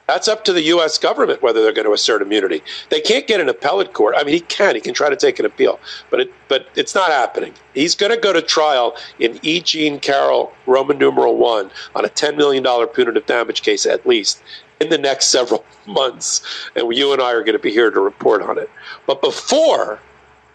[0.06, 0.98] That's up to the U.S.
[0.98, 2.62] government whether they're going to assert immunity.
[2.90, 4.14] They can't get an appellate court.
[4.18, 4.74] I mean, he can.
[4.74, 7.54] He can try to take an appeal, but it, but it's not happening.
[7.72, 9.60] He's going to go to trial in E.
[9.60, 14.42] Jean Carroll, Roman numeral one, on a $10 million punitive damage case at least
[14.80, 16.42] in the next several months.
[16.76, 18.70] And you and I are going to be here to report on it.
[19.06, 20.00] But before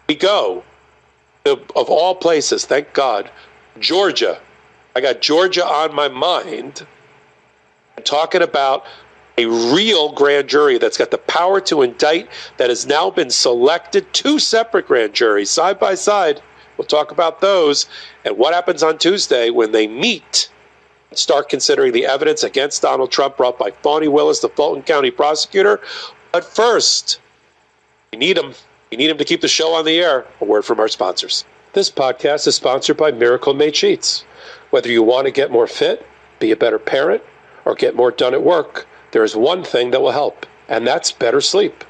[0.08, 0.62] we go,
[1.46, 3.30] of all places, thank God,
[3.78, 4.40] Georgia.
[4.94, 6.86] I got Georgia on my mind
[8.04, 8.84] talking about
[9.40, 14.12] a real grand jury that's got the power to indict that has now been selected
[14.12, 15.50] two separate grand juries.
[15.50, 16.42] Side by side
[16.76, 17.86] we'll talk about those
[18.24, 20.50] and what happens on tuesday when they meet.
[21.12, 25.80] Start considering the evidence against donald trump brought by fani willis the fulton county prosecutor.
[26.32, 27.20] But first
[28.12, 28.54] we need him
[28.90, 30.26] we need him to keep the show on the air.
[30.40, 31.44] A word from our sponsors.
[31.72, 34.24] This podcast is sponsored by miracle made sheets.
[34.70, 36.06] Whether you want to get more fit
[36.40, 37.22] be a better parent
[37.64, 41.12] or get more done at work there is one thing that will help, and that's
[41.12, 41.84] better sleep.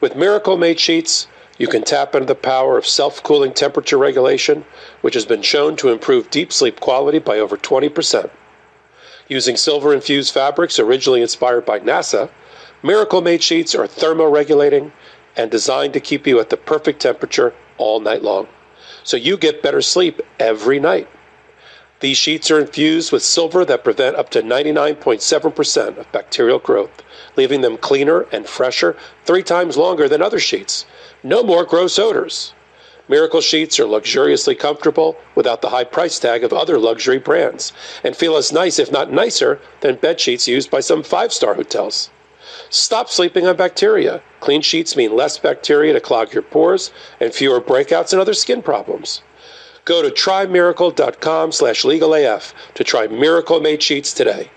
[0.00, 1.26] With Miracle Made Sheets,
[1.58, 4.64] you can tap into the power of self cooling temperature regulation,
[5.02, 8.30] which has been shown to improve deep sleep quality by over 20%.
[9.28, 12.30] Using silver infused fabrics originally inspired by NASA,
[12.82, 14.92] Miracle Made Sheets are thermoregulating
[15.36, 18.48] and designed to keep you at the perfect temperature all night long.
[19.04, 21.08] So you get better sleep every night.
[22.00, 27.02] These sheets are infused with silver that prevent up to 99.7% of bacterial growth,
[27.36, 28.96] leaving them cleaner and fresher
[29.26, 30.86] three times longer than other sheets.
[31.22, 32.54] No more gross odors.
[33.06, 37.72] Miracle sheets are luxuriously comfortable without the high price tag of other luxury brands
[38.02, 41.54] and feel as nice, if not nicer, than bed sheets used by some five star
[41.54, 42.08] hotels.
[42.70, 44.22] Stop sleeping on bacteria.
[44.40, 48.62] Clean sheets mean less bacteria to clog your pores and fewer breakouts and other skin
[48.62, 49.20] problems.
[49.84, 54.50] Go to trymiracle.com slash legalaf to try Miracle Made Sheets today.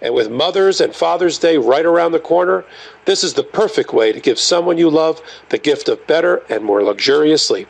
[0.00, 2.64] And with Mother's and Father's Day right around the corner,
[3.06, 6.64] this is the perfect way to give someone you love the gift of better and
[6.64, 7.68] more luxurious sleep.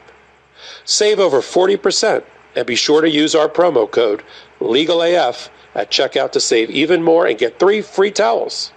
[0.84, 2.24] Save over 40%
[2.56, 4.22] and be sure to use our promo code
[4.60, 8.72] LEGALAF at checkout to save even more and get three free towels.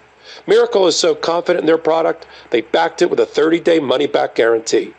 [0.46, 4.06] Miracle is so confident in their product, they backed it with a 30 day money
[4.06, 4.94] back guarantee.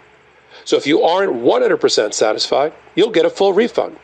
[0.70, 3.98] So if you aren't 100% satisfied, you'll get a full refund.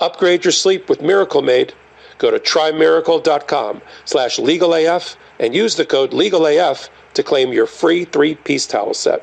[0.00, 1.74] Upgrade your sleep with Miracle Made.
[2.16, 8.66] Go to trymiracle.com slash legalaf and use the code legalaf to claim your free three-piece
[8.66, 9.22] towel set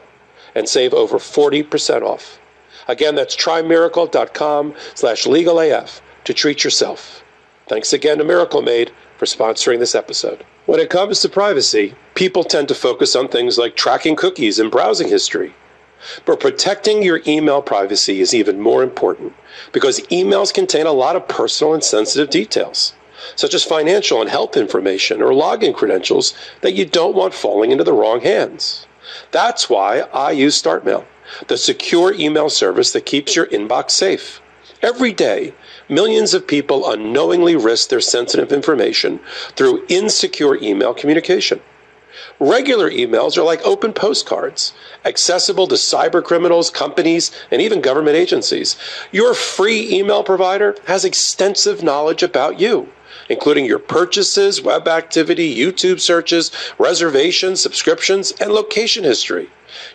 [0.53, 2.39] and save over 40% off.
[2.87, 7.23] Again, that's trymiracle.com slash legalaf to treat yourself.
[7.67, 10.45] Thanks again to Miracle Made for sponsoring this episode.
[10.67, 14.69] When it comes to privacy, people tend to focus on things like tracking cookies and
[14.69, 15.55] browsing history.
[16.25, 19.33] But protecting your email privacy is even more important
[19.71, 22.93] because emails contain a lot of personal and sensitive details,
[23.35, 27.83] such as financial and health information or login credentials that you don't want falling into
[27.83, 28.87] the wrong hands.
[29.31, 31.05] That's why I use StartMail,
[31.47, 34.41] the secure email service that keeps your inbox safe.
[34.81, 35.53] Every day,
[35.89, 39.19] millions of people unknowingly risk their sensitive information
[39.55, 41.61] through insecure email communication.
[42.39, 44.73] Regular emails are like open postcards,
[45.05, 48.75] accessible to cyber criminals, companies, and even government agencies.
[49.13, 52.89] Your free email provider has extensive knowledge about you,
[53.29, 59.49] including your purchases, web activity, YouTube searches, reservations, subscriptions, and location history.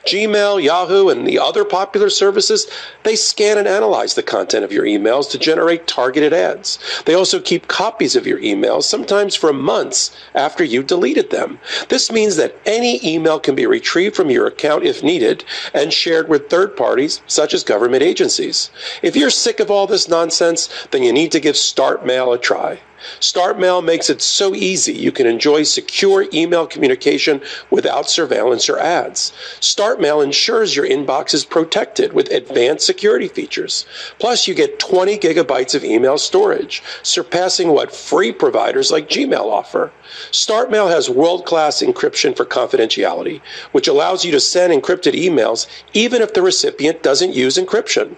[0.05, 2.67] Gmail, Yahoo, and the other popular services,
[3.05, 6.79] they scan and analyze the content of your emails to generate targeted ads.
[7.07, 11.59] They also keep copies of your emails, sometimes for months after you deleted them.
[11.89, 15.45] This means that any email can be retrieved from your account if needed
[15.75, 18.71] and shared with third parties, such as government agencies.
[19.03, 22.39] If you're sick of all this nonsense, then you need to give Start Mail a
[22.39, 22.81] try.
[23.21, 27.41] StartMail makes it so easy you can enjoy secure email communication
[27.71, 29.33] without surveillance or ads.
[29.61, 33.87] StartMail ensures your inbox is protected with advanced security features.
[34.19, 39.93] Plus, you get 20 gigabytes of email storage, surpassing what free providers like Gmail offer.
[40.31, 43.41] StartMail has world class encryption for confidentiality,
[43.73, 48.17] which allows you to send encrypted emails even if the recipient doesn't use encryption.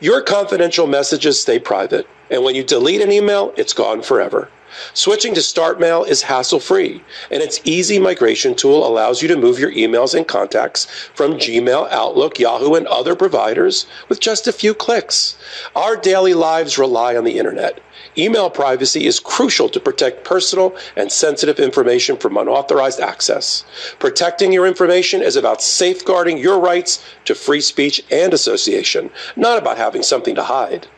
[0.00, 4.48] Your confidential messages stay private, and when you delete an email, it's gone forever.
[4.94, 9.58] Switching to StartMail is hassle free, and its easy migration tool allows you to move
[9.58, 14.72] your emails and contacts from Gmail, Outlook, Yahoo, and other providers with just a few
[14.72, 15.36] clicks.
[15.76, 17.80] Our daily lives rely on the internet.
[18.16, 23.66] Email privacy is crucial to protect personal and sensitive information from unauthorized access.
[23.98, 29.76] Protecting your information is about safeguarding your rights to free speech and association, not about
[29.76, 30.88] having something to hide.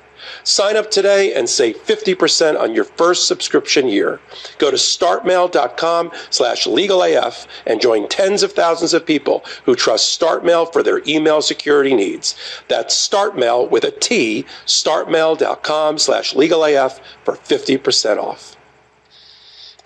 [0.42, 4.20] Sign up today and save 50% on your first subscription year.
[4.58, 10.72] Go to startmail.com slash legalaf and join tens of thousands of people who trust StartMail
[10.72, 12.36] for their email security needs.
[12.68, 18.56] That's StartMail with a T, startmail.com slash legalaf for 50% off.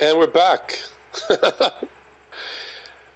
[0.01, 0.81] And we're back.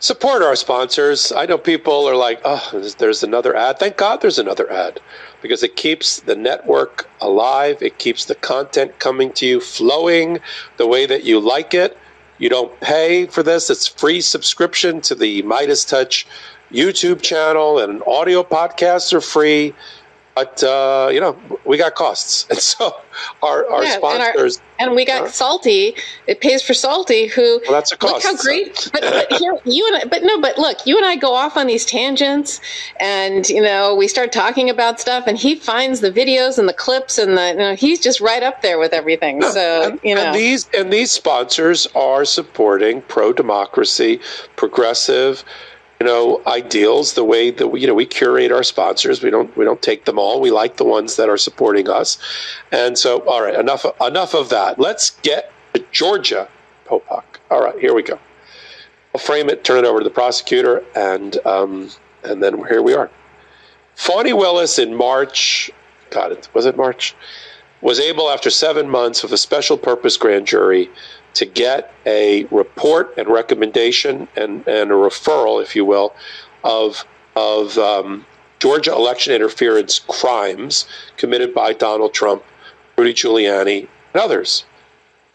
[0.02, 1.30] Support our sponsors.
[1.30, 3.78] I know people are like, oh, there's another ad.
[3.78, 4.98] Thank God there's another ad
[5.40, 7.80] because it keeps the network alive.
[7.80, 10.40] It keeps the content coming to you flowing
[10.76, 11.96] the way that you like it.
[12.38, 13.70] You don't pay for this.
[13.70, 16.24] It's free subscription to the MeidasTouch
[16.72, 19.72] YouTube channel and audio podcasts are free.
[20.34, 22.96] But uh, you know, we got costs, and so
[23.42, 25.94] our, our yeah, sponsors and, our, and, we got Salty.
[26.26, 28.24] It pays for Salty, who well, that's a cost.
[28.24, 28.88] Look how great!
[28.92, 31.58] but, but here, you and I, but no, but look, you and I go off
[31.58, 32.60] on these tangents,
[32.98, 36.72] and you know, we start talking about stuff, and he finds the videos and the
[36.72, 39.42] clips, and the you know, he's just right up there with everything.
[39.42, 44.18] So and, you know, and these and these sponsors are supporting pro democracy,
[44.56, 45.44] progressive
[46.02, 49.22] you know ideals the way that we you know we curate our sponsors.
[49.22, 50.40] We don't we don't take them all.
[50.40, 52.18] We like the ones that are supporting us.
[52.72, 54.80] And so all right enough enough of that.
[54.80, 56.48] Let's get to georgia
[56.86, 57.22] Popok.
[57.52, 58.18] All right here we go.
[59.14, 61.88] I'll frame it turn it over to the prosecutor and um,
[62.24, 63.08] and then here we are.
[63.94, 65.70] Fani Willis in March,
[66.10, 66.48] God, it.
[66.52, 67.14] Was it March?
[67.80, 70.88] Was able, after seven months of a special purpose grand jury,
[71.34, 76.14] to get a report and recommendation and, and a referral, if you will,
[76.64, 77.04] of
[77.34, 78.26] of um,
[78.58, 80.86] Georgia election interference crimes
[81.16, 82.44] committed by Donald Trump,
[82.96, 84.64] Rudy Giuliani, and others,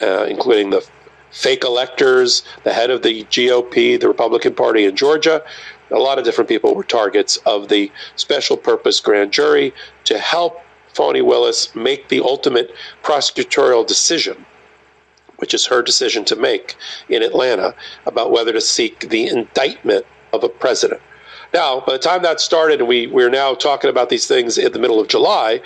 [0.01, 0.87] uh, including the
[1.31, 5.43] fake electors, the head of the GOP, the Republican Party in Georgia.
[5.91, 9.73] A lot of different people were targets of the special purpose grand jury
[10.05, 10.61] to help
[10.93, 14.45] Fani Willis make the ultimate prosecutorial decision
[15.37, 16.75] which is her decision to make
[17.09, 17.73] in Atlanta
[18.05, 21.01] about whether to seek the indictment of a president.
[21.53, 24.79] Now, by the time that started, we, we're now talking about these things in the
[24.79, 25.61] middle of July,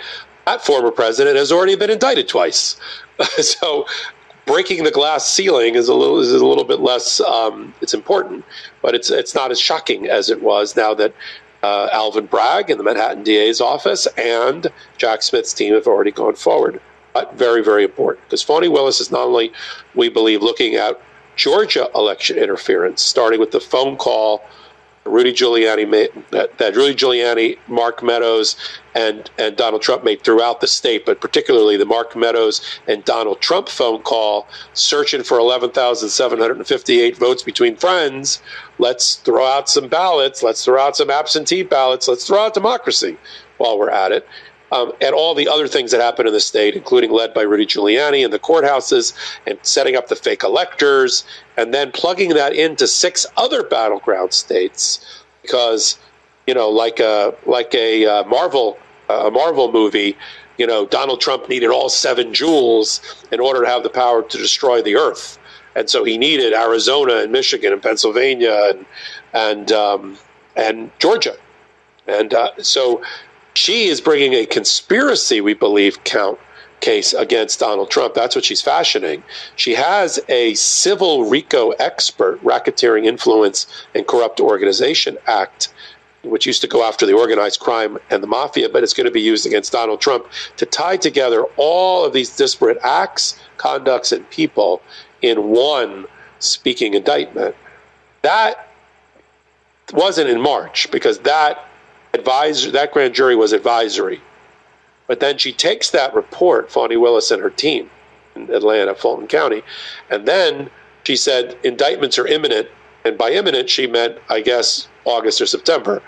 [0.46, 2.78] that former president has already been indicted twice.
[3.40, 3.86] so
[4.46, 8.44] breaking the glass ceiling is a little is a little bit less um, it's important,
[8.80, 11.14] but it's it's not as shocking as it was now that
[11.62, 14.66] uh, Alvin Bragg in the Manhattan DA's office and
[14.98, 16.80] Jack Smith's team have already gone forward
[17.34, 19.52] very, very important because Fani Willis is not only,
[19.94, 21.00] we believe, looking at
[21.36, 24.42] Georgia election interference, starting with the phone call
[25.04, 28.56] Rudy Giuliani made, that, that Rudy Giuliani, Mark Meadows,
[28.94, 33.40] and and Donald Trump made throughout the state, but particularly the Mark Meadows and Donald
[33.40, 38.40] Trump phone call, searching for 11,758 votes between friends.
[38.78, 40.42] Let's throw out some ballots.
[40.42, 42.06] Let's throw out some absentee ballots.
[42.06, 43.16] Let's throw out democracy
[43.58, 44.26] while we're at it
[44.72, 47.66] um, and all the other things that happened in the state, including led by Rudy
[47.66, 49.14] Giuliani and the courthouses
[49.46, 51.24] and setting up the fake electors,
[51.56, 55.98] and then plugging that into six other battleground states because
[56.46, 58.78] you know, like a like a uh, Marvel
[59.08, 60.16] uh, a Marvel movie.
[60.58, 63.00] You know, Donald Trump needed all seven jewels
[63.32, 65.38] in order to have the power to destroy the Earth,
[65.74, 68.86] and so he needed Arizona and Michigan and Pennsylvania and
[69.32, 70.18] and um,
[70.56, 71.36] and Georgia,
[72.06, 73.02] and uh, so
[73.54, 76.38] she is bringing a conspiracy, we believe, count
[76.80, 78.12] case against Donald Trump.
[78.12, 79.22] That's what she's fashioning.
[79.56, 85.72] She has a civil RICO expert, Racketeering Influence and Corrupt Organization Act,
[86.22, 89.12] which used to go after the organized crime and the mafia, but it's going to
[89.12, 90.26] be used against Donald Trump
[90.56, 94.82] to tie together all of these disparate acts, conducts, and people
[95.22, 96.06] in one
[96.40, 97.54] speaking indictment.
[98.22, 98.68] That
[99.92, 101.64] wasn't in March because that
[102.14, 104.20] advisor that grand jury was advisory.
[105.06, 107.90] But then she takes that report, Fani Willis and her team
[108.34, 109.62] in Atlanta, Fulton County,
[110.10, 110.70] and then
[111.04, 112.68] she said indictments are imminent.
[113.04, 116.00] And by imminent, she meant, I guess, August or September.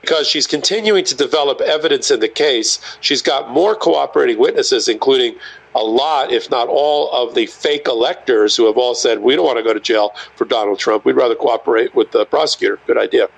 [0.00, 2.78] Because she's continuing to develop evidence in the case.
[3.00, 5.34] She's got more cooperating witnesses, including
[5.74, 9.44] a lot, if not all, of the fake electors who have all said, we don't
[9.44, 11.04] want to go to jail for Donald Trump.
[11.04, 12.78] We'd rather cooperate with the prosecutor.
[12.86, 13.28] Good idea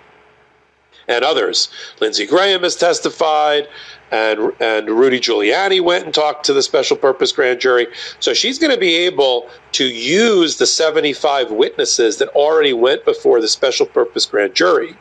[1.09, 1.68] and others.
[2.01, 3.68] Lindsey Graham has testified.
[4.10, 7.86] and and Rudy Giuliani went and talked to the special purpose grand jury.
[8.20, 13.40] So she's going to be able to use the 75 witnesses that already went before
[13.40, 14.97] the special purpose grand jury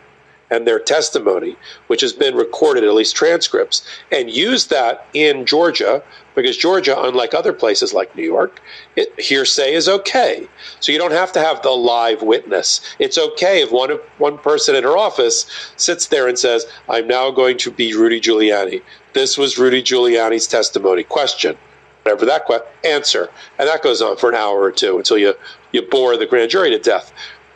[0.49, 1.55] and their testimony,
[1.87, 6.03] which has been recorded, at least transcripts, and use that in Georgia
[6.35, 8.61] because Georgia, unlike other places like New York,
[8.95, 10.47] it, hearsay is okay.
[10.79, 12.79] So you don't have to have the live witness.
[12.99, 15.47] It's okay if one one person in her office
[15.77, 18.83] sits there and says, "I'm now going to be Rudy Giuliani.
[19.13, 21.57] This was Rudy Giuliani's testimony." Question.
[22.03, 23.29] Whatever that question, answer,
[23.59, 25.33] and that goes on for an hour or two until you
[25.73, 27.11] you bore the grand jury to death.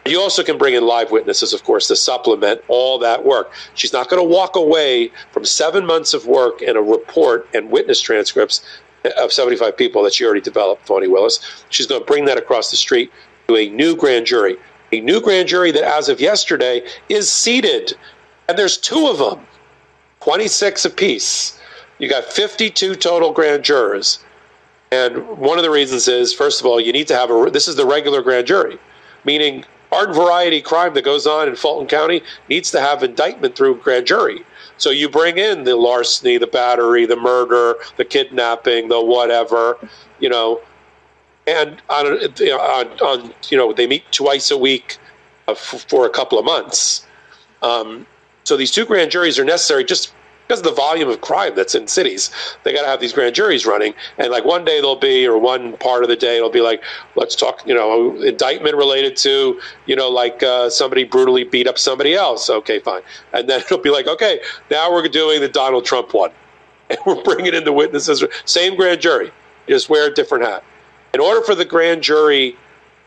[0.05, 3.51] You also can bring in live witnesses, of course, to supplement all that work.
[3.75, 7.69] She's not going to walk away from seven months of work and a report and
[7.69, 8.65] witness transcripts
[9.05, 11.65] eh, of 75 people that she already developed, Fani Willis.
[11.69, 13.11] She's going to bring that across the street
[13.47, 14.57] to a new grand jury.
[14.91, 17.93] A new grand jury that, as of yesterday, is seated.
[18.49, 19.45] And there's two of them,
[20.21, 21.59] 26 apiece.
[21.99, 24.23] You got 52 total grand jurors.
[24.91, 27.67] And one of the reasons is, first of all, you need to have a, this
[27.67, 28.79] is the regular grand jury,
[29.23, 33.75] meaning garden variety crime that goes on in Fulton County needs to have indictment through
[33.77, 34.43] grand jury.
[34.77, 39.77] So you bring in the larceny, the battery, the murder, the kidnapping, the whatever,
[40.19, 40.61] you know,
[41.45, 44.97] and on, on, on you know they meet twice a week
[45.47, 47.05] uh, for a couple of months.
[47.61, 48.07] Um,
[48.43, 50.13] so these two grand juries are necessary just
[50.51, 52.29] because of the volume of crime that's in cities.
[52.63, 55.37] They got to have these grand juries running, and like one day they'll be, or
[55.37, 56.83] one part of the day it'll be like,
[57.15, 61.77] let's talk, you know, indictment related to, you know, like uh, somebody brutally beat up
[61.79, 62.49] somebody else.
[62.49, 63.01] Okay, fine,
[63.31, 66.31] and then it'll be like, okay, now we're doing the Donald Trump one,
[66.89, 69.31] and we're bringing in the witnesses, same grand jury,
[69.69, 70.65] just wear a different hat.
[71.13, 72.57] In order for the grand jury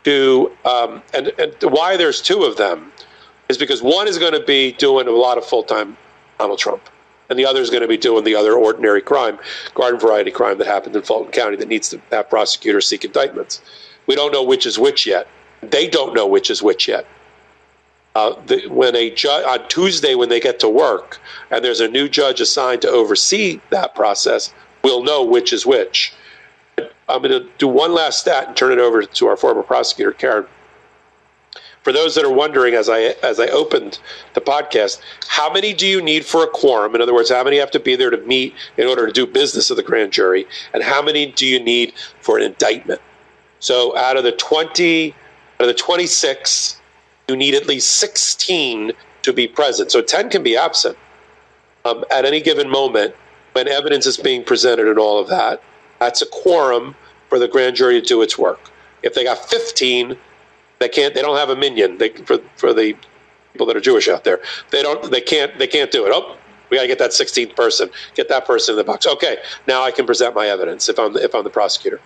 [0.03, 2.91] to, um, and, and why there's two of them
[3.49, 5.95] is because one is going to be doing a lot of full time
[6.39, 6.81] Donald Trump
[7.29, 9.39] and the other is going to be doing the other ordinary crime,
[9.73, 13.61] garden variety crime that happened in Fulton County that needs to have prosecutors seek indictments.
[14.07, 15.27] We don't know which is which yet.
[15.61, 17.07] They don't know which is which yet.
[18.13, 21.19] Uh, the, when a judge on Tuesday, when they get to work,
[21.51, 24.53] and there's a new judge assigned to oversee that process,
[24.83, 26.13] we'll know which is which.
[27.09, 30.11] I'm going to do one last stat and turn it over to our former prosecutor,
[30.11, 30.45] Karen
[31.85, 33.99] for those that are wondering as I as I opened
[34.33, 36.95] the podcast, how many do you need for a quorum?
[36.95, 39.27] In other words, how many have to be there to meet in order to do
[39.27, 42.99] business of the grand jury, and how many do you need for an indictment?
[43.59, 45.11] So, out of the twenty,
[45.59, 46.81] out of the twenty-six,
[47.29, 48.91] you need at least sixteen
[49.21, 49.91] to be present.
[49.91, 50.97] So, ten can be absent
[51.85, 53.13] um, at any given moment
[53.53, 55.61] when evidence is being presented and all of that.
[55.99, 56.95] That's a quorum
[57.29, 58.71] for the grand jury to do its work.
[59.03, 60.17] If they got fifteen
[60.79, 61.13] they can't.
[61.13, 62.95] They don't have a minyan They, for for the
[63.53, 64.41] people that are Jewish out there,
[64.71, 65.11] they don't.
[65.11, 65.57] They can't.
[65.57, 66.11] They can't do it.
[66.13, 66.37] Oh,
[66.69, 67.89] we got to get that 16th person.
[68.15, 69.07] Get that person in the box.
[69.07, 69.37] Okay,
[69.67, 72.01] now I can present my evidence if I'm if I'm the prosecutor.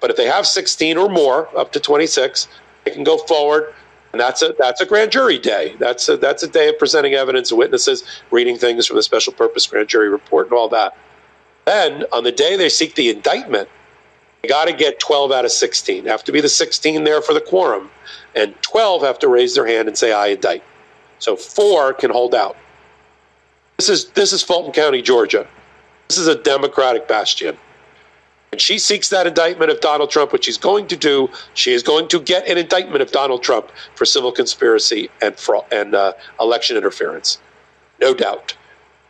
[0.00, 2.48] But if they have 16 or more, up to 26,
[2.84, 3.74] they can go forward,
[4.12, 5.76] and that's a that's a grand jury day.
[5.78, 9.66] That's a that's a day of presenting evidence, witnesses, reading things from the special purpose
[9.66, 10.96] grand jury report, and all that.
[11.64, 13.68] Then on the day they seek the indictment,
[14.46, 16.06] got to get 12 out of 16.
[16.06, 17.90] Have to be the 16 there for the quorum,
[18.34, 20.62] and 12 have to raise their hand and say, "I indict."
[21.18, 22.56] So four can hold out.
[23.78, 25.46] This is this is Fulton County, Georgia.
[26.08, 27.56] This is a Democratic bastion.
[28.52, 31.28] And she seeks that indictment of Donald Trump, which she's going to do.
[31.54, 35.64] She is going to get an indictment of Donald Trump for civil conspiracy and fraud
[35.72, 37.38] and uh, election interference,
[38.00, 38.56] no doubt.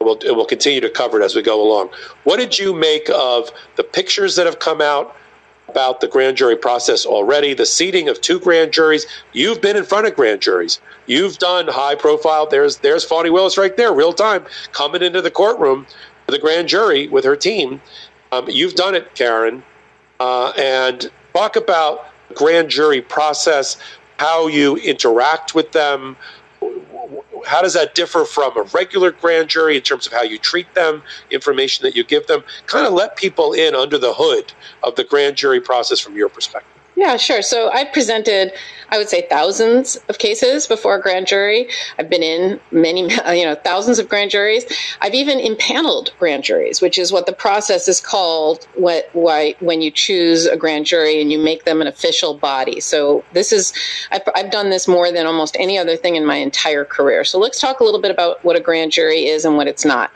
[0.00, 1.90] We'll, we'll continue to cover it as we go along.
[2.24, 5.14] What did you make of the pictures that have come out
[5.74, 9.06] about the grand jury process already, the seating of two grand juries.
[9.32, 10.80] You've been in front of grand juries.
[11.06, 12.46] You've done high profile.
[12.46, 15.86] There's there's Fani Willis right there, real time, coming into the courtroom
[16.26, 17.80] the grand jury with her team.
[18.32, 19.62] Um, you've done it, Karen,
[20.20, 23.76] uh, and talk about grand jury process,
[24.18, 26.16] how you interact with them,
[27.46, 30.74] how does that differ from a regular grand jury in terms of how you treat
[30.74, 32.42] them, information that you give them?
[32.66, 36.30] Kind of let people in under the hood of the grand jury process from your
[36.30, 36.73] perspective.
[36.96, 37.42] Yeah, sure.
[37.42, 38.52] So I've presented,
[38.90, 41.68] I would say, thousands of cases before a grand jury.
[41.98, 43.02] I've been in many,
[43.36, 44.64] you know, thousands of grand juries.
[45.00, 49.82] I've even impaneled grand juries, which is what the process is called what, why, when
[49.82, 52.78] you choose a grand jury and you make them an official body.
[52.80, 53.72] So this is,
[54.12, 57.24] I've, I've done this more than almost any other thing in my entire career.
[57.24, 59.84] So let's talk a little bit about what a grand jury is and what it's
[59.84, 60.12] not.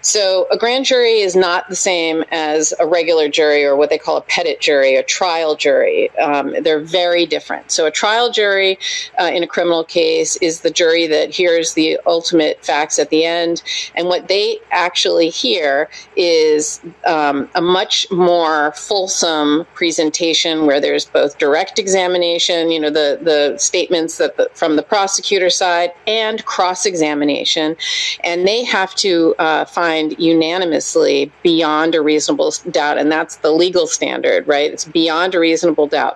[0.00, 3.98] So a grand jury is not the same as a regular jury or what they
[3.98, 7.70] call a petit jury, a trial jury um, they're very different.
[7.70, 8.78] So a trial jury
[9.20, 13.24] uh, in a criminal case is the jury that hears the ultimate facts at the
[13.24, 13.62] end,
[13.94, 21.38] and what they actually hear is um, a much more fulsome presentation where there's both
[21.38, 26.86] direct examination, you know, the the statements that the, from the prosecutor side, and cross
[26.86, 27.76] examination,
[28.24, 33.86] and they have to uh, find unanimously beyond a reasonable doubt, and that's the legal
[33.86, 34.72] standard, right?
[34.72, 36.09] It's beyond a reasonable doubt.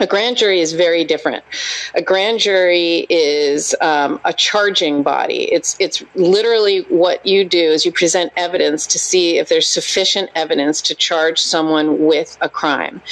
[0.00, 1.44] A grand jury is very different.
[1.94, 5.52] A grand jury is um, a charging body.
[5.52, 10.30] It's it's literally what you do is you present evidence to see if there's sufficient
[10.34, 13.02] evidence to charge someone with a crime,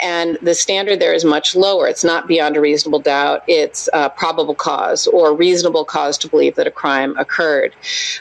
[0.00, 1.88] and the standard there is much lower.
[1.88, 3.42] It's not beyond a reasonable doubt.
[3.48, 7.74] It's uh, probable cause or reasonable cause to believe that a crime occurred.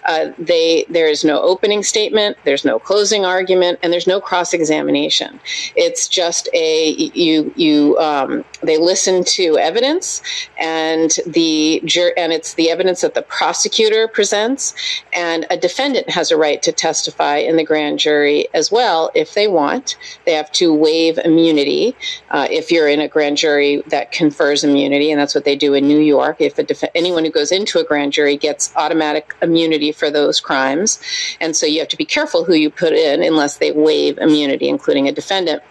[0.05, 4.51] Uh, they there is no opening statement, there's no closing argument, and there's no cross
[4.51, 5.39] examination.
[5.75, 7.95] It's just a you you.
[7.97, 10.21] Uh, um, they listen to evidence,
[10.57, 14.73] and the jur- and it's the evidence that the prosecutor presents,
[15.13, 19.33] and a defendant has a right to testify in the grand jury as well if
[19.33, 19.97] they want.
[20.25, 21.95] They have to waive immunity
[22.31, 25.73] uh, if you're in a grand jury that confers immunity, and that's what they do
[25.73, 26.37] in New York.
[26.39, 30.99] If def- anyone who goes into a grand jury gets automatic immunity for those crimes,
[31.41, 34.69] and so you have to be careful who you put in unless they waive immunity,
[34.69, 35.61] including a defendant.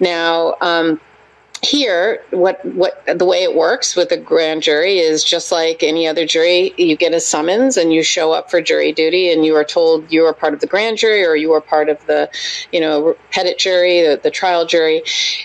[0.00, 0.56] Now.
[0.60, 1.00] Um,
[1.62, 6.06] here what what the way it works with a grand jury is just like any
[6.06, 9.54] other jury you get a summons and you show up for jury duty and you
[9.54, 12.30] are told you are part of the grand jury or you are part of the
[12.72, 15.02] you know petit jury the, the trial jury.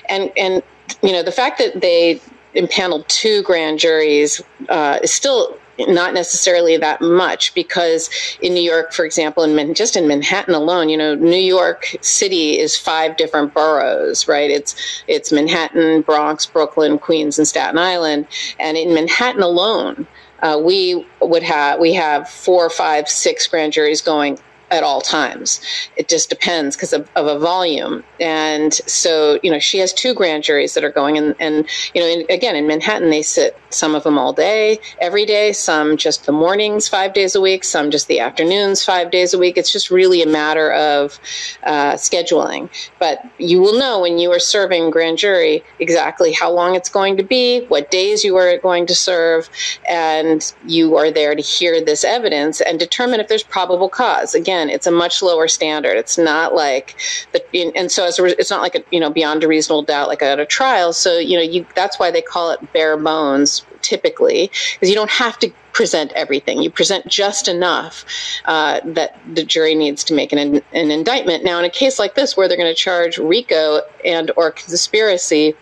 [0.09, 0.63] And and
[1.01, 2.21] you know the fact that they
[2.53, 8.09] impaneled two grand juries uh, is still not necessarily that much because
[8.41, 12.59] in New York, for example, in just in Manhattan alone, you know, New York City
[12.59, 14.49] is five different boroughs, right?
[14.49, 14.75] It's
[15.07, 18.27] it's Manhattan, Bronx, Brooklyn, Queens, and Staten Island,
[18.59, 20.07] and in Manhattan alone.
[20.41, 24.37] Uh, we would have we have four, five, six grand juries going
[24.73, 25.61] at all times.
[25.95, 28.03] It just depends because of, of, a volume.
[28.19, 32.01] And so, you know, she has two grand juries that are going, and, and you
[32.01, 35.97] know, in, again, in Manhattan, they sit some of them all day, every day, some
[35.97, 39.57] just the mornings five days a week, some just the afternoons five days a week.
[39.57, 41.19] It's just really a matter of
[41.63, 42.69] uh, scheduling.
[42.99, 47.17] But you will know when you are serving grand jury exactly how long it's going
[47.17, 49.49] to be, what days you are going to serve,
[49.87, 54.35] and you are there to hear this evidence and determine if there's probable cause.
[54.35, 55.97] Again, it's a much lower standard.
[55.97, 56.95] It's not like
[57.31, 60.07] the, and so as a, it's not like a, you know beyond a reasonable doubt
[60.07, 60.93] like at a trial.
[60.93, 65.09] So you know you that's why they call it bare bones typically because you don't
[65.09, 66.61] have to present everything.
[66.61, 68.05] You present just enough
[68.45, 71.43] uh, that the jury needs to make an, an indictment.
[71.43, 75.55] Now, in a case like this, where they're going to charge RICO and or conspiracy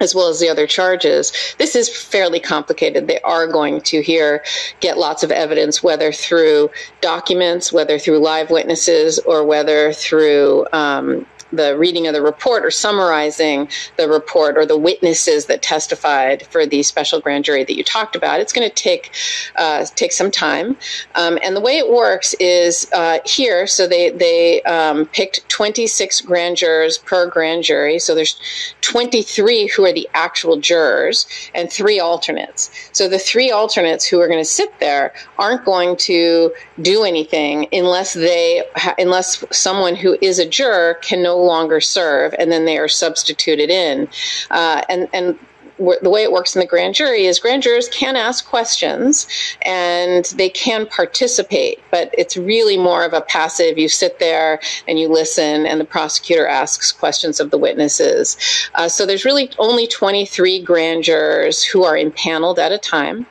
[0.00, 1.32] as well as the other charges.
[1.58, 3.06] This is fairly complicated.
[3.06, 4.44] They are going to here
[4.80, 11.24] get lots of evidence, whether through documents, whether through live witnesses, or whether through um,
[11.52, 16.66] the reading of the report or summarizing the report or the witnesses that testified for
[16.66, 18.40] the special grand jury that you talked about.
[18.40, 19.12] It's going to take
[19.56, 20.76] uh, take some time,
[21.14, 23.66] um, and the way it works is uh, here.
[23.66, 27.98] So they they um, picked 26 grand jurors per grand jury.
[27.98, 28.38] So there's
[28.82, 32.70] 23 who are the actual jurors and three alternates.
[32.92, 36.52] So the three alternates who are going to sit there aren't going to
[36.82, 38.64] do anything unless they
[38.98, 43.70] unless someone who is a juror can no longer serve, and then they are substituted
[43.70, 44.08] in.
[44.50, 45.38] Uh, and and
[45.78, 49.26] the way it works in the grand jury is grand jurors can ask questions
[49.62, 53.78] and they can participate, but it's really more of a passive.
[53.78, 58.36] You sit there and you listen, and the prosecutor asks questions of the witnesses.
[58.74, 63.26] Uh, so there's really only 23 grand jurors who are impaneled at a time.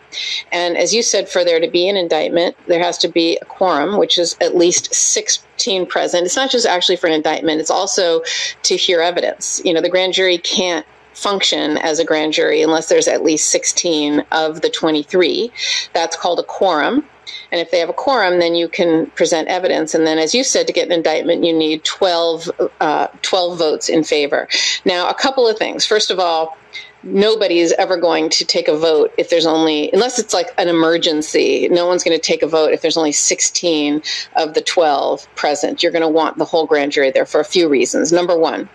[0.51, 3.45] And as you said, for there to be an indictment, there has to be a
[3.45, 6.25] quorum, which is at least 16 present.
[6.25, 8.21] It's not just actually for an indictment, it's also
[8.63, 9.61] to hear evidence.
[9.65, 10.85] You know, the grand jury can't
[11.15, 15.51] function as a grand jury unless there's at least 16 of the 23.
[15.93, 17.05] That's called a quorum.
[17.51, 19.95] And if they have a quorum, then you can present evidence.
[19.95, 22.51] And then, as you said, to get an indictment, you need 12,
[22.81, 24.47] uh, 12 votes in favor.
[24.83, 25.85] Now, a couple of things.
[25.85, 26.57] First of all,
[27.03, 30.67] nobody is ever going to take a vote if there's only, unless it's like an
[30.67, 34.01] emergency, no one's going to take a vote if there's only 16
[34.35, 35.83] of the 12 present.
[35.83, 38.11] You're going to want the whole grand jury there for a few reasons.
[38.11, 38.67] Number one,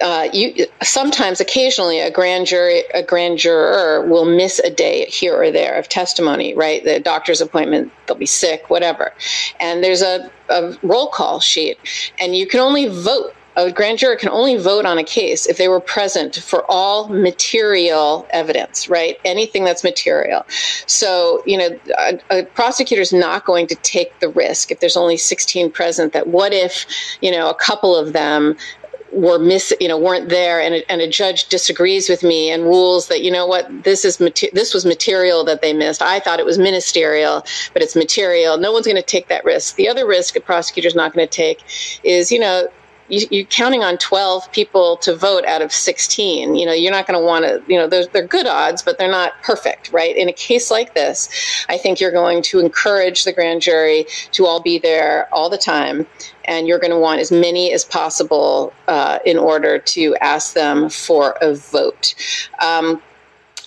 [0.00, 5.34] uh, you sometimes occasionally a grand jury a grand juror will miss a day here
[5.36, 9.12] or there of testimony right the doctor's appointment they'll be sick whatever
[9.58, 11.78] and there's a, a roll call sheet
[12.18, 15.58] and you can only vote a grand juror can only vote on a case if
[15.58, 19.18] they were present for all material evidence, right?
[19.24, 20.44] Anything that's material.
[20.86, 24.96] So, you know, a, a prosecutor is not going to take the risk if there's
[24.96, 26.86] only 16 present that what if,
[27.20, 28.56] you know, a couple of them
[29.12, 32.64] were miss you know weren't there and a, and a judge disagrees with me and
[32.64, 34.18] rules that you know what this is
[34.52, 36.02] this was material that they missed.
[36.02, 38.58] I thought it was ministerial but it's material.
[38.58, 39.76] No one's going to take that risk.
[39.76, 41.62] The other risk a prosecutor's not going to take
[42.04, 42.68] is you know
[43.10, 46.54] you, are counting on 12 people to vote out of 16.
[46.54, 48.98] You know, you're not going to want to, you know, they're, they're good odds, but
[48.98, 50.16] they're not perfect, right?
[50.16, 51.28] In a case like this,
[51.68, 55.58] I think you're going to encourage the grand jury to all be there all the
[55.58, 56.06] time.
[56.46, 60.88] And you're going to want as many as possible uh, in order to ask them
[60.88, 62.14] for a vote.
[62.60, 63.02] Um,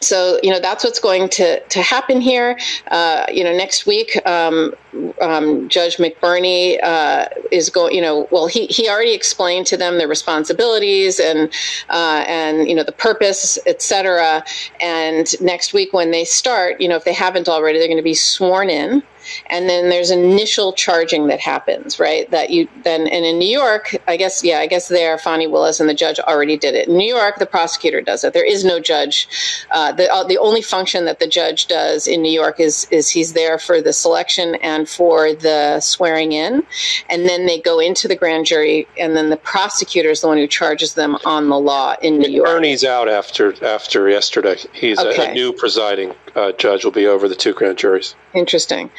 [0.04, 2.58] so you know that's what's going to to happen here.
[2.92, 4.74] Uh, you know, next week, um,
[5.22, 7.96] um, Judge McBurney uh, is going.
[7.96, 11.52] You know, well, he he already explained to them their responsibilities and
[11.90, 14.44] uh, and you know the purpose, etc.
[14.82, 18.04] And next week, when they start, you know, if they haven't already, they're going to
[18.04, 19.04] be sworn in
[19.47, 22.30] and then there's initial charging that happens, right?
[22.31, 25.80] That you then, and in New York, I guess, yeah, I guess there, Fani Willis
[25.80, 26.88] and the judge already did it.
[26.88, 28.34] In New York, the prosecutor does it.
[28.34, 29.27] There is no judge.
[29.72, 33.10] Uh, the uh, the only function that the judge does in New York is is
[33.10, 36.64] he's there for the selection and for the swearing in,
[37.10, 40.38] and then they go into the grand jury, and then the prosecutor is the one
[40.38, 42.49] who charges them on the law in New York.
[42.49, 44.57] Ernie's out after after yesterday.
[44.73, 45.27] He's okay.
[45.27, 48.15] a, a, new presiding uh, judge will be over the two grand juries.
[48.34, 48.89] Interesting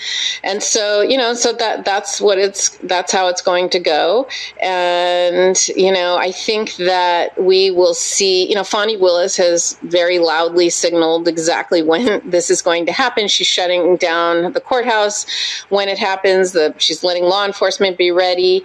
[0.43, 4.29] and so you know so that that's what it's that's how it's going to go.
[4.61, 10.19] And you know i think that we will see you know fani willis has very
[10.19, 13.29] loudly signaled exactly when this is going to happen.
[13.29, 15.27] She's shutting down the courthouse.
[15.69, 18.65] When it happens the she's letting law enforcement be ready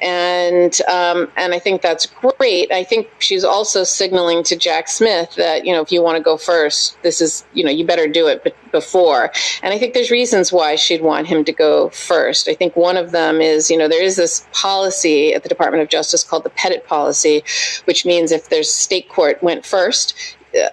[0.00, 2.72] and um, and I think that's great.
[2.72, 6.22] I think she's also signaling to Jack Smith that you know if you want to
[6.22, 9.30] go first, this is you know you better do it before.
[9.62, 12.48] And I think there's reasons why she'd want him to go first.
[12.48, 15.82] I think one of them is you know there is this policy at the Department
[15.82, 17.42] of Justice called the Petite policy,
[17.84, 20.14] which means if there's state court went first,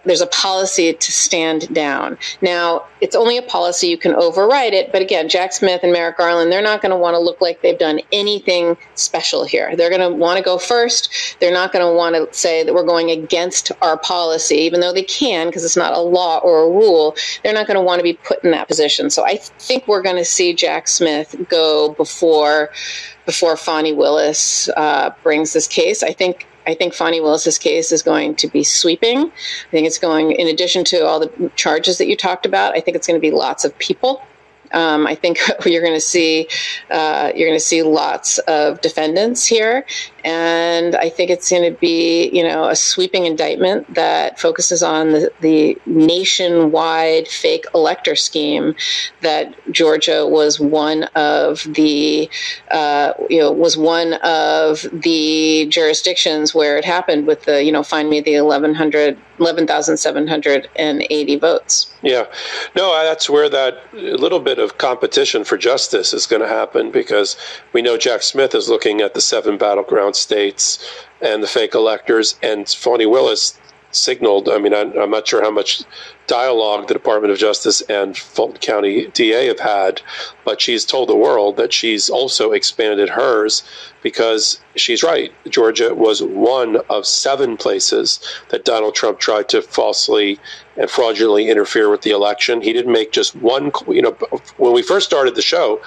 [0.05, 2.17] there's a policy to stand down.
[2.41, 6.17] Now, it's only a policy, you can override it, but again, Jack Smith and Merrick
[6.17, 9.75] Garland, they're not going to want to look like they've done anything special here.
[9.75, 11.37] They're going to want to go first.
[11.39, 14.93] They're not going to want to say that we're going against our policy, even though
[14.93, 17.15] they can, because it's not a law or a rule.
[17.43, 19.09] They're not going to want to be put in that position.
[19.09, 22.71] So I think we're going to see Jack Smith go before
[23.25, 26.01] before Fani Willis uh, brings this case.
[26.01, 29.17] I think I think Fani Willis's case is going to be sweeping.
[29.17, 32.81] I think it's going, in addition to all the charges that you talked about, I
[32.81, 34.21] think it's going to be lots of people
[34.73, 36.47] um, I think you're going to see
[36.91, 39.85] uh, you're going to see lots of defendants here,
[40.23, 45.11] and I think it's going to be you know a sweeping indictment that focuses on
[45.11, 48.75] the, the nationwide fake elector scheme
[49.21, 52.29] that Georgia was one of the
[52.71, 57.83] uh, you know was one of the jurisdictions where it happened with the you know
[57.83, 61.93] find me the 1100 11,780 votes.
[62.01, 62.25] Yeah.
[62.75, 67.37] No, that's where that little bit of competition for justice is going to happen because
[67.73, 72.37] we know Jack Smith is looking at the seven battleground states and the fake electors,
[72.43, 73.59] and Fani Willis
[73.91, 74.49] signaled.
[74.49, 75.83] I mean, I'm, I'm not sure how much
[76.27, 80.01] dialogue the Department of Justice and Fulton County DA have had,
[80.43, 83.63] but she's told the world that she's also expanded hers
[84.03, 85.33] because she's right.
[85.49, 88.19] Georgia was one of seven places
[88.49, 90.39] that Donald Trump tried to falsely
[90.75, 92.61] and fraudulently interfere with the election.
[92.61, 94.11] He didn't make just one, you know,
[94.57, 95.81] when we first started the show,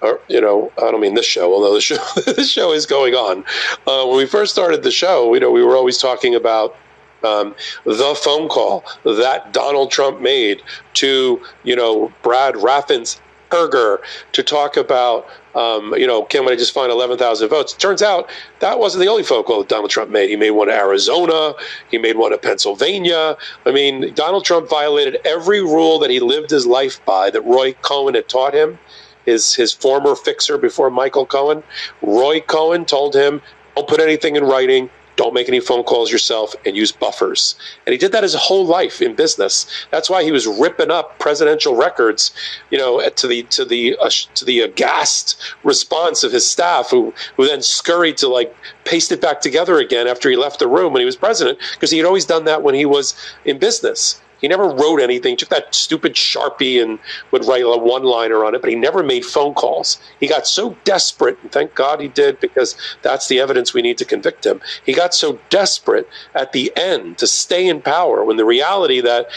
[0.00, 1.96] or, you know, I don't mean this show, although the show
[2.26, 3.44] this show is going on.
[3.86, 6.76] Uh, when we first started the show, you know, we were always talking about
[7.24, 7.54] um,
[7.84, 10.62] the phone call that Donald Trump made
[10.94, 13.98] to, you know, Brad Raffensperger
[14.32, 17.72] to talk about, um, you know, can we just find 11,000 votes?
[17.74, 18.30] Turns out
[18.60, 20.30] that wasn't the only phone call that Donald Trump made.
[20.30, 21.54] He made one to Arizona.
[21.90, 23.36] He made one to Pennsylvania.
[23.66, 27.74] I mean, Donald Trump violated every rule that he lived his life by that Roy
[27.74, 28.78] Cohn had taught him.
[29.24, 31.62] His, his former fixer before Michael Cohen,
[32.02, 33.40] Roy Cohn told him,
[33.76, 34.90] don't put anything in writing
[35.22, 37.54] don't make any phone calls yourself and use buffers.
[37.86, 39.66] And he did that his whole life in business.
[39.90, 42.32] That's why he was ripping up presidential records,
[42.70, 47.14] you know, to the to the uh, to the aghast response of his staff, who
[47.36, 48.54] who then scurried to like
[48.84, 51.90] paste it back together again after he left the room when he was president, because
[51.90, 54.20] he had always done that when he was in business.
[54.42, 56.98] He never wrote anything, took that stupid Sharpie and
[57.30, 59.98] would write a one liner on it, but he never made phone calls.
[60.20, 63.98] He got so desperate, and thank God he did, because that's the evidence we need
[63.98, 64.60] to convict him.
[64.84, 69.28] He got so desperate at the end to stay in power when the reality that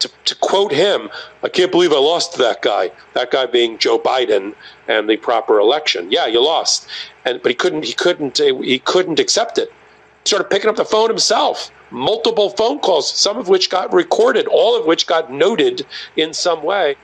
[0.00, 1.08] to, to, quote him,
[1.42, 2.90] I can't believe I lost to that guy.
[3.14, 4.54] That guy being Joe Biden
[4.88, 6.10] and the proper election.
[6.10, 6.86] Yeah, you lost,
[7.24, 7.84] and but he couldn't.
[7.84, 8.38] He couldn't.
[8.38, 9.70] He couldn't accept it.
[9.70, 11.70] He started picking up the phone himself.
[11.94, 16.64] Multiple phone calls, some of which got recorded, all of which got noted in some
[16.64, 16.96] way.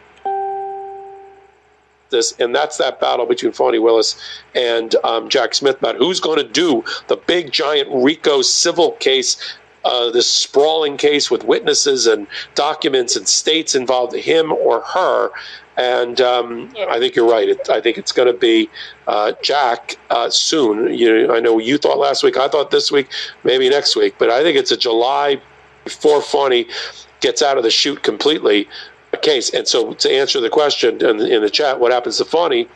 [2.10, 4.20] This and that's that battle between Fani Willis
[4.52, 9.36] and um, Jack Smith about who's going to do the big giant RICO civil case
[9.84, 15.30] uh, this sprawling case with witnesses and documents and states involved, him or her.
[15.80, 17.48] And um, I think you're right.
[17.48, 18.68] It, I think it's going to be
[19.06, 20.92] uh, Jack uh, soon.
[20.92, 22.36] You I know you thought last week.
[22.36, 23.10] I thought this week,
[23.44, 24.16] maybe next week.
[24.18, 25.40] But I think it's a July
[25.84, 26.66] before Fani
[27.20, 28.68] gets out of the chute completely
[29.22, 29.48] case.
[29.54, 32.68] And so to answer the question in, in the chat, what happens to Fani?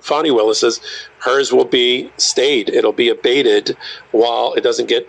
[0.00, 0.80] Fani Willis says
[1.18, 2.70] hers will be stayed.
[2.70, 3.76] It'll be abated
[4.12, 5.06] while it doesn't get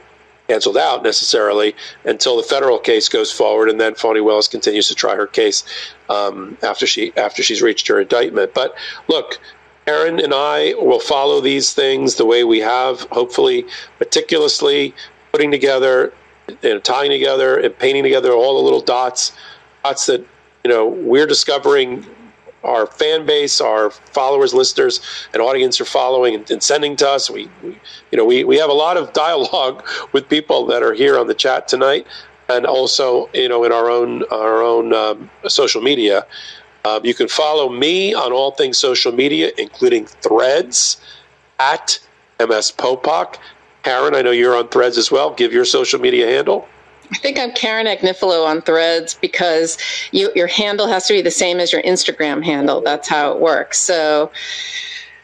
[0.48, 4.96] canceled out necessarily until the federal case goes forward, and then Fani Willis continues to
[4.96, 5.64] try her case
[6.10, 8.54] um, after she after she's reached her indictment.
[8.54, 8.76] But
[9.08, 9.40] look.
[9.88, 13.68] Aaron and I will follow these things the way we have, hopefully
[14.00, 14.96] meticulously
[15.32, 16.12] putting together
[16.64, 19.32] and tying together and painting together all the little dots,
[19.84, 20.26] dots that
[20.64, 22.06] you know we're discovering
[22.66, 25.00] our fan base, our followers, listeners,
[25.34, 27.30] and audience are following and, and sending to us.
[27.30, 27.80] We, we,
[28.12, 31.28] you know, we, we have a lot of dialogue with people that are here on
[31.28, 32.06] the chat tonight,
[32.50, 36.26] and also, you know, in our own our own um, social media.
[36.84, 41.02] Um, you can follow me on all things social media, including Threads
[41.58, 42.00] at
[42.40, 43.38] MS Popok.
[43.82, 45.34] Karen, I know you're on Threads as well.
[45.34, 46.68] Give your social media handle.
[47.11, 49.77] I think I'm Karen Agnifilo on Threads because
[50.11, 52.82] you, your handle has to be the same as your Instagram handle.
[52.82, 53.80] That's how it works.
[53.80, 54.32] So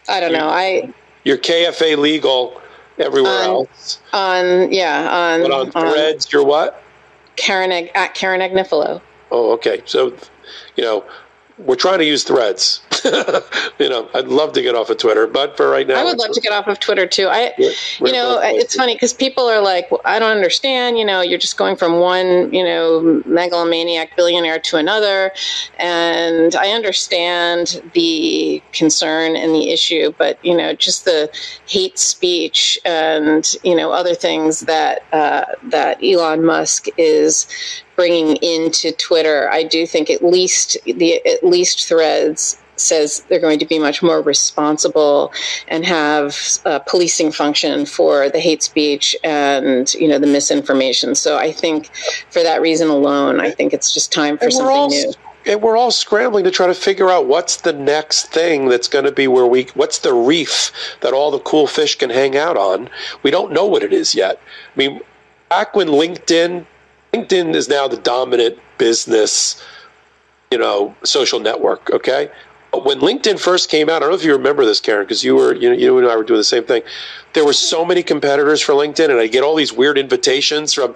[0.07, 0.47] I don't know.
[0.47, 0.93] I
[1.23, 2.61] your KFA legal
[2.97, 3.99] everywhere on, else.
[4.13, 5.41] On yeah on.
[5.41, 6.83] But on Threads, on you're what?
[7.35, 9.01] Karen at Karen Agnifilo.
[9.31, 9.81] Oh, okay.
[9.85, 10.15] So,
[10.75, 11.03] you know,
[11.65, 12.81] we're trying to use threads.
[13.79, 16.17] you know, I'd love to get off of Twitter, but for right now, I would
[16.17, 17.27] love to get off of Twitter too.
[17.27, 20.99] I, we're, we're you know, it's funny because people are like, well, I don't understand.
[20.99, 25.31] You know, you're just going from one, you know, megalomaniac billionaire to another,
[25.79, 31.31] and I understand the concern and the issue, but you know, just the
[31.67, 37.47] hate speech and you know other things that uh, that Elon Musk is
[38.01, 43.59] bringing into Twitter, I do think at least the at least Threads says they're going
[43.59, 45.31] to be much more responsible
[45.67, 51.13] and have a policing function for the hate speech and you know the misinformation.
[51.13, 51.91] So I think
[52.31, 55.13] for that reason alone, I think it's just time for something all, new.
[55.45, 59.05] And we're all scrambling to try to figure out what's the next thing that's going
[59.05, 60.71] to be where we what's the reef
[61.01, 62.89] that all the cool fish can hang out on.
[63.21, 64.39] We don't know what it is yet.
[64.73, 65.01] I mean,
[65.51, 66.65] back when LinkedIn
[67.13, 69.61] LinkedIn is now the dominant business,
[70.51, 71.89] you know, social network.
[71.91, 72.31] Okay.
[72.73, 75.35] When LinkedIn first came out, I don't know if you remember this, Karen, because you
[75.35, 76.83] were, you know, you and I were doing the same thing.
[77.33, 80.95] There were so many competitors for LinkedIn, and I get all these weird invitations from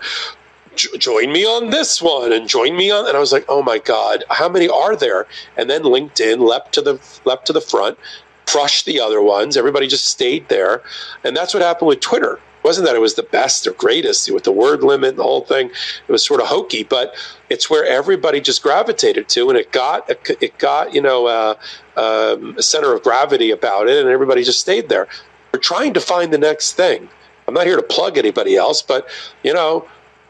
[0.76, 3.78] join me on this one and join me on and I was like, "Oh my
[3.78, 5.26] god, how many are there?"
[5.56, 7.98] And then LinkedIn leapt to the leapt to the front,
[8.46, 9.56] crushed the other ones.
[9.56, 10.82] Everybody just stayed there.
[11.24, 14.44] And that's what happened with Twitter wasn't that it was the best or greatest with
[14.44, 15.70] the word limit and the whole thing.
[16.08, 17.16] It was sort of hokey, but
[17.50, 21.56] it's where everybody just gravitated to, and it got it got you know uh,
[21.96, 25.08] um, a center of gravity about it, and everybody just stayed there.
[25.54, 27.08] We're trying to find the next thing.
[27.48, 29.08] I'm not here to plug anybody else, but
[29.44, 29.88] you know,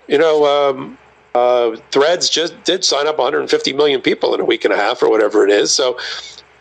[0.08, 0.46] you know.
[0.46, 0.98] Um,
[1.36, 5.04] uh, Threads just did sign up 150 million people in a week and a half,
[5.04, 5.70] or whatever it is.
[5.70, 6.00] So,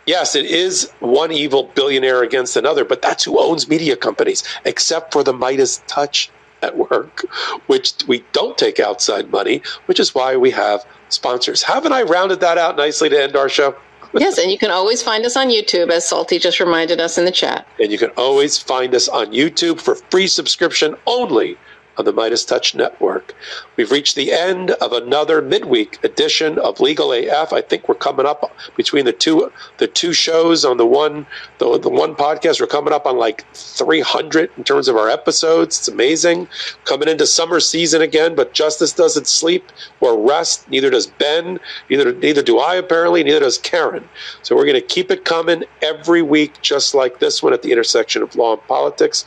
[0.07, 5.13] yes, it is one evil billionaire against another, but that's who owns media companies, except
[5.13, 6.31] for the MeidasTouch
[6.63, 7.27] network,
[7.67, 11.63] which we don't take outside money, which is why we have sponsors.
[11.63, 13.77] Haven't I rounded that out nicely to end our show?
[14.15, 17.25] yes, and you can always find us on YouTube, as Salty just reminded us in
[17.25, 17.67] the chat.
[17.81, 21.59] And you can always find us on YouTube for free subscription only
[21.97, 23.35] on the MeidasTouch Network.
[23.77, 27.53] We've reached the end of another midweek edition of Legal AF.
[27.53, 31.27] I think we're coming up between the two the two shows on the one
[31.59, 32.61] the, the one podcast.
[32.61, 35.79] We're coming up on like 300 in terms of our episodes.
[35.79, 36.49] It's amazing.
[36.85, 39.65] Coming into summer season again, but Justice doesn't sleep
[40.01, 40.69] or rest.
[40.69, 41.61] Neither does Ben.
[41.89, 43.23] Neither neither do I apparently.
[43.25, 44.09] Neither does Karen.
[44.43, 47.73] So we're going to keep it coming every week, just like this one at the
[47.73, 49.25] intersection of law and politics.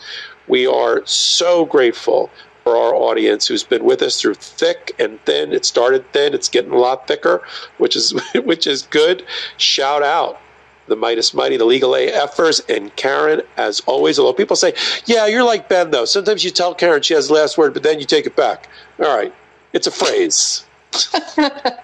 [0.48, 2.30] We are so grateful
[2.68, 5.54] for our audience who's been with us through thick and thin.
[5.54, 7.42] It started thin, it's getting a lot thicker,
[7.78, 8.12] which is
[8.44, 9.26] which is good.
[9.56, 10.38] Shout out
[10.88, 14.20] the Meidas Mighty, the legal AFers, and Karen, as always.
[14.20, 14.74] Although people say,
[15.06, 16.04] yeah, you're like Ben, though.
[16.04, 18.68] Sometimes you tell Karen she has the last word, but then you take it back.
[19.00, 19.34] All right.
[19.72, 20.66] It's a phrase.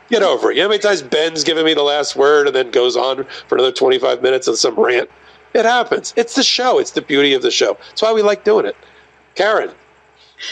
[0.09, 0.55] Get over it.
[0.55, 3.25] You know how many times Ben's giving me the last word and then goes on
[3.47, 5.09] for another 25 minutes of some rant?
[5.53, 6.13] It happens.
[6.17, 6.77] It's the show.
[6.77, 7.77] It's the beauty of the show.
[7.87, 8.75] That's why we like doing it.
[9.35, 9.71] Karen,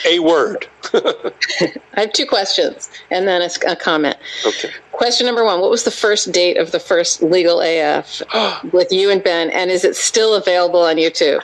[0.06, 0.68] a word.
[0.94, 4.18] I have two questions and then a, a, comment.
[4.46, 4.72] Okay.
[4.92, 8.22] Question number one What was the first date of the first Legal AF
[8.74, 9.50] with you and Ben?
[9.52, 11.44] And is it still available on YouTube?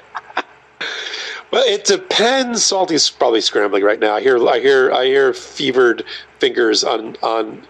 [1.52, 2.64] Well, it depends.
[2.64, 4.16] Salty's probably scrambling right now.
[4.16, 6.04] I hear, I hear, I hear fevered
[6.40, 7.64] fingers on on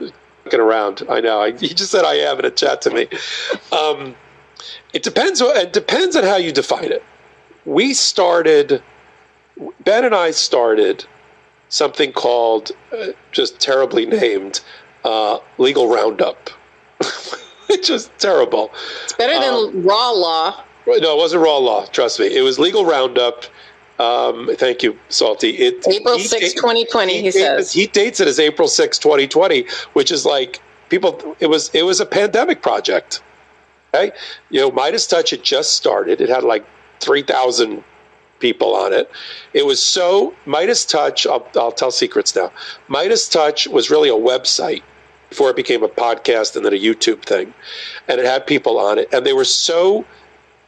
[0.45, 1.04] looking around.
[1.10, 1.41] I know.
[1.41, 3.08] I, he just said I am in a chat to me.
[3.72, 4.16] Um,
[4.94, 5.41] it depends.
[5.41, 7.04] It depends on how you define it.
[7.66, 8.82] We started.
[9.84, 11.06] Ben and I started
[11.70, 14.62] something called, uh, just terribly named,
[15.04, 16.50] uh, Legal Roundup.
[17.70, 18.72] it's just terrible.
[19.04, 20.64] It's better than um, Raw Law.
[20.86, 21.86] No, it wasn't Raw Law.
[21.88, 22.36] Trust me.
[22.36, 23.46] It was Legal Roundup.
[24.00, 25.50] Um, thank you, Salty.
[25.50, 27.74] It, April 6, 2020, he, he says.
[27.74, 32.00] He dates it as April 6, 2020, which is like people, it was, it was
[32.00, 33.22] a pandemic project.
[33.94, 34.16] Okay.
[34.50, 36.22] You know, MeidasTouch had just started.
[36.22, 36.66] It had like
[37.00, 37.84] 3,000
[38.40, 39.10] people on it.
[39.54, 42.52] It was so, MeidasTouch, I'll, I'll tell secrets now.
[42.90, 44.84] MeidasTouch was really a website
[45.30, 47.54] before it became a podcast and then a YouTube thing.
[48.08, 49.14] And it had people on it.
[49.14, 50.06] And they were so,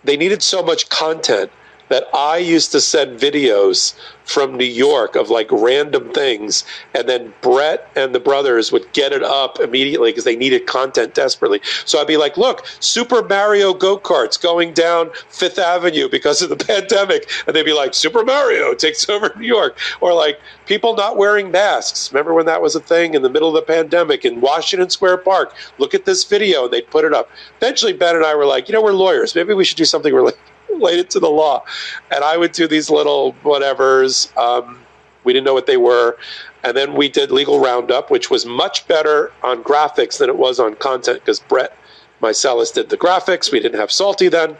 [0.03, 1.51] they needed so much content
[1.89, 3.95] that I used to send videos
[4.29, 6.63] from New York of like random things,
[6.93, 11.15] and then Brett and the brothers would get it up immediately because they needed content
[11.15, 11.61] desperately.
[11.85, 16.49] So I'd be like, "Look, Super Mario go karts going down Fifth Avenue because of
[16.49, 20.95] the pandemic," and they'd be like, "Super Mario takes over New York," or like people
[20.95, 22.11] not wearing masks.
[22.13, 25.17] Remember when that was a thing in the middle of the pandemic in Washington Square
[25.17, 25.55] Park?
[25.79, 27.31] Look at this video, they'd put it up.
[27.57, 29.33] Eventually, Ben and I were like, "You know, we're lawyers.
[29.33, 30.39] Maybe we should do something related."
[30.69, 31.63] Related to the law.
[32.11, 34.35] And I would do these little whatevers.
[34.37, 34.79] Um,
[35.23, 36.17] we didn't know what they were.
[36.63, 40.59] And then we did Legal Roundup, which was much better on graphics than it was
[40.59, 41.75] on content because Brett
[42.21, 43.51] Meiselas did the graphics.
[43.51, 44.57] We didn't have Salty then.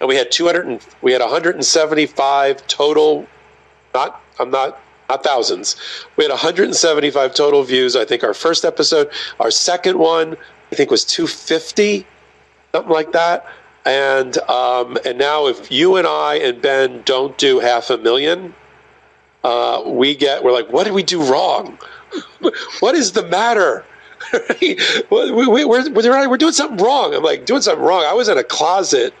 [0.00, 3.26] And we had 200 and, we had 175 total
[3.94, 5.76] not I'm not not thousands.
[6.16, 7.94] We had 175 total views.
[7.94, 10.36] I think our first episode, our second one,
[10.72, 12.06] I think was 250,
[12.72, 13.46] something like that.
[13.84, 18.54] And um, and now if you and I and Ben don't do half a million,
[19.42, 21.78] uh, we get we're like, what did we do wrong?
[22.80, 23.84] what is the matter?
[24.60, 24.78] we,
[25.10, 27.14] we, we're, we're doing something wrong.
[27.14, 28.04] I'm like doing something wrong.
[28.04, 29.12] I was in a closet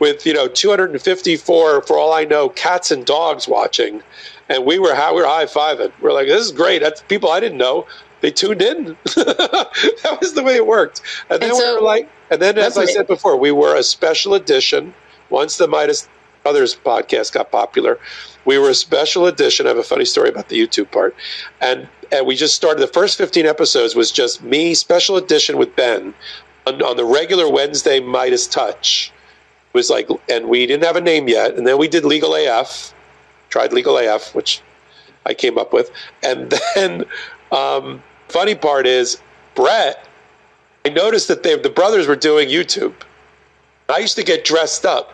[0.00, 4.02] with you know 254 for all I know cats and dogs watching,
[4.48, 5.92] and we were we were high fiving.
[6.00, 6.82] We're like, this is great.
[6.82, 7.86] That's people I didn't know.
[8.22, 8.96] They tuned in.
[9.04, 11.00] that was the way it worked.
[11.30, 13.74] And then and so, we were like, and then, as I said before, we were
[13.76, 14.94] a special edition.
[15.30, 16.08] Once the Meidas
[16.42, 17.98] Brothers podcast got popular,
[18.44, 19.66] we were a special edition.
[19.66, 21.14] I have a funny story about the YouTube part.
[21.60, 25.74] And, and we just started, the first 15 episodes was just me, special edition with
[25.76, 26.14] Ben,
[26.66, 29.08] on, on the regular Wednesday MeidasTouch.
[29.08, 31.56] It was like, and we didn't have a name yet.
[31.56, 32.94] And then we did Legal AF,
[33.50, 34.62] tried Legal AF, which
[35.26, 35.90] I came up with.
[36.22, 37.04] And then,
[37.52, 39.20] um, funny part is,
[39.54, 40.06] Brett
[40.84, 42.94] I noticed that they, the brothers were doing YouTube.
[43.88, 45.12] I used to get dressed up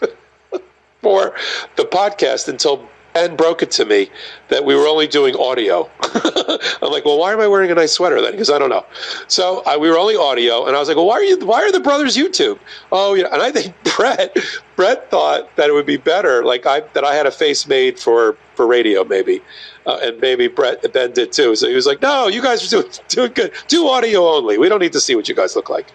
[1.02, 1.34] for
[1.76, 4.10] the podcast until Ben broke it to me
[4.48, 5.90] that we were only doing audio.
[6.02, 8.32] I'm like, well, why am I wearing a nice sweater then?
[8.32, 8.86] Because I don't know.
[9.26, 11.38] So I, we were only audio, and I was like, well, why are you?
[11.44, 12.60] Why are the brothers YouTube?
[12.92, 13.26] Oh, yeah.
[13.32, 14.36] And I think Brett
[14.76, 17.98] Brett thought that it would be better, like I that I had a face made
[17.98, 19.40] for for radio, maybe
[19.86, 21.54] uh, and maybe Brett Ben did too.
[21.54, 23.52] So he was like, "No, you guys are doing doing good.
[23.68, 24.58] Do audio only.
[24.58, 25.86] We don't need to see what you guys look like."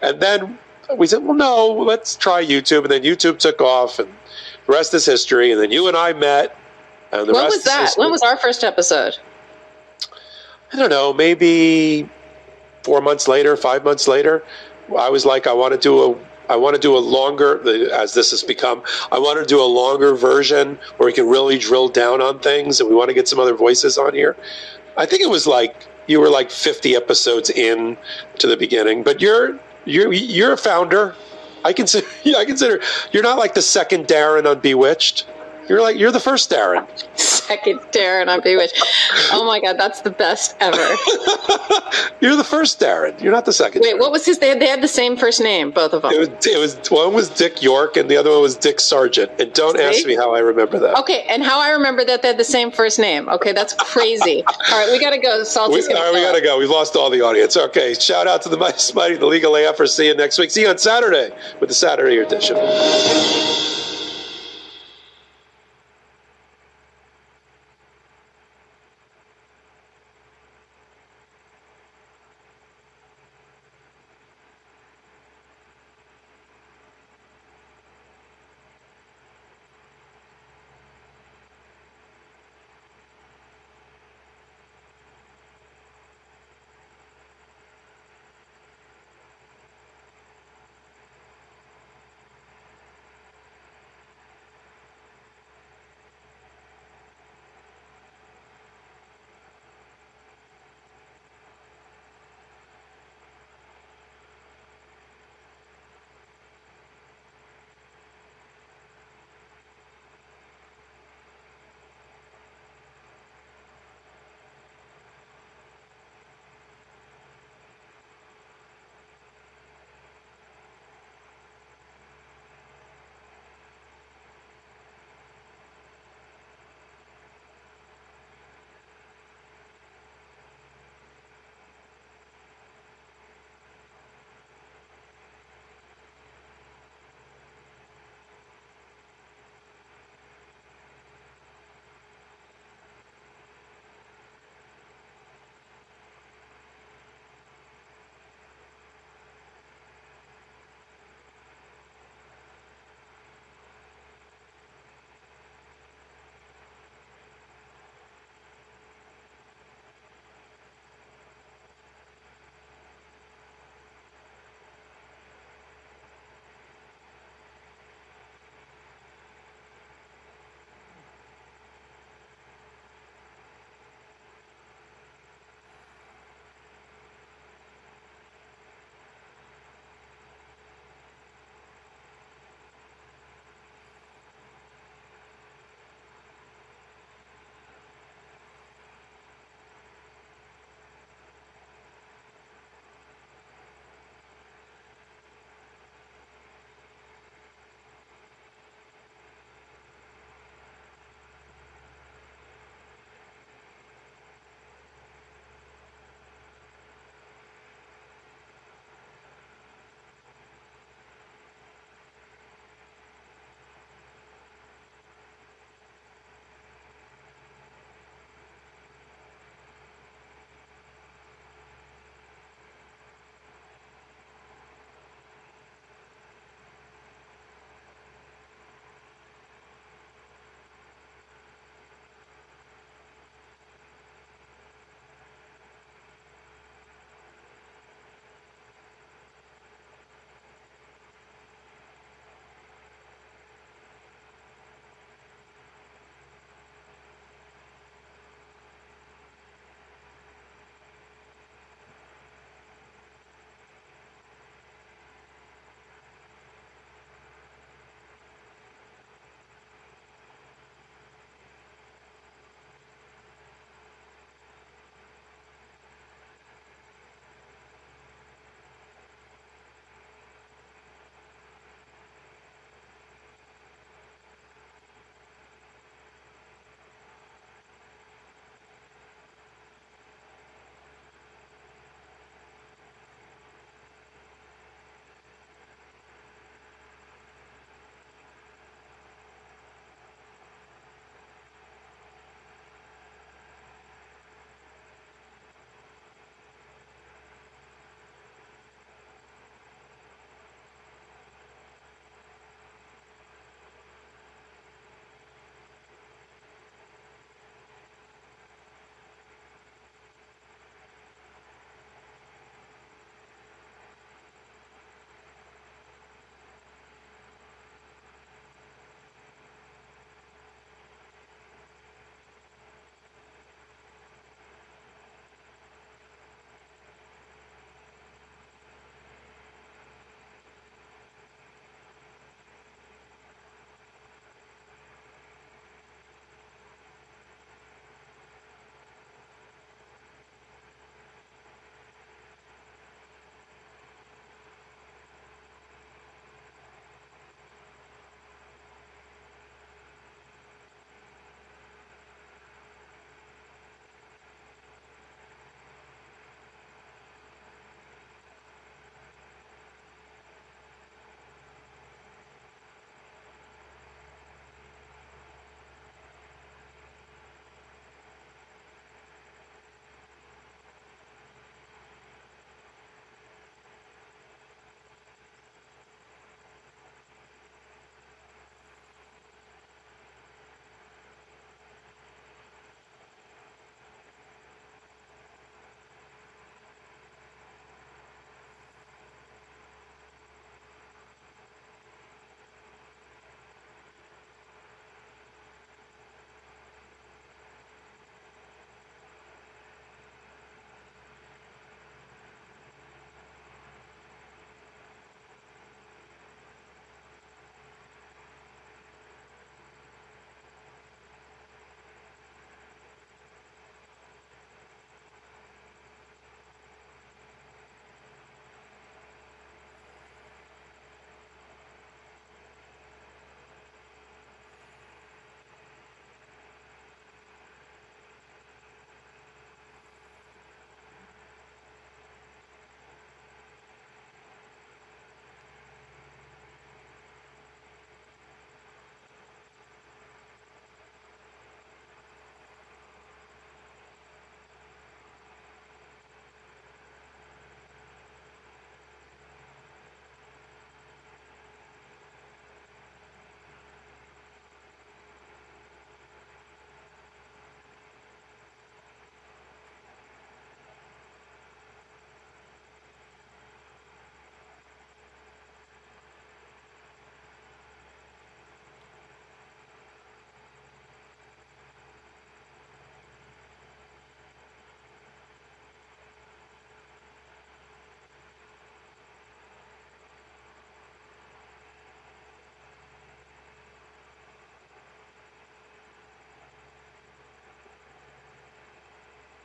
[0.00, 0.58] And then
[0.96, 4.08] we said, "Well, no, let's try YouTube." And then YouTube took off, and
[4.66, 5.52] the rest is history.
[5.52, 6.56] And then you and I met.
[7.12, 7.82] And the when was that?
[7.82, 8.00] History.
[8.00, 9.16] When was our first episode?
[10.72, 11.12] I don't know.
[11.12, 12.08] Maybe
[12.82, 14.42] four months later, five months later.
[14.96, 17.60] I was like, I want to do a I want to do a longer,
[17.92, 21.58] as this has become, I want to do a longer version where we can really
[21.58, 24.36] drill down on things and we want to get some other voices on here.
[24.96, 27.96] I think it was like, you were like 50 episodes in
[28.38, 31.14] to the beginning, but you're, you're, you're a founder.
[31.64, 32.06] I consider,
[32.36, 32.80] I consider
[33.12, 35.26] you're not like the second Darrin on Bewitched.
[35.68, 36.86] You're like you're the first Darrin.
[37.46, 38.82] Second Darrin on Bewitched.
[39.32, 40.76] Oh my god, that's the best ever.
[42.20, 43.14] You're the first Darrin.
[43.20, 43.82] You're not the second.
[43.82, 44.00] Wait, Darrin.
[44.00, 44.38] what was his?
[44.38, 46.12] They had, they had the same first name, both of them.
[46.12, 49.30] It was, it was one was Dick York and the other one was Dick Sargent.
[49.40, 50.98] And don't ask me how I remember that.
[50.98, 53.28] Okay, and how I remember that they had the same first name.
[53.28, 54.42] Okay, that's crazy.
[54.70, 55.38] all right, we gotta go.
[55.38, 56.58] We, Salty's all gonna right, we gotta go.
[56.58, 57.56] We've lost all the audience.
[57.56, 59.90] Okay, shout out to the Mighty Mighty, the Legal AFers.
[59.90, 60.50] See you next week.
[60.50, 61.30] See you on Saturday
[61.60, 62.56] with the Saturday edition.